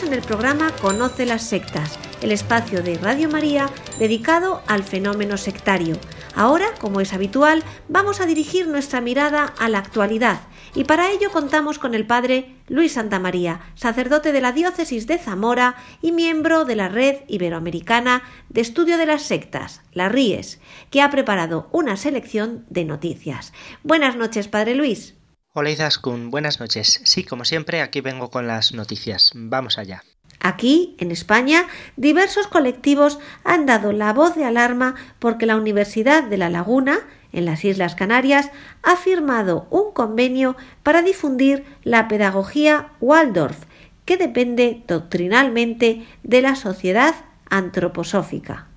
En 0.03 0.13
el 0.13 0.21
programa 0.21 0.71
Conoce 0.81 1.25
las 1.25 1.43
sectas, 1.43 1.99
el 2.21 2.31
espacio 2.31 2.81
de 2.81 2.97
Radio 2.97 3.29
María 3.29 3.69
dedicado 3.99 4.63
al 4.67 4.83
fenómeno 4.83 5.37
sectario. 5.37 5.95
Ahora, 6.35 6.65
como 6.79 7.01
es 7.01 7.13
habitual, 7.13 7.63
vamos 7.87 8.19
a 8.19 8.25
dirigir 8.25 8.67
nuestra 8.67 8.99
mirada 8.99 9.53
a 9.59 9.69
la 9.69 9.77
actualidad 9.77 10.41
y 10.73 10.85
para 10.85 11.11
ello 11.11 11.29
contamos 11.31 11.77
con 11.77 11.93
el 11.93 12.07
padre 12.07 12.55
Luis 12.67 12.93
Santa 12.93 13.19
María, 13.19 13.61
sacerdote 13.75 14.31
de 14.31 14.41
la 14.41 14.51
diócesis 14.51 15.05
de 15.05 15.19
Zamora 15.19 15.75
y 16.01 16.11
miembro 16.11 16.65
de 16.65 16.75
la 16.75 16.89
Red 16.89 17.17
Iberoamericana 17.27 18.23
de 18.49 18.61
Estudio 18.61 18.97
de 18.97 19.05
las 19.05 19.21
Sectas, 19.21 19.81
la 19.93 20.09
RIES, 20.09 20.59
que 20.89 21.01
ha 21.01 21.11
preparado 21.11 21.69
una 21.71 21.95
selección 21.95 22.65
de 22.69 22.85
noticias. 22.85 23.53
Buenas 23.83 24.15
noches, 24.15 24.47
padre 24.47 24.73
Luis. 24.73 25.15
Hola 25.53 25.69
Izaskun, 25.69 26.31
buenas 26.31 26.61
noches. 26.61 27.01
Sí, 27.03 27.25
como 27.25 27.43
siempre, 27.43 27.81
aquí 27.81 27.99
vengo 27.99 28.29
con 28.29 28.47
las 28.47 28.73
noticias. 28.73 29.31
Vamos 29.35 29.77
allá. 29.77 30.01
Aquí, 30.39 30.95
en 30.97 31.11
España, 31.11 31.67
diversos 31.97 32.47
colectivos 32.47 33.19
han 33.43 33.65
dado 33.65 33.91
la 33.91 34.13
voz 34.13 34.33
de 34.35 34.45
alarma 34.45 34.95
porque 35.19 35.45
la 35.45 35.57
Universidad 35.57 36.23
de 36.23 36.37
La 36.37 36.49
Laguna, 36.49 37.01
en 37.33 37.43
las 37.43 37.65
Islas 37.65 37.95
Canarias, 37.95 38.49
ha 38.81 38.95
firmado 38.95 39.67
un 39.71 39.91
convenio 39.91 40.55
para 40.83 41.01
difundir 41.01 41.65
la 41.83 42.07
pedagogía 42.07 42.93
Waldorf, 43.01 43.65
que 44.05 44.15
depende 44.15 44.83
doctrinalmente 44.87 46.07
de 46.23 46.41
la 46.41 46.55
sociedad 46.55 47.13
antroposófica. 47.49 48.70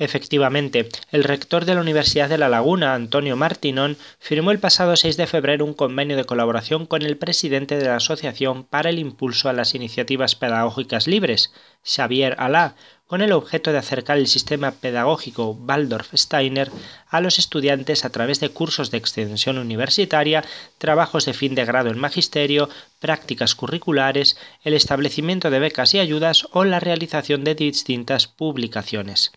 Efectivamente, 0.00 0.88
el 1.12 1.24
rector 1.24 1.66
de 1.66 1.74
la 1.74 1.82
Universidad 1.82 2.30
de 2.30 2.38
La 2.38 2.48
Laguna, 2.48 2.94
Antonio 2.94 3.36
Martinón, 3.36 3.98
firmó 4.18 4.50
el 4.50 4.58
pasado 4.58 4.96
6 4.96 5.18
de 5.18 5.26
febrero 5.26 5.66
un 5.66 5.74
convenio 5.74 6.16
de 6.16 6.24
colaboración 6.24 6.86
con 6.86 7.02
el 7.02 7.18
presidente 7.18 7.76
de 7.76 7.84
la 7.84 7.96
Asociación 7.96 8.64
para 8.64 8.88
el 8.88 8.98
Impulso 8.98 9.50
a 9.50 9.52
las 9.52 9.74
Iniciativas 9.74 10.36
Pedagógicas 10.36 11.06
Libres, 11.06 11.52
Xavier 11.84 12.34
Alá, 12.38 12.76
con 13.06 13.20
el 13.20 13.32
objeto 13.32 13.72
de 13.72 13.78
acercar 13.78 14.16
el 14.16 14.26
sistema 14.26 14.70
pedagógico 14.70 15.54
Waldorf-Steiner 15.54 16.70
a 17.08 17.20
los 17.20 17.38
estudiantes 17.38 18.06
a 18.06 18.10
través 18.10 18.40
de 18.40 18.48
cursos 18.48 18.90
de 18.90 18.96
extensión 18.96 19.58
universitaria, 19.58 20.44
trabajos 20.78 21.26
de 21.26 21.34
fin 21.34 21.54
de 21.54 21.66
grado 21.66 21.90
en 21.90 21.98
magisterio, 21.98 22.70
prácticas 23.00 23.54
curriculares, 23.54 24.38
el 24.64 24.72
establecimiento 24.72 25.50
de 25.50 25.58
becas 25.58 25.92
y 25.92 25.98
ayudas 25.98 26.46
o 26.52 26.64
la 26.64 26.80
realización 26.80 27.44
de 27.44 27.54
distintas 27.54 28.28
publicaciones. 28.28 29.32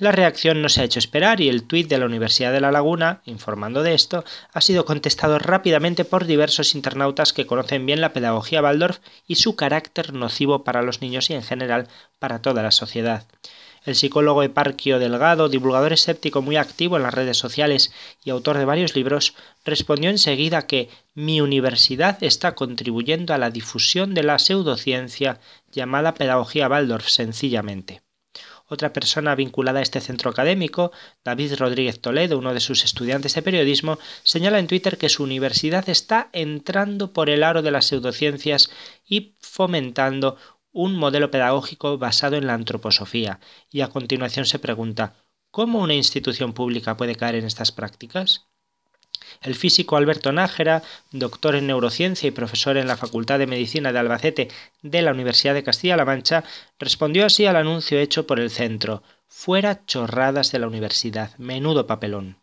La 0.00 0.12
reacción 0.12 0.62
no 0.62 0.68
se 0.68 0.80
ha 0.80 0.84
hecho 0.84 1.00
esperar 1.00 1.40
y 1.40 1.48
el 1.48 1.64
tuit 1.64 1.88
de 1.88 1.98
la 1.98 2.06
Universidad 2.06 2.52
de 2.52 2.60
La 2.60 2.70
Laguna, 2.70 3.20
informando 3.24 3.82
de 3.82 3.94
esto, 3.94 4.24
ha 4.52 4.60
sido 4.60 4.84
contestado 4.84 5.40
rápidamente 5.40 6.04
por 6.04 6.24
diversos 6.24 6.76
internautas 6.76 7.32
que 7.32 7.46
conocen 7.46 7.84
bien 7.84 8.00
la 8.00 8.12
pedagogía 8.12 8.62
Waldorf 8.62 9.00
y 9.26 9.34
su 9.34 9.56
carácter 9.56 10.12
nocivo 10.12 10.62
para 10.62 10.82
los 10.82 11.00
niños 11.00 11.30
y 11.30 11.34
en 11.34 11.42
general 11.42 11.88
para 12.20 12.40
toda 12.42 12.62
la 12.62 12.70
sociedad. 12.70 13.24
El 13.84 13.96
psicólogo 13.96 14.44
Eparquio 14.44 15.00
Delgado, 15.00 15.48
divulgador 15.48 15.92
escéptico 15.92 16.42
muy 16.42 16.54
activo 16.54 16.96
en 16.96 17.02
las 17.02 17.14
redes 17.14 17.36
sociales 17.36 17.92
y 18.22 18.30
autor 18.30 18.56
de 18.56 18.66
varios 18.66 18.94
libros, 18.94 19.34
respondió 19.64 20.10
enseguida 20.10 20.68
que 20.68 20.90
mi 21.14 21.40
universidad 21.40 22.22
está 22.22 22.54
contribuyendo 22.54 23.34
a 23.34 23.38
la 23.38 23.50
difusión 23.50 24.14
de 24.14 24.22
la 24.22 24.38
pseudociencia 24.38 25.40
llamada 25.72 26.14
pedagogía 26.14 26.68
Waldorf 26.68 27.08
sencillamente. 27.08 28.00
Otra 28.70 28.92
persona 28.92 29.34
vinculada 29.34 29.78
a 29.78 29.82
este 29.82 30.00
centro 30.00 30.30
académico, 30.30 30.92
David 31.24 31.54
Rodríguez 31.54 32.00
Toledo, 32.00 32.38
uno 32.38 32.52
de 32.52 32.60
sus 32.60 32.84
estudiantes 32.84 33.34
de 33.34 33.42
periodismo, 33.42 33.98
señala 34.24 34.58
en 34.58 34.66
Twitter 34.66 34.98
que 34.98 35.08
su 35.08 35.22
universidad 35.22 35.88
está 35.88 36.28
entrando 36.32 37.14
por 37.14 37.30
el 37.30 37.42
aro 37.44 37.62
de 37.62 37.70
las 37.70 37.86
pseudociencias 37.86 38.70
y 39.06 39.36
fomentando 39.40 40.36
un 40.70 40.96
modelo 40.96 41.30
pedagógico 41.30 41.96
basado 41.96 42.36
en 42.36 42.46
la 42.46 42.54
antroposofía, 42.54 43.40
y 43.70 43.80
a 43.80 43.88
continuación 43.88 44.44
se 44.44 44.58
pregunta 44.58 45.14
¿cómo 45.50 45.80
una 45.80 45.94
institución 45.94 46.52
pública 46.52 46.96
puede 46.98 47.16
caer 47.16 47.36
en 47.36 47.46
estas 47.46 47.72
prácticas? 47.72 48.47
El 49.40 49.54
físico 49.54 49.96
Alberto 49.96 50.32
Nájera, 50.32 50.82
doctor 51.12 51.54
en 51.54 51.66
neurociencia 51.66 52.26
y 52.26 52.32
profesor 52.32 52.76
en 52.76 52.86
la 52.86 52.96
Facultad 52.96 53.38
de 53.38 53.46
Medicina 53.46 53.92
de 53.92 53.98
Albacete 53.98 54.48
de 54.82 55.02
la 55.02 55.12
Universidad 55.12 55.54
de 55.54 55.62
Castilla-La 55.62 56.04
Mancha, 56.04 56.44
respondió 56.78 57.26
así 57.26 57.46
al 57.46 57.56
anuncio 57.56 57.98
hecho 57.98 58.26
por 58.26 58.40
el 58.40 58.50
centro 58.50 59.02
Fuera 59.26 59.84
chorradas 59.84 60.50
de 60.52 60.58
la 60.58 60.66
universidad, 60.66 61.36
menudo 61.38 61.86
papelón. 61.86 62.38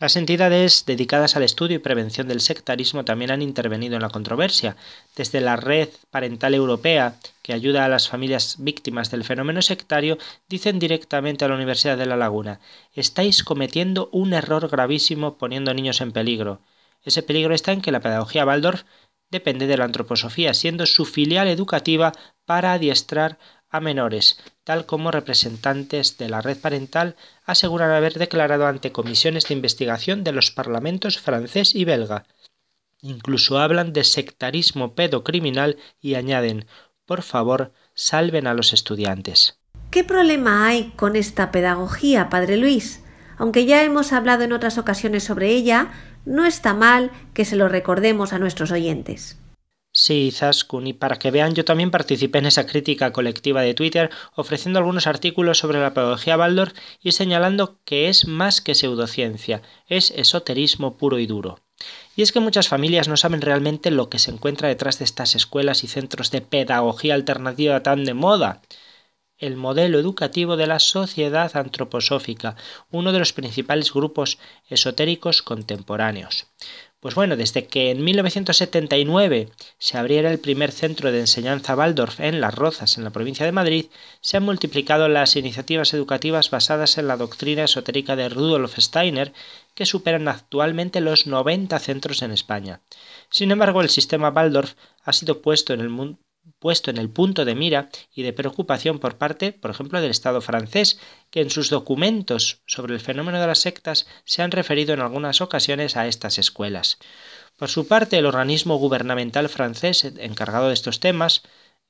Las 0.00 0.16
entidades 0.16 0.84
dedicadas 0.86 1.36
al 1.36 1.44
estudio 1.44 1.76
y 1.76 1.78
prevención 1.78 2.26
del 2.26 2.40
sectarismo 2.40 3.04
también 3.04 3.30
han 3.30 3.42
intervenido 3.42 3.94
en 3.94 4.02
la 4.02 4.10
controversia, 4.10 4.76
desde 5.14 5.40
la 5.40 5.54
Red 5.54 5.88
Parental 6.10 6.52
Europea, 6.54 7.16
que 7.42 7.52
ayuda 7.52 7.84
a 7.84 7.88
las 7.88 8.08
familias 8.08 8.56
víctimas 8.58 9.12
del 9.12 9.22
fenómeno 9.22 9.62
sectario, 9.62 10.18
dicen 10.48 10.80
directamente 10.80 11.44
a 11.44 11.48
la 11.48 11.54
Universidad 11.54 11.96
de 11.96 12.06
La 12.06 12.16
Laguna, 12.16 12.58
estáis 12.92 13.44
cometiendo 13.44 14.08
un 14.10 14.34
error 14.34 14.68
gravísimo 14.68 15.38
poniendo 15.38 15.72
niños 15.72 16.00
en 16.00 16.10
peligro. 16.10 16.60
Ese 17.04 17.22
peligro 17.22 17.54
está 17.54 17.70
en 17.70 17.80
que 17.80 17.92
la 17.92 18.00
pedagogía 18.00 18.44
Waldorf 18.44 18.82
depende 19.30 19.68
de 19.68 19.76
la 19.76 19.84
antroposofía, 19.84 20.54
siendo 20.54 20.86
su 20.86 21.04
filial 21.04 21.46
educativa 21.46 22.12
para 22.44 22.72
adiestrar 22.72 23.38
a 23.74 23.80
menores, 23.80 24.38
tal 24.62 24.86
como 24.86 25.10
representantes 25.10 26.16
de 26.16 26.28
la 26.28 26.40
red 26.40 26.56
parental 26.56 27.16
aseguran 27.44 27.90
haber 27.90 28.14
declarado 28.14 28.66
ante 28.66 28.92
comisiones 28.92 29.48
de 29.48 29.54
investigación 29.54 30.22
de 30.22 30.30
los 30.32 30.52
parlamentos 30.52 31.18
francés 31.18 31.74
y 31.74 31.84
belga. 31.84 32.24
Incluso 33.02 33.58
hablan 33.58 33.92
de 33.92 34.04
sectarismo 34.04 34.94
pedocriminal 34.94 35.76
y 36.00 36.14
añaden 36.14 36.66
por 37.06 37.22
favor, 37.22 37.72
salven 37.94 38.46
a 38.46 38.54
los 38.54 38.72
estudiantes. 38.72 39.58
¿Qué 39.90 40.04
problema 40.04 40.66
hay 40.66 40.92
con 40.96 41.16
esta 41.16 41.50
pedagogía, 41.50 42.28
Padre 42.28 42.56
Luis? 42.56 43.02
Aunque 43.36 43.66
ya 43.66 43.82
hemos 43.82 44.12
hablado 44.12 44.44
en 44.44 44.52
otras 44.52 44.78
ocasiones 44.78 45.24
sobre 45.24 45.50
ella, 45.50 45.92
no 46.24 46.46
está 46.46 46.72
mal 46.74 47.10
que 47.34 47.44
se 47.44 47.56
lo 47.56 47.68
recordemos 47.68 48.32
a 48.32 48.38
nuestros 48.38 48.70
oyentes. 48.70 49.38
Sí, 49.96 50.32
Zaskun, 50.32 50.88
y 50.88 50.92
para 50.92 51.20
que 51.20 51.30
vean, 51.30 51.54
yo 51.54 51.64
también 51.64 51.92
participé 51.92 52.38
en 52.38 52.46
esa 52.46 52.66
crítica 52.66 53.12
colectiva 53.12 53.62
de 53.62 53.74
Twitter, 53.74 54.10
ofreciendo 54.34 54.80
algunos 54.80 55.06
artículos 55.06 55.58
sobre 55.58 55.80
la 55.80 55.94
pedagogía 55.94 56.36
Waldorf 56.36 56.74
y 57.00 57.12
señalando 57.12 57.78
que 57.84 58.08
es 58.08 58.26
más 58.26 58.60
que 58.60 58.74
pseudociencia, 58.74 59.62
es 59.86 60.10
esoterismo 60.10 60.96
puro 60.96 61.20
y 61.20 61.26
duro. 61.26 61.60
Y 62.16 62.22
es 62.22 62.32
que 62.32 62.40
muchas 62.40 62.66
familias 62.66 63.06
no 63.06 63.16
saben 63.16 63.40
realmente 63.40 63.92
lo 63.92 64.10
que 64.10 64.18
se 64.18 64.32
encuentra 64.32 64.68
detrás 64.68 64.98
de 64.98 65.04
estas 65.04 65.36
escuelas 65.36 65.84
y 65.84 65.86
centros 65.86 66.32
de 66.32 66.40
pedagogía 66.40 67.14
alternativa 67.14 67.84
tan 67.84 68.04
de 68.04 68.14
moda 68.14 68.62
el 69.38 69.56
modelo 69.56 69.98
educativo 69.98 70.56
de 70.56 70.66
la 70.66 70.78
sociedad 70.78 71.56
antroposófica, 71.56 72.56
uno 72.90 73.12
de 73.12 73.18
los 73.18 73.32
principales 73.32 73.92
grupos 73.92 74.38
esotéricos 74.68 75.42
contemporáneos. 75.42 76.46
Pues 77.04 77.16
bueno, 77.16 77.36
desde 77.36 77.66
que 77.66 77.90
en 77.90 78.02
1979 78.02 79.50
se 79.76 79.98
abriera 79.98 80.30
el 80.30 80.38
primer 80.38 80.72
centro 80.72 81.12
de 81.12 81.20
enseñanza 81.20 81.76
Waldorf 81.76 82.18
en 82.18 82.40
Las 82.40 82.54
Rozas, 82.54 82.96
en 82.96 83.04
la 83.04 83.10
provincia 83.10 83.44
de 83.44 83.52
Madrid, 83.52 83.90
se 84.22 84.38
han 84.38 84.42
multiplicado 84.42 85.06
las 85.08 85.36
iniciativas 85.36 85.92
educativas 85.92 86.48
basadas 86.48 86.96
en 86.96 87.06
la 87.06 87.18
doctrina 87.18 87.64
esotérica 87.64 88.16
de 88.16 88.30
Rudolf 88.30 88.78
Steiner, 88.78 89.34
que 89.74 89.84
superan 89.84 90.28
actualmente 90.28 91.02
los 91.02 91.26
90 91.26 91.78
centros 91.78 92.22
en 92.22 92.32
España. 92.32 92.80
Sin 93.28 93.50
embargo, 93.50 93.82
el 93.82 93.90
sistema 93.90 94.30
Waldorf 94.30 94.72
ha 95.02 95.12
sido 95.12 95.42
puesto 95.42 95.74
en 95.74 95.82
el, 95.82 95.90
mundo 95.90 96.16
puesto 96.58 96.90
en 96.90 96.98
el 96.98 97.10
punto 97.10 97.44
de 97.44 97.54
mira 97.54 97.88
y 98.14 98.22
de 98.22 98.32
preocupación 98.32 98.98
por 98.98 99.16
parte, 99.16 99.52
por 99.52 99.70
ejemplo, 99.70 100.00
del 100.00 100.10
Estado 100.10 100.40
francés, 100.40 100.98
que 101.30 101.40
en 101.40 101.50
sus 101.50 101.70
documentos 101.70 102.62
sobre 102.66 102.94
el 102.94 103.00
fenómeno 103.00 103.40
de 103.40 103.46
las 103.46 103.58
sectas 103.58 104.06
se 104.24 104.42
han 104.42 104.50
referido 104.50 104.94
en 104.94 105.00
algunas 105.00 105.40
ocasiones 105.40 105.96
a 105.96 106.06
estas 106.06 106.38
escuelas. 106.38 106.98
Por 107.56 107.68
su 107.68 107.86
parte, 107.86 108.18
el 108.18 108.26
organismo 108.26 108.76
gubernamental 108.76 109.48
francés 109.48 110.04
encargado 110.04 110.68
de 110.68 110.74
estos 110.74 111.00
temas, 111.00 111.42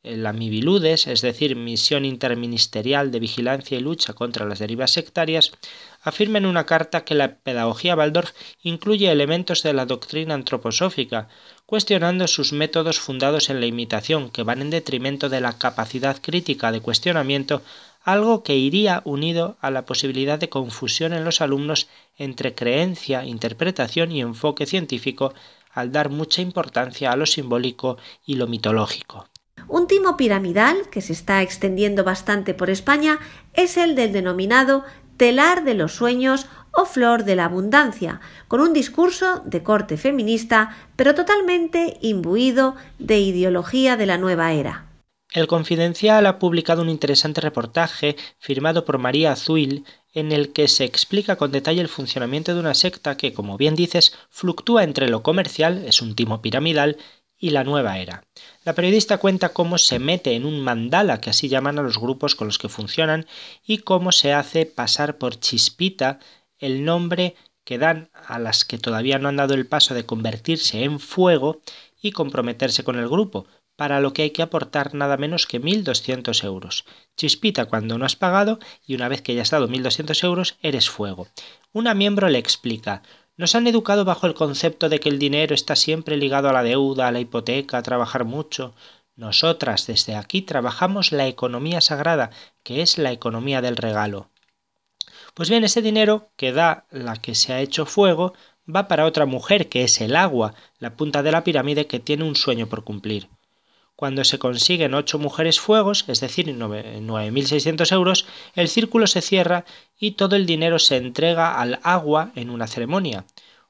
la 0.05 0.35
MIBILUDES, 0.35 1.07
es 1.07 1.23
decir, 1.23 1.57
Misión 1.57 2.05
Interministerial 2.05 3.11
de 3.11 3.21
Vigilancia 3.21 3.79
y 3.79 3.81
Lucha 3.81 4.13
contra 4.13 4.45
las 4.45 4.59
Derivas 4.59 4.93
Sectarias, 4.93 5.53
afirma 6.03 6.37
en 6.37 6.47
una 6.47 6.67
carta 6.67 7.05
que 7.05 7.15
la 7.15 7.37
pedagogía 7.37 7.97
Waldorf 7.97 8.33
incluye 8.63 9.11
elementos 9.11 9.63
de 9.63 9.73
la 9.73 9.87
doctrina 9.87 10.35
antroposófica, 10.35 11.29
cuestionando 11.65 12.29
sus 12.29 12.53
métodos 12.53 13.01
fundados 13.01 13.49
en 13.49 13.61
la 13.61 13.67
imitación, 13.67 14.31
que 14.31 14.43
van 14.43 14.61
en 14.61 14.69
detrimento 14.69 15.31
de 15.31 15.41
la 15.41 15.57
capacidad 15.59 16.21
crítica 16.21 16.71
de 16.71 16.81
cuestionamiento, 16.81 17.63
algo 18.03 18.43
que 18.43 18.57
iría 18.57 19.01
unido 19.07 19.57
a 19.63 19.71
la 19.71 19.87
posibilidad 19.87 20.39
de 20.39 20.51
confusión 20.51 21.15
en 21.15 21.25
los 21.25 21.41
alumnos 21.41 21.89
entre 22.19 22.55
creencia, 22.55 23.25
interpretación 23.25 24.13
y 24.13 24.21
enfoque 24.21 24.67
científico, 24.67 25.33
al 25.73 25.91
dar 25.91 26.11
mucha 26.11 26.43
importancia 26.43 27.11
a 27.11 27.17
lo 27.17 27.25
simbólico 27.25 27.97
y 28.27 28.35
lo 28.35 28.47
mitológico. 28.47 29.27
Un 29.69 29.87
timo 29.89 30.17
piramidal 30.17 30.89
que 30.91 31.01
se 31.01 31.13
está 31.13 31.43
extendiendo 31.43 32.05
bastante 32.05 32.55
por 32.55 32.71
España 32.71 33.19
es 33.55 33.77
el 33.77 33.95
del 33.95 34.13
denominado 34.13 34.85
telar 35.17 35.65
de 35.65 35.75
los 35.75 35.93
sueños 35.95 36.47
o 36.73 36.85
flor 36.85 37.25
de 37.25 37.37
la 37.37 37.47
abundancia, 37.47 38.21
con 38.49 38.61
un 38.61 38.73
discurso 38.73 39.43
de 39.45 39.63
corte 39.63 39.97
feminista, 39.97 40.77
pero 40.97 41.15
totalmente 41.15 41.99
imbuido 42.01 42.75
de 42.99 43.21
ideología 43.21 43.97
de 43.97 44.07
la 44.07 44.19
nueva 44.19 44.53
era. 44.53 44.87
El 45.33 45.49
Confidencial 45.49 46.27
ha 46.27 46.39
publicado 46.39 46.83
un 46.83 46.89
interesante 46.89 47.41
reportaje 47.41 48.17
firmado 48.39 48.85
por 48.85 48.99
María 48.99 49.33
Azuil 49.33 49.85
en 50.13 50.31
el 50.31 50.53
que 50.53 50.69
se 50.69 50.85
explica 50.85 51.35
con 51.35 51.51
detalle 51.51 51.81
el 51.81 51.89
funcionamiento 51.89 52.55
de 52.55 52.61
una 52.61 52.75
secta 52.75 53.17
que, 53.17 53.33
como 53.33 53.57
bien 53.57 53.75
dices, 53.75 54.17
fluctúa 54.31 54.85
entre 54.85 55.09
lo 55.09 55.25
comercial, 55.25 55.85
es 55.87 56.01
un 56.01 56.15
timo 56.15 56.41
piramidal, 56.41 56.99
y 57.39 57.51
la 57.51 57.65
nueva 57.65 57.99
era. 57.99 58.25
La 58.65 58.75
periodista 58.75 59.19
cuenta 59.19 59.51
cómo 59.51 59.79
se 59.79 59.99
mete 59.99 60.35
en 60.35 60.47
un 60.47 60.61
mandala, 60.61 61.21
que 61.21 61.31
así 61.31 61.49
llaman 61.49 61.79
a 61.79 61.83
los 61.83 61.99
grupos 61.99 62.35
con 62.35 62.47
los 62.47 62.59
que 62.59 62.69
funcionan, 62.69 63.27
y 63.65 63.79
cómo 63.79 64.13
se 64.13 64.33
hace 64.33 64.67
pasar 64.67 65.19
por 65.19 65.39
chispita 65.39 66.19
el 66.59 66.85
nombre 66.85 67.35
que 67.65 67.79
dan 67.79 68.11
a 68.15 68.39
las 68.39 68.65
que 68.65 68.79
todavía 68.79 69.19
no 69.19 69.29
han 69.29 69.37
dado 69.37 69.55
el 69.55 69.67
paso 69.67 69.95
de 69.95 70.07
convertirse 70.07 70.85
en 70.85 71.01
fuego 71.01 71.61
y 72.01 72.13
comprometerse 72.13 72.85
con 72.85 72.99
el 72.99 73.09
grupo, 73.09 73.47
para 73.77 74.01
lo 74.01 74.13
que 74.13 74.23
hay 74.23 74.31
que 74.31 74.43
aportar 74.43 74.95
nada 74.95 75.17
menos 75.17 75.47
que 75.47 75.61
1.200 75.61 76.45
euros. 76.45 76.85
Chispita 77.17 77.65
cuando 77.67 77.99
no 77.99 78.05
has 78.05 78.17
pagado 78.17 78.59
y 78.87 78.95
una 78.95 79.09
vez 79.09 79.23
que 79.23 79.35
ya 79.35 79.43
has 79.43 79.51
dado 79.51 79.69
1.200 79.69 80.23
euros 80.25 80.57
eres 80.63 80.89
fuego. 80.89 81.27
Una 81.73 81.95
miembro 81.95 82.29
le 82.29 82.39
explica, 82.39 83.03
nos 83.37 83.55
han 83.55 83.67
educado 83.67 84.05
bajo 84.05 84.27
el 84.27 84.35
concepto 84.35 84.89
de 84.89 85.01
que 85.01 85.09
el 85.09 85.19
dinero 85.19 85.55
está 85.55 85.77
siempre 85.77 86.17
ligado 86.17 86.49
a 86.49 86.53
la 86.53 86.63
deuda, 86.63 87.09
a 87.09 87.13
la 87.13 87.21
hipoteca, 87.21 87.79
a 87.79 87.83
trabajar 87.83 88.25
mucho. 88.25 88.75
Nosotras 89.17 89.87
desde 89.87 90.17
aquí 90.17 90.43
trabajamos 90.43 91.13
la 91.13 91.27
economía 91.27 91.81
sagrada, 91.81 92.31
que 92.63 92.83
es 92.83 92.99
la 92.99 93.13
economía 93.13 93.61
del 93.61 93.77
regalo. 93.77 94.31
Pues 95.35 95.51
bien, 95.51 95.65
ese 95.65 95.83
dinero 95.83 96.31
que 96.37 96.53
da 96.53 96.87
la 96.91 97.17
que 97.17 97.35
se 97.35 97.53
ha 97.53 97.61
hecho 97.61 97.87
fuego 97.87 98.35
va 98.73 98.89
para 98.89 99.05
otra 99.05 99.27
mujer, 99.27 99.69
que 99.69 99.83
es 99.83 100.01
el 100.01 100.17
agua, 100.17 100.55
la 100.79 100.97
punta 100.97 101.23
de 101.23 101.33
la 101.33 101.45
pirámide 101.45 101.87
que 101.87 102.01
tiene 102.01 102.25
un 102.25 102.37
sueño 102.37 102.69
por 102.69 102.85
cumplir. 102.85 103.29
Cuando 103.97 104.25
se 104.25 104.39
consiguen 104.41 104.95
ocho 104.95 105.19
mujeres 105.19 105.61
fuegos, 105.61 106.05
es 106.09 106.21
decir, 106.21 106.49
9.600 106.49 107.93
euros, 107.93 108.27
el 108.55 108.69
círculo 108.69 109.07
se 109.07 109.21
cierra 109.21 109.65
y 109.97 110.13
todo 110.13 110.35
el 110.35 110.47
dinero 110.47 110.79
se 110.81 110.97
entrega 110.97 111.61
al 111.61 111.79
agua 111.83 112.33
en 112.35 112.51
una 112.51 112.67
ceremonia. 112.67 113.25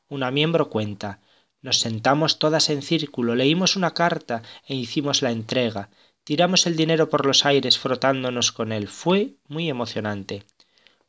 Una 0.09 0.31
miembro 0.31 0.71
cuenta. 0.71 1.21
Nos 1.61 1.81
sentamos 1.81 2.39
todas 2.39 2.71
en 2.71 2.83
círculo, 2.83 3.35
leímos 3.35 3.77
una 3.77 3.93
carta 3.93 4.43
e 4.67 4.75
hicimos 4.75 5.21
la 5.23 5.31
entrega. 5.31 5.91
Tiramos 6.25 6.67
el 6.67 6.77
dinero 6.77 7.11
por 7.11 7.27
los 7.27 7.45
aires 7.45 7.79
frotándonos 7.79 8.51
con 8.51 8.73
él. 8.73 8.89
Fue 8.89 9.35
muy 9.47 9.69
emocionante. 9.69 10.45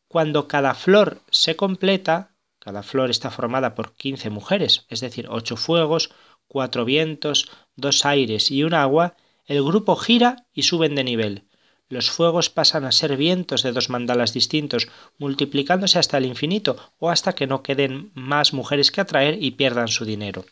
Cuando 0.10 0.48
cada 0.48 0.74
flor 0.74 1.22
se 1.30 1.56
completa, 1.56 2.36
cada 2.60 2.84
flor 2.84 3.10
está 3.10 3.32
formada 3.32 3.76
por 3.76 3.94
15 3.94 4.30
mujeres, 4.30 4.86
es 4.90 5.00
decir, 5.00 5.28
ocho 5.30 5.56
fuegos, 5.56 6.12
cuatro 6.48 6.86
vientos, 6.86 7.50
dos 7.76 8.06
aires 8.06 8.52
y 8.52 8.64
un 8.64 8.74
agua, 8.74 9.16
el 9.46 9.64
grupo 9.64 9.96
gira 9.96 10.46
y 10.54 10.64
suben 10.64 10.96
de 10.96 11.04
nivel. 11.04 11.44
Los 11.88 12.10
fuegos 12.10 12.50
pasan 12.50 12.84
a 12.84 12.92
ser 12.92 13.16
vientos 13.16 13.62
de 13.62 13.72
dos 13.72 13.90
mandalas 13.90 14.34
distintos, 14.34 14.88
multiplicándose 15.20 16.00
hasta 16.00 16.18
el 16.18 16.26
infinito 16.26 16.78
o 16.98 17.12
hasta 17.12 17.34
que 17.34 17.46
no 17.46 17.62
queden 17.62 18.12
más 18.16 18.54
mujeres 18.54 18.92
que 18.92 19.02
atraer 19.02 19.38
y 19.42 19.52
pierdan 19.52 19.88
su 19.88 20.04
dinero. 20.04 20.46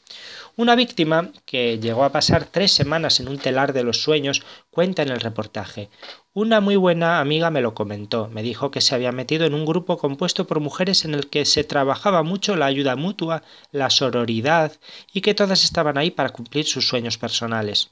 Una 0.56 0.76
víctima, 0.76 1.32
que 1.48 1.80
llegó 1.80 2.04
a 2.04 2.12
pasar 2.12 2.46
tres 2.46 2.72
semanas 2.72 3.20
en 3.20 3.28
un 3.28 3.40
telar 3.40 3.74
de 3.74 3.84
los 3.84 4.04
sueños, 4.04 4.44
cuenta 4.70 5.02
en 5.02 5.10
el 5.10 5.20
reportaje. 5.20 5.90
Una 6.32 6.62
muy 6.62 6.76
buena 6.76 7.20
amiga 7.20 7.50
me 7.50 7.62
lo 7.62 7.74
comentó. 7.74 8.30
Me 8.30 8.44
dijo 8.44 8.70
que 8.70 8.80
se 8.80 8.94
había 8.94 9.12
metido 9.12 9.48
en 9.48 9.56
un 9.56 9.66
grupo 9.66 9.98
compuesto 9.98 10.46
por 10.46 10.60
mujeres 10.60 11.06
en 11.06 11.16
el 11.16 11.28
que 11.28 11.46
se 11.46 11.64
trabajaba 11.64 12.22
mucho 12.22 12.56
la 12.56 12.68
ayuda 12.68 12.96
mutua, 12.96 13.42
la 13.72 13.90
sororidad 13.90 14.74
y 15.12 15.22
que 15.22 15.34
todas 15.34 15.64
estaban 15.64 15.98
ahí 15.98 16.12
para 16.12 16.30
cumplir 16.30 16.66
sus 16.66 16.88
sueños 16.88 17.18
personales. 17.18 17.90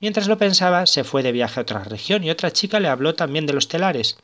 Mientras 0.00 0.26
lo 0.26 0.38
pensaba, 0.38 0.86
se 0.86 1.04
fue 1.04 1.22
de 1.22 1.32
viaje 1.32 1.60
a 1.60 1.64
otra 1.64 1.84
región 1.84 2.24
y 2.24 2.30
otra 2.30 2.50
chica 2.50 2.80
le 2.80 2.88
habló 2.88 3.14
también 3.14 3.44
de 3.44 3.52
los 3.52 3.68
telares. 3.68 4.16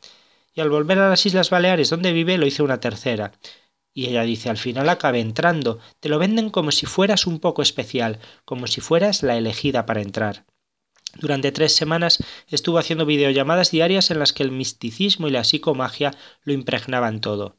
Y 0.55 0.61
al 0.61 0.71
volver 0.71 0.97
a 0.97 1.09
las 1.09 1.27
Islas 1.27 1.51
Baleares 1.51 1.91
donde 1.91 2.11
vive 2.11 2.39
lo 2.39 2.47
hizo 2.47 2.63
una 2.63 2.79
tercera. 2.79 3.33
Y 3.97 4.05
ella 4.05 4.21
dice, 4.21 4.51
al 4.51 4.59
final 4.59 4.89
acabé 4.89 5.21
entrando, 5.21 5.79
te 5.99 6.07
lo 6.07 6.19
venden 6.19 6.51
como 6.51 6.69
si 6.69 6.85
fueras 6.85 7.25
un 7.25 7.39
poco 7.39 7.63
especial, 7.63 8.19
como 8.45 8.67
si 8.67 8.79
fueras 8.79 9.23
la 9.23 9.35
elegida 9.35 9.87
para 9.87 10.03
entrar. 10.03 10.45
Durante 11.15 11.51
tres 11.51 11.73
semanas 11.73 12.23
estuvo 12.47 12.77
haciendo 12.77 13.07
videollamadas 13.07 13.71
diarias 13.71 14.11
en 14.11 14.19
las 14.19 14.33
que 14.33 14.43
el 14.43 14.51
misticismo 14.51 15.27
y 15.27 15.31
la 15.31 15.43
psicomagia 15.43 16.13
lo 16.43 16.53
impregnaban 16.53 17.21
todo. 17.21 17.57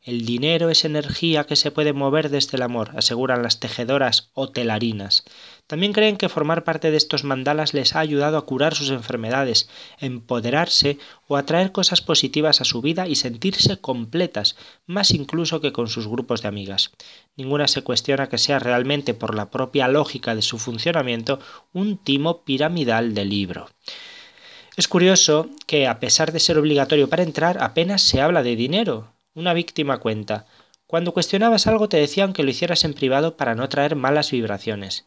El 0.00 0.24
dinero 0.24 0.70
es 0.70 0.86
energía 0.86 1.44
que 1.44 1.54
se 1.54 1.70
puede 1.70 1.92
mover 1.92 2.30
desde 2.30 2.56
el 2.56 2.62
amor, 2.62 2.92
aseguran 2.96 3.42
las 3.42 3.60
tejedoras 3.60 4.30
o 4.32 4.48
telarinas. 4.48 5.24
También 5.68 5.92
creen 5.92 6.16
que 6.16 6.30
formar 6.30 6.64
parte 6.64 6.90
de 6.90 6.96
estos 6.96 7.24
mandalas 7.24 7.74
les 7.74 7.94
ha 7.94 8.00
ayudado 8.00 8.38
a 8.38 8.46
curar 8.46 8.74
sus 8.74 8.88
enfermedades, 8.88 9.68
empoderarse 10.00 10.98
o 11.26 11.36
atraer 11.36 11.72
cosas 11.72 12.00
positivas 12.00 12.62
a 12.62 12.64
su 12.64 12.80
vida 12.80 13.06
y 13.06 13.16
sentirse 13.16 13.78
completas, 13.78 14.56
más 14.86 15.10
incluso 15.10 15.60
que 15.60 15.72
con 15.72 15.88
sus 15.88 16.08
grupos 16.08 16.40
de 16.40 16.48
amigas. 16.48 16.92
Ninguna 17.36 17.68
se 17.68 17.82
cuestiona 17.82 18.30
que 18.30 18.38
sea 18.38 18.58
realmente 18.58 19.12
por 19.12 19.34
la 19.34 19.50
propia 19.50 19.88
lógica 19.88 20.34
de 20.34 20.40
su 20.40 20.58
funcionamiento 20.58 21.38
un 21.74 21.98
timo 21.98 22.44
piramidal 22.44 23.12
de 23.12 23.26
libro. 23.26 23.68
Es 24.78 24.88
curioso 24.88 25.50
que, 25.66 25.86
a 25.86 26.00
pesar 26.00 26.32
de 26.32 26.40
ser 26.40 26.56
obligatorio 26.56 27.10
para 27.10 27.24
entrar, 27.24 27.62
apenas 27.62 28.00
se 28.00 28.22
habla 28.22 28.42
de 28.42 28.56
dinero. 28.56 29.12
Una 29.34 29.52
víctima 29.52 29.98
cuenta. 29.98 30.46
Cuando 30.86 31.12
cuestionabas 31.12 31.66
algo 31.66 31.90
te 31.90 31.98
decían 31.98 32.32
que 32.32 32.42
lo 32.42 32.48
hicieras 32.48 32.84
en 32.84 32.94
privado 32.94 33.36
para 33.36 33.54
no 33.54 33.68
traer 33.68 33.96
malas 33.96 34.30
vibraciones. 34.30 35.04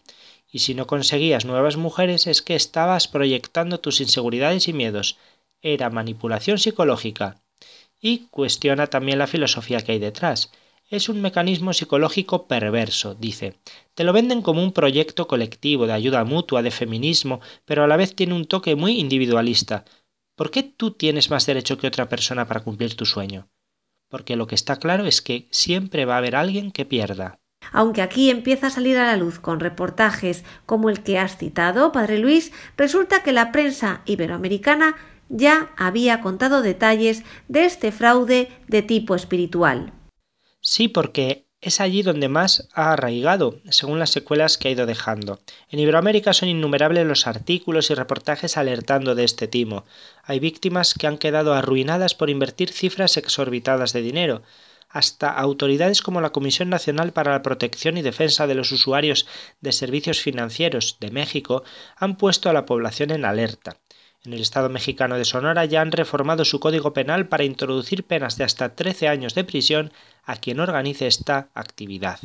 Y 0.52 0.60
si 0.60 0.76
no 0.76 0.86
conseguías 0.86 1.45
nuevas 1.45 1.78
mujeres 1.78 2.28
es 2.28 2.41
que 2.41 2.56
estabas 2.56 3.08
proyectando 3.08 3.80
tus 3.80 4.02
inseguridades 4.02 4.68
y 4.68 4.74
miedos. 4.74 5.18
era 5.64 5.89
manipulación 5.89 6.58
psicológica 6.58 7.41
y 8.02 8.26
cuestiona 8.32 8.88
también 8.88 9.20
la 9.20 9.28
filosofía 9.28 9.82
que 9.82 9.93
hay 9.93 9.99
detrás. 9.99 10.52
Es 10.89 11.08
un 11.08 11.22
mecanismo 11.22 11.72
psicológico 11.72 12.47
perverso, 12.47 13.16
dice. 13.16 13.54
Te 13.93 14.04
lo 14.04 14.12
venden 14.12 14.41
como 14.41 14.62
un 14.62 14.74
proyecto 14.74 15.28
colectivo 15.28 15.86
de 15.88 15.93
ayuda 15.93 16.26
mutua, 16.26 16.64
de 16.64 16.72
feminismo, 16.72 17.39
pero 17.64 17.84
a 17.84 17.88
la 17.88 17.95
vez 17.95 18.16
tiene 18.16 18.34
un 18.34 18.45
toque 18.45 18.76
muy 18.76 18.99
individualista. 18.99 19.86
¿Por 20.36 20.49
qué 20.49 20.64
tú 20.64 20.91
tienes 20.91 21.30
más 21.30 21.45
derecho 21.45 21.78
que 21.78 21.88
otra 21.88 22.10
persona 22.10 22.47
para 22.47 22.62
cumplir 22.62 22.95
tu 22.95 23.06
sueño? 23.06 23.47
Porque 24.10 24.36
lo 24.36 24.47
que 24.47 24.56
está 24.56 24.78
claro 24.78 25.06
es 25.06 25.22
que 25.22 25.47
siempre 25.52 26.06
va 26.06 26.16
a 26.16 26.18
haber 26.18 26.36
alguien 26.36 26.72
que 26.72 26.86
pierda. 26.86 27.41
Aunque 27.72 28.01
aquí 28.01 28.30
empieza 28.30 28.68
a 28.68 28.72
salir 28.72 28.97
a 28.97 29.05
la 29.05 29.18
luz 29.18 29.39
con 29.39 29.59
reportajes 29.59 30.43
como 30.66 30.89
el 30.89 31.03
que 31.03 31.20
has 31.20 31.38
citado, 31.38 31.91
Padre 31.91 32.18
Luis, 32.18 32.51
resulta 32.78 33.24
que 33.24 33.32
la 33.32 33.51
prensa 33.51 34.01
iberoamericana 34.05 34.95
ya 35.30 35.72
había 35.78 36.22
contado 36.22 36.62
detalles 36.62 37.24
de 37.47 37.66
este 37.66 37.91
fraude 37.91 38.49
de 38.68 38.82
tipo 38.82 39.16
espiritual. 39.16 39.93
Sí, 40.59 40.88
porque 40.88 41.47
es 41.62 41.80
allí 41.80 42.01
donde 42.01 42.28
más 42.28 42.68
ha 42.74 42.93
arraigado, 42.93 43.59
según 43.70 43.99
las 43.99 44.09
secuelas 44.09 44.57
que 44.57 44.68
ha 44.68 44.72
ido 44.72 44.88
dejando. 44.88 45.39
En 45.70 45.80
Iberoamérica 45.80 46.34
son 46.34 46.49
innumerables 46.49 47.05
los 47.05 47.28
artículos 47.28 47.91
y 47.91 47.93
reportajes 47.93 48.57
alertando 48.57 49.14
de 49.14 49.24
este 49.24 49.47
timo. 49.47 49.86
Hay 50.24 50.39
víctimas 50.39 50.95
que 50.95 51.05
han 51.05 51.20
quedado 51.20 51.53
arruinadas 51.53 52.16
por 52.16 52.32
invertir 52.32 52.72
cifras 52.72 53.16
exorbitadas 53.16 53.93
de 53.93 54.01
dinero. 54.01 54.41
Hasta 54.92 55.32
autoridades 55.32 56.02
como 56.02 56.20
la 56.20 56.32
Comisión 56.32 56.70
Nacional 56.70 57.14
para 57.14 57.32
la 57.32 57.42
Protección 57.42 57.98
y 57.98 58.02
Defensa 58.02 58.46
de 58.46 58.56
los 58.56 58.72
Usuarios 58.72 59.26
de 59.62 59.72
Servicios 59.72 60.20
Financieros 60.22 60.98
de 61.00 61.12
México 61.12 61.64
han 61.96 62.18
puesto 62.18 62.50
a 62.50 62.54
la 62.54 62.66
población 62.66 63.12
en 63.12 63.24
alerta. 63.24 63.78
En 64.24 64.34
el 64.34 64.42
Estado 64.42 64.70
mexicano 64.70 65.18
de 65.18 65.26
Sonora 65.26 65.66
ya 65.66 65.82
han 65.82 65.92
reformado 65.92 66.46
su 66.46 66.60
código 66.60 66.94
penal 66.94 67.28
para 67.28 67.44
introducir 67.44 68.04
penas 68.06 68.38
de 68.38 68.44
hasta 68.44 68.76
13 68.76 69.08
años 69.08 69.34
de 69.34 69.44
prisión 69.44 69.92
a 70.24 70.36
quien 70.36 70.60
organice 70.60 71.08
esta 71.08 71.50
actividad. 71.56 72.20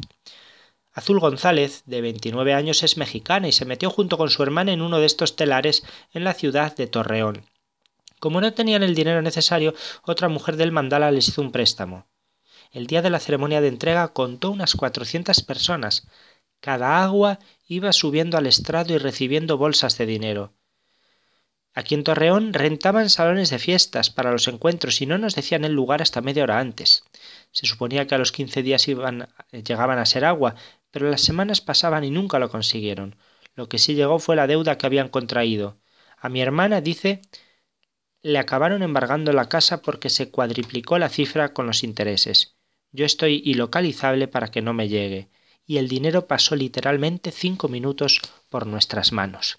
Azul 0.92 1.20
González, 1.20 1.84
de 1.86 2.00
29 2.00 2.52
años, 2.52 2.82
es 2.82 2.96
mexicana 2.96 3.48
y 3.48 3.52
se 3.52 3.64
metió 3.64 3.90
junto 3.90 4.18
con 4.18 4.28
su 4.28 4.42
hermana 4.42 4.72
en 4.72 4.82
uno 4.82 4.98
de 4.98 5.06
estos 5.06 5.36
telares 5.36 5.84
en 6.12 6.24
la 6.24 6.34
ciudad 6.34 6.74
de 6.74 6.86
Torreón. 6.86 7.46
Como 8.18 8.40
no 8.40 8.52
tenían 8.54 8.82
el 8.82 8.94
dinero 8.94 9.22
necesario, 9.22 9.74
otra 10.02 10.28
mujer 10.28 10.56
del 10.56 10.72
mandala 10.72 11.10
les 11.10 11.28
hizo 11.28 11.42
un 11.42 11.52
préstamo. 11.52 12.06
El 12.72 12.86
día 12.86 13.02
de 13.02 13.10
la 13.10 13.20
ceremonia 13.20 13.60
de 13.60 13.68
entrega 13.68 14.08
contó 14.08 14.50
unas 14.50 14.74
400 14.74 15.42
personas. 15.42 16.08
Cada 16.60 17.02
agua 17.02 17.38
iba 17.66 17.92
subiendo 17.92 18.38
al 18.38 18.46
estrado 18.46 18.94
y 18.94 18.98
recibiendo 18.98 19.58
bolsas 19.58 19.98
de 19.98 20.06
dinero. 20.06 20.52
Aquí 21.74 21.94
en 21.94 22.04
Torreón 22.04 22.54
rentaban 22.54 23.10
salones 23.10 23.50
de 23.50 23.58
fiestas 23.58 24.08
para 24.08 24.32
los 24.32 24.48
encuentros 24.48 25.02
y 25.02 25.06
no 25.06 25.18
nos 25.18 25.34
decían 25.34 25.62
el 25.64 25.74
lugar 25.74 26.00
hasta 26.00 26.22
media 26.22 26.42
hora 26.42 26.58
antes. 26.58 27.04
Se 27.52 27.66
suponía 27.66 28.06
que 28.06 28.14
a 28.14 28.18
los 28.18 28.32
quince 28.32 28.62
días 28.62 28.88
iban, 28.88 29.28
llegaban 29.52 29.98
a 29.98 30.06
ser 30.06 30.24
agua, 30.24 30.54
pero 30.90 31.10
las 31.10 31.20
semanas 31.20 31.60
pasaban 31.60 32.02
y 32.02 32.10
nunca 32.10 32.38
lo 32.38 32.48
consiguieron. 32.48 33.16
Lo 33.54 33.68
que 33.68 33.78
sí 33.78 33.94
llegó 33.94 34.18
fue 34.18 34.36
la 34.36 34.46
deuda 34.46 34.78
que 34.78 34.86
habían 34.86 35.10
contraído. 35.10 35.78
A 36.16 36.30
mi 36.30 36.40
hermana, 36.40 36.80
dice, 36.80 37.20
le 38.22 38.38
acabaron 38.38 38.82
embargando 38.82 39.32
la 39.32 39.48
casa 39.50 39.82
porque 39.82 40.10
se 40.10 40.30
cuadriplicó 40.30 40.98
la 40.98 41.10
cifra 41.10 41.52
con 41.52 41.66
los 41.66 41.84
intereses. 41.84 42.55
Yo 42.92 43.04
estoy 43.04 43.42
ilocalizable 43.44 44.28
para 44.28 44.50
que 44.50 44.62
no 44.62 44.72
me 44.72 44.88
llegue, 44.88 45.28
y 45.66 45.78
el 45.78 45.88
dinero 45.88 46.26
pasó 46.26 46.56
literalmente 46.56 47.32
cinco 47.32 47.68
minutos 47.68 48.20
por 48.48 48.66
nuestras 48.66 49.12
manos. 49.12 49.58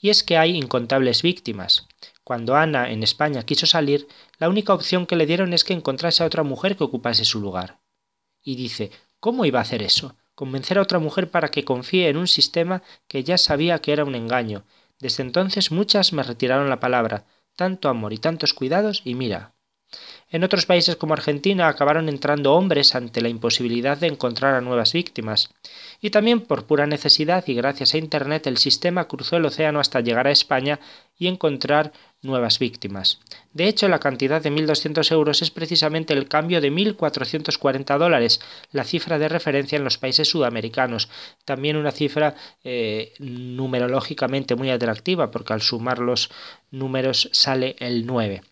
Y 0.00 0.10
es 0.10 0.22
que 0.22 0.36
hay 0.36 0.56
incontables 0.56 1.22
víctimas. 1.22 1.88
Cuando 2.24 2.56
Ana 2.56 2.90
en 2.90 3.02
España 3.02 3.44
quiso 3.44 3.66
salir, 3.66 4.06
la 4.38 4.48
única 4.48 4.74
opción 4.74 5.06
que 5.06 5.16
le 5.16 5.26
dieron 5.26 5.52
es 5.52 5.64
que 5.64 5.72
encontrase 5.72 6.22
a 6.22 6.26
otra 6.26 6.42
mujer 6.42 6.76
que 6.76 6.84
ocupase 6.84 7.24
su 7.24 7.40
lugar. 7.40 7.80
Y 8.42 8.56
dice, 8.56 8.90
¿cómo 9.18 9.44
iba 9.44 9.58
a 9.58 9.62
hacer 9.62 9.82
eso? 9.82 10.16
Convencer 10.34 10.78
a 10.78 10.82
otra 10.82 10.98
mujer 10.98 11.30
para 11.30 11.48
que 11.48 11.64
confíe 11.64 12.08
en 12.08 12.16
un 12.16 12.28
sistema 12.28 12.82
que 13.08 13.24
ya 13.24 13.38
sabía 13.38 13.80
que 13.80 13.92
era 13.92 14.04
un 14.04 14.14
engaño. 14.14 14.64
Desde 15.00 15.22
entonces 15.22 15.70
muchas 15.72 16.12
me 16.12 16.22
retiraron 16.22 16.68
la 16.68 16.80
palabra, 16.80 17.24
tanto 17.56 17.88
amor 17.88 18.12
y 18.12 18.18
tantos 18.18 18.54
cuidados, 18.54 19.02
y 19.04 19.14
mira, 19.14 19.54
en 20.30 20.44
otros 20.44 20.66
países 20.66 20.96
como 20.96 21.14
Argentina 21.14 21.68
acabaron 21.68 22.08
entrando 22.08 22.54
hombres 22.54 22.94
ante 22.94 23.20
la 23.20 23.28
imposibilidad 23.28 23.96
de 23.96 24.08
encontrar 24.08 24.54
a 24.54 24.60
nuevas 24.60 24.92
víctimas. 24.92 25.50
Y 26.00 26.10
también 26.10 26.40
por 26.40 26.66
pura 26.66 26.86
necesidad 26.86 27.44
y 27.46 27.54
gracias 27.54 27.94
a 27.94 27.98
Internet 27.98 28.46
el 28.46 28.58
sistema 28.58 29.08
cruzó 29.08 29.36
el 29.36 29.46
océano 29.46 29.80
hasta 29.80 30.00
llegar 30.00 30.26
a 30.26 30.32
España 30.32 30.80
y 31.18 31.28
encontrar 31.28 31.92
nuevas 32.20 32.58
víctimas. 32.58 33.20
De 33.52 33.68
hecho, 33.68 33.88
la 33.88 34.00
cantidad 34.00 34.42
de 34.42 34.50
1.200 34.52 35.10
euros 35.12 35.40
es 35.42 35.50
precisamente 35.50 36.14
el 36.14 36.28
cambio 36.28 36.60
de 36.60 36.70
1.440 36.70 37.98
dólares, 37.98 38.40
la 38.72 38.84
cifra 38.84 39.18
de 39.18 39.28
referencia 39.28 39.76
en 39.76 39.84
los 39.84 39.98
países 39.98 40.28
sudamericanos. 40.28 41.08
También 41.44 41.76
una 41.76 41.90
cifra 41.90 42.34
eh, 42.64 43.14
numerológicamente 43.18 44.56
muy 44.56 44.70
atractiva, 44.70 45.30
porque 45.30 45.52
al 45.52 45.62
sumar 45.62 45.98
los 45.98 46.30
números 46.70 47.30
sale 47.32 47.76
el 47.78 48.06
9. 48.06 48.42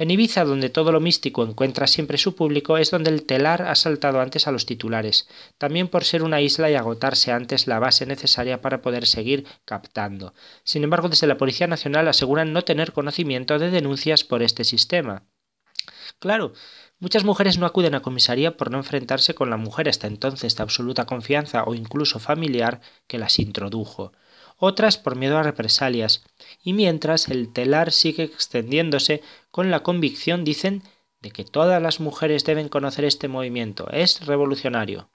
En 0.00 0.12
Ibiza, 0.12 0.44
donde 0.44 0.70
todo 0.70 0.92
lo 0.92 1.00
místico 1.00 1.42
encuentra 1.42 1.88
siempre 1.88 2.18
su 2.18 2.36
público, 2.36 2.78
es 2.78 2.92
donde 2.92 3.10
el 3.10 3.24
telar 3.24 3.62
ha 3.62 3.74
saltado 3.74 4.20
antes 4.20 4.46
a 4.46 4.52
los 4.52 4.64
titulares, 4.64 5.28
también 5.58 5.88
por 5.88 6.04
ser 6.04 6.22
una 6.22 6.40
isla 6.40 6.70
y 6.70 6.76
agotarse 6.76 7.32
antes 7.32 7.66
la 7.66 7.80
base 7.80 8.06
necesaria 8.06 8.60
para 8.62 8.80
poder 8.80 9.06
seguir 9.06 9.44
captando. 9.64 10.34
Sin 10.62 10.84
embargo, 10.84 11.08
desde 11.08 11.26
la 11.26 11.36
Policía 11.36 11.66
Nacional 11.66 12.06
aseguran 12.06 12.52
no 12.52 12.62
tener 12.62 12.92
conocimiento 12.92 13.58
de 13.58 13.70
denuncias 13.70 14.22
por 14.22 14.44
este 14.44 14.62
sistema. 14.62 15.24
Claro, 16.20 16.52
Muchas 17.00 17.22
mujeres 17.22 17.58
no 17.58 17.66
acuden 17.66 17.94
a 17.94 18.02
comisaría 18.02 18.56
por 18.56 18.72
no 18.72 18.78
enfrentarse 18.78 19.32
con 19.32 19.50
la 19.50 19.56
mujer 19.56 19.88
hasta 19.88 20.08
entonces 20.08 20.56
de 20.56 20.64
absoluta 20.64 21.06
confianza 21.06 21.62
o 21.62 21.74
incluso 21.74 22.18
familiar 22.18 22.80
que 23.06 23.18
las 23.18 23.38
introdujo 23.38 24.12
otras 24.58 24.98
por 24.98 25.16
miedo 25.16 25.38
a 25.38 25.42
represalias, 25.42 26.24
y 26.62 26.72
mientras 26.72 27.28
el 27.28 27.52
telar 27.52 27.92
sigue 27.92 28.24
extendiéndose 28.24 29.22
con 29.50 29.70
la 29.70 29.80
convicción, 29.80 30.44
dicen, 30.44 30.82
de 31.20 31.30
que 31.30 31.44
todas 31.44 31.80
las 31.80 32.00
mujeres 32.00 32.44
deben 32.44 32.68
conocer 32.68 33.04
este 33.04 33.28
movimiento, 33.28 33.88
es 33.90 34.26
revolucionario. 34.26 35.10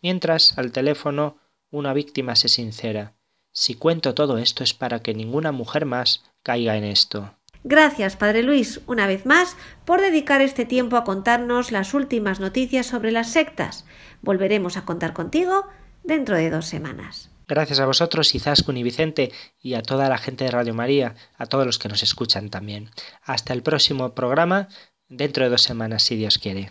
Mientras, 0.00 0.56
al 0.56 0.72
teléfono, 0.72 1.38
una 1.70 1.92
víctima 1.92 2.36
se 2.36 2.48
sincera. 2.48 3.14
Si 3.52 3.74
cuento 3.74 4.14
todo 4.14 4.38
esto 4.38 4.62
es 4.62 4.74
para 4.74 5.00
que 5.00 5.14
ninguna 5.14 5.52
mujer 5.52 5.84
más 5.84 6.22
caiga 6.42 6.76
en 6.76 6.84
esto. 6.84 7.34
Gracias, 7.64 8.16
Padre 8.16 8.44
Luis, 8.44 8.80
una 8.86 9.06
vez 9.06 9.26
más, 9.26 9.56
por 9.84 10.00
dedicar 10.00 10.40
este 10.40 10.64
tiempo 10.64 10.96
a 10.96 11.04
contarnos 11.04 11.72
las 11.72 11.92
últimas 11.92 12.38
noticias 12.38 12.86
sobre 12.86 13.10
las 13.10 13.32
sectas. 13.32 13.84
Volveremos 14.22 14.76
a 14.76 14.84
contar 14.84 15.12
contigo 15.12 15.66
dentro 16.04 16.36
de 16.36 16.50
dos 16.50 16.66
semanas. 16.66 17.30
Gracias 17.48 17.80
a 17.80 17.86
vosotros, 17.86 18.34
Izaskun 18.34 18.76
y 18.76 18.82
Vicente, 18.82 19.32
y 19.62 19.72
a 19.72 19.82
toda 19.82 20.10
la 20.10 20.18
gente 20.18 20.44
de 20.44 20.50
Radio 20.50 20.74
María, 20.74 21.14
a 21.38 21.46
todos 21.46 21.64
los 21.64 21.78
que 21.78 21.88
nos 21.88 22.02
escuchan 22.02 22.50
también. 22.50 22.90
Hasta 23.24 23.54
el 23.54 23.62
próximo 23.62 24.14
programa, 24.14 24.68
dentro 25.08 25.44
de 25.44 25.50
dos 25.50 25.62
semanas, 25.62 26.02
si 26.02 26.16
Dios 26.16 26.38
quiere. 26.38 26.70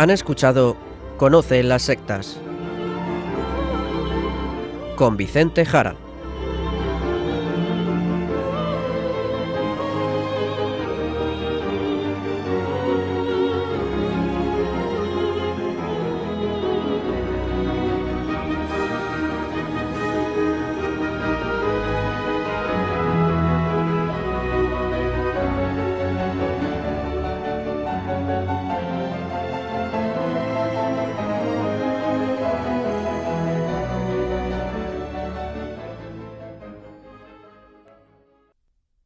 Han 0.03 0.09
escuchado 0.09 0.75
Conoce 1.15 1.63
las 1.63 1.83
sectas 1.83 2.37
con 4.97 5.15
Vicente 5.15 5.65
Jara. 5.65 5.95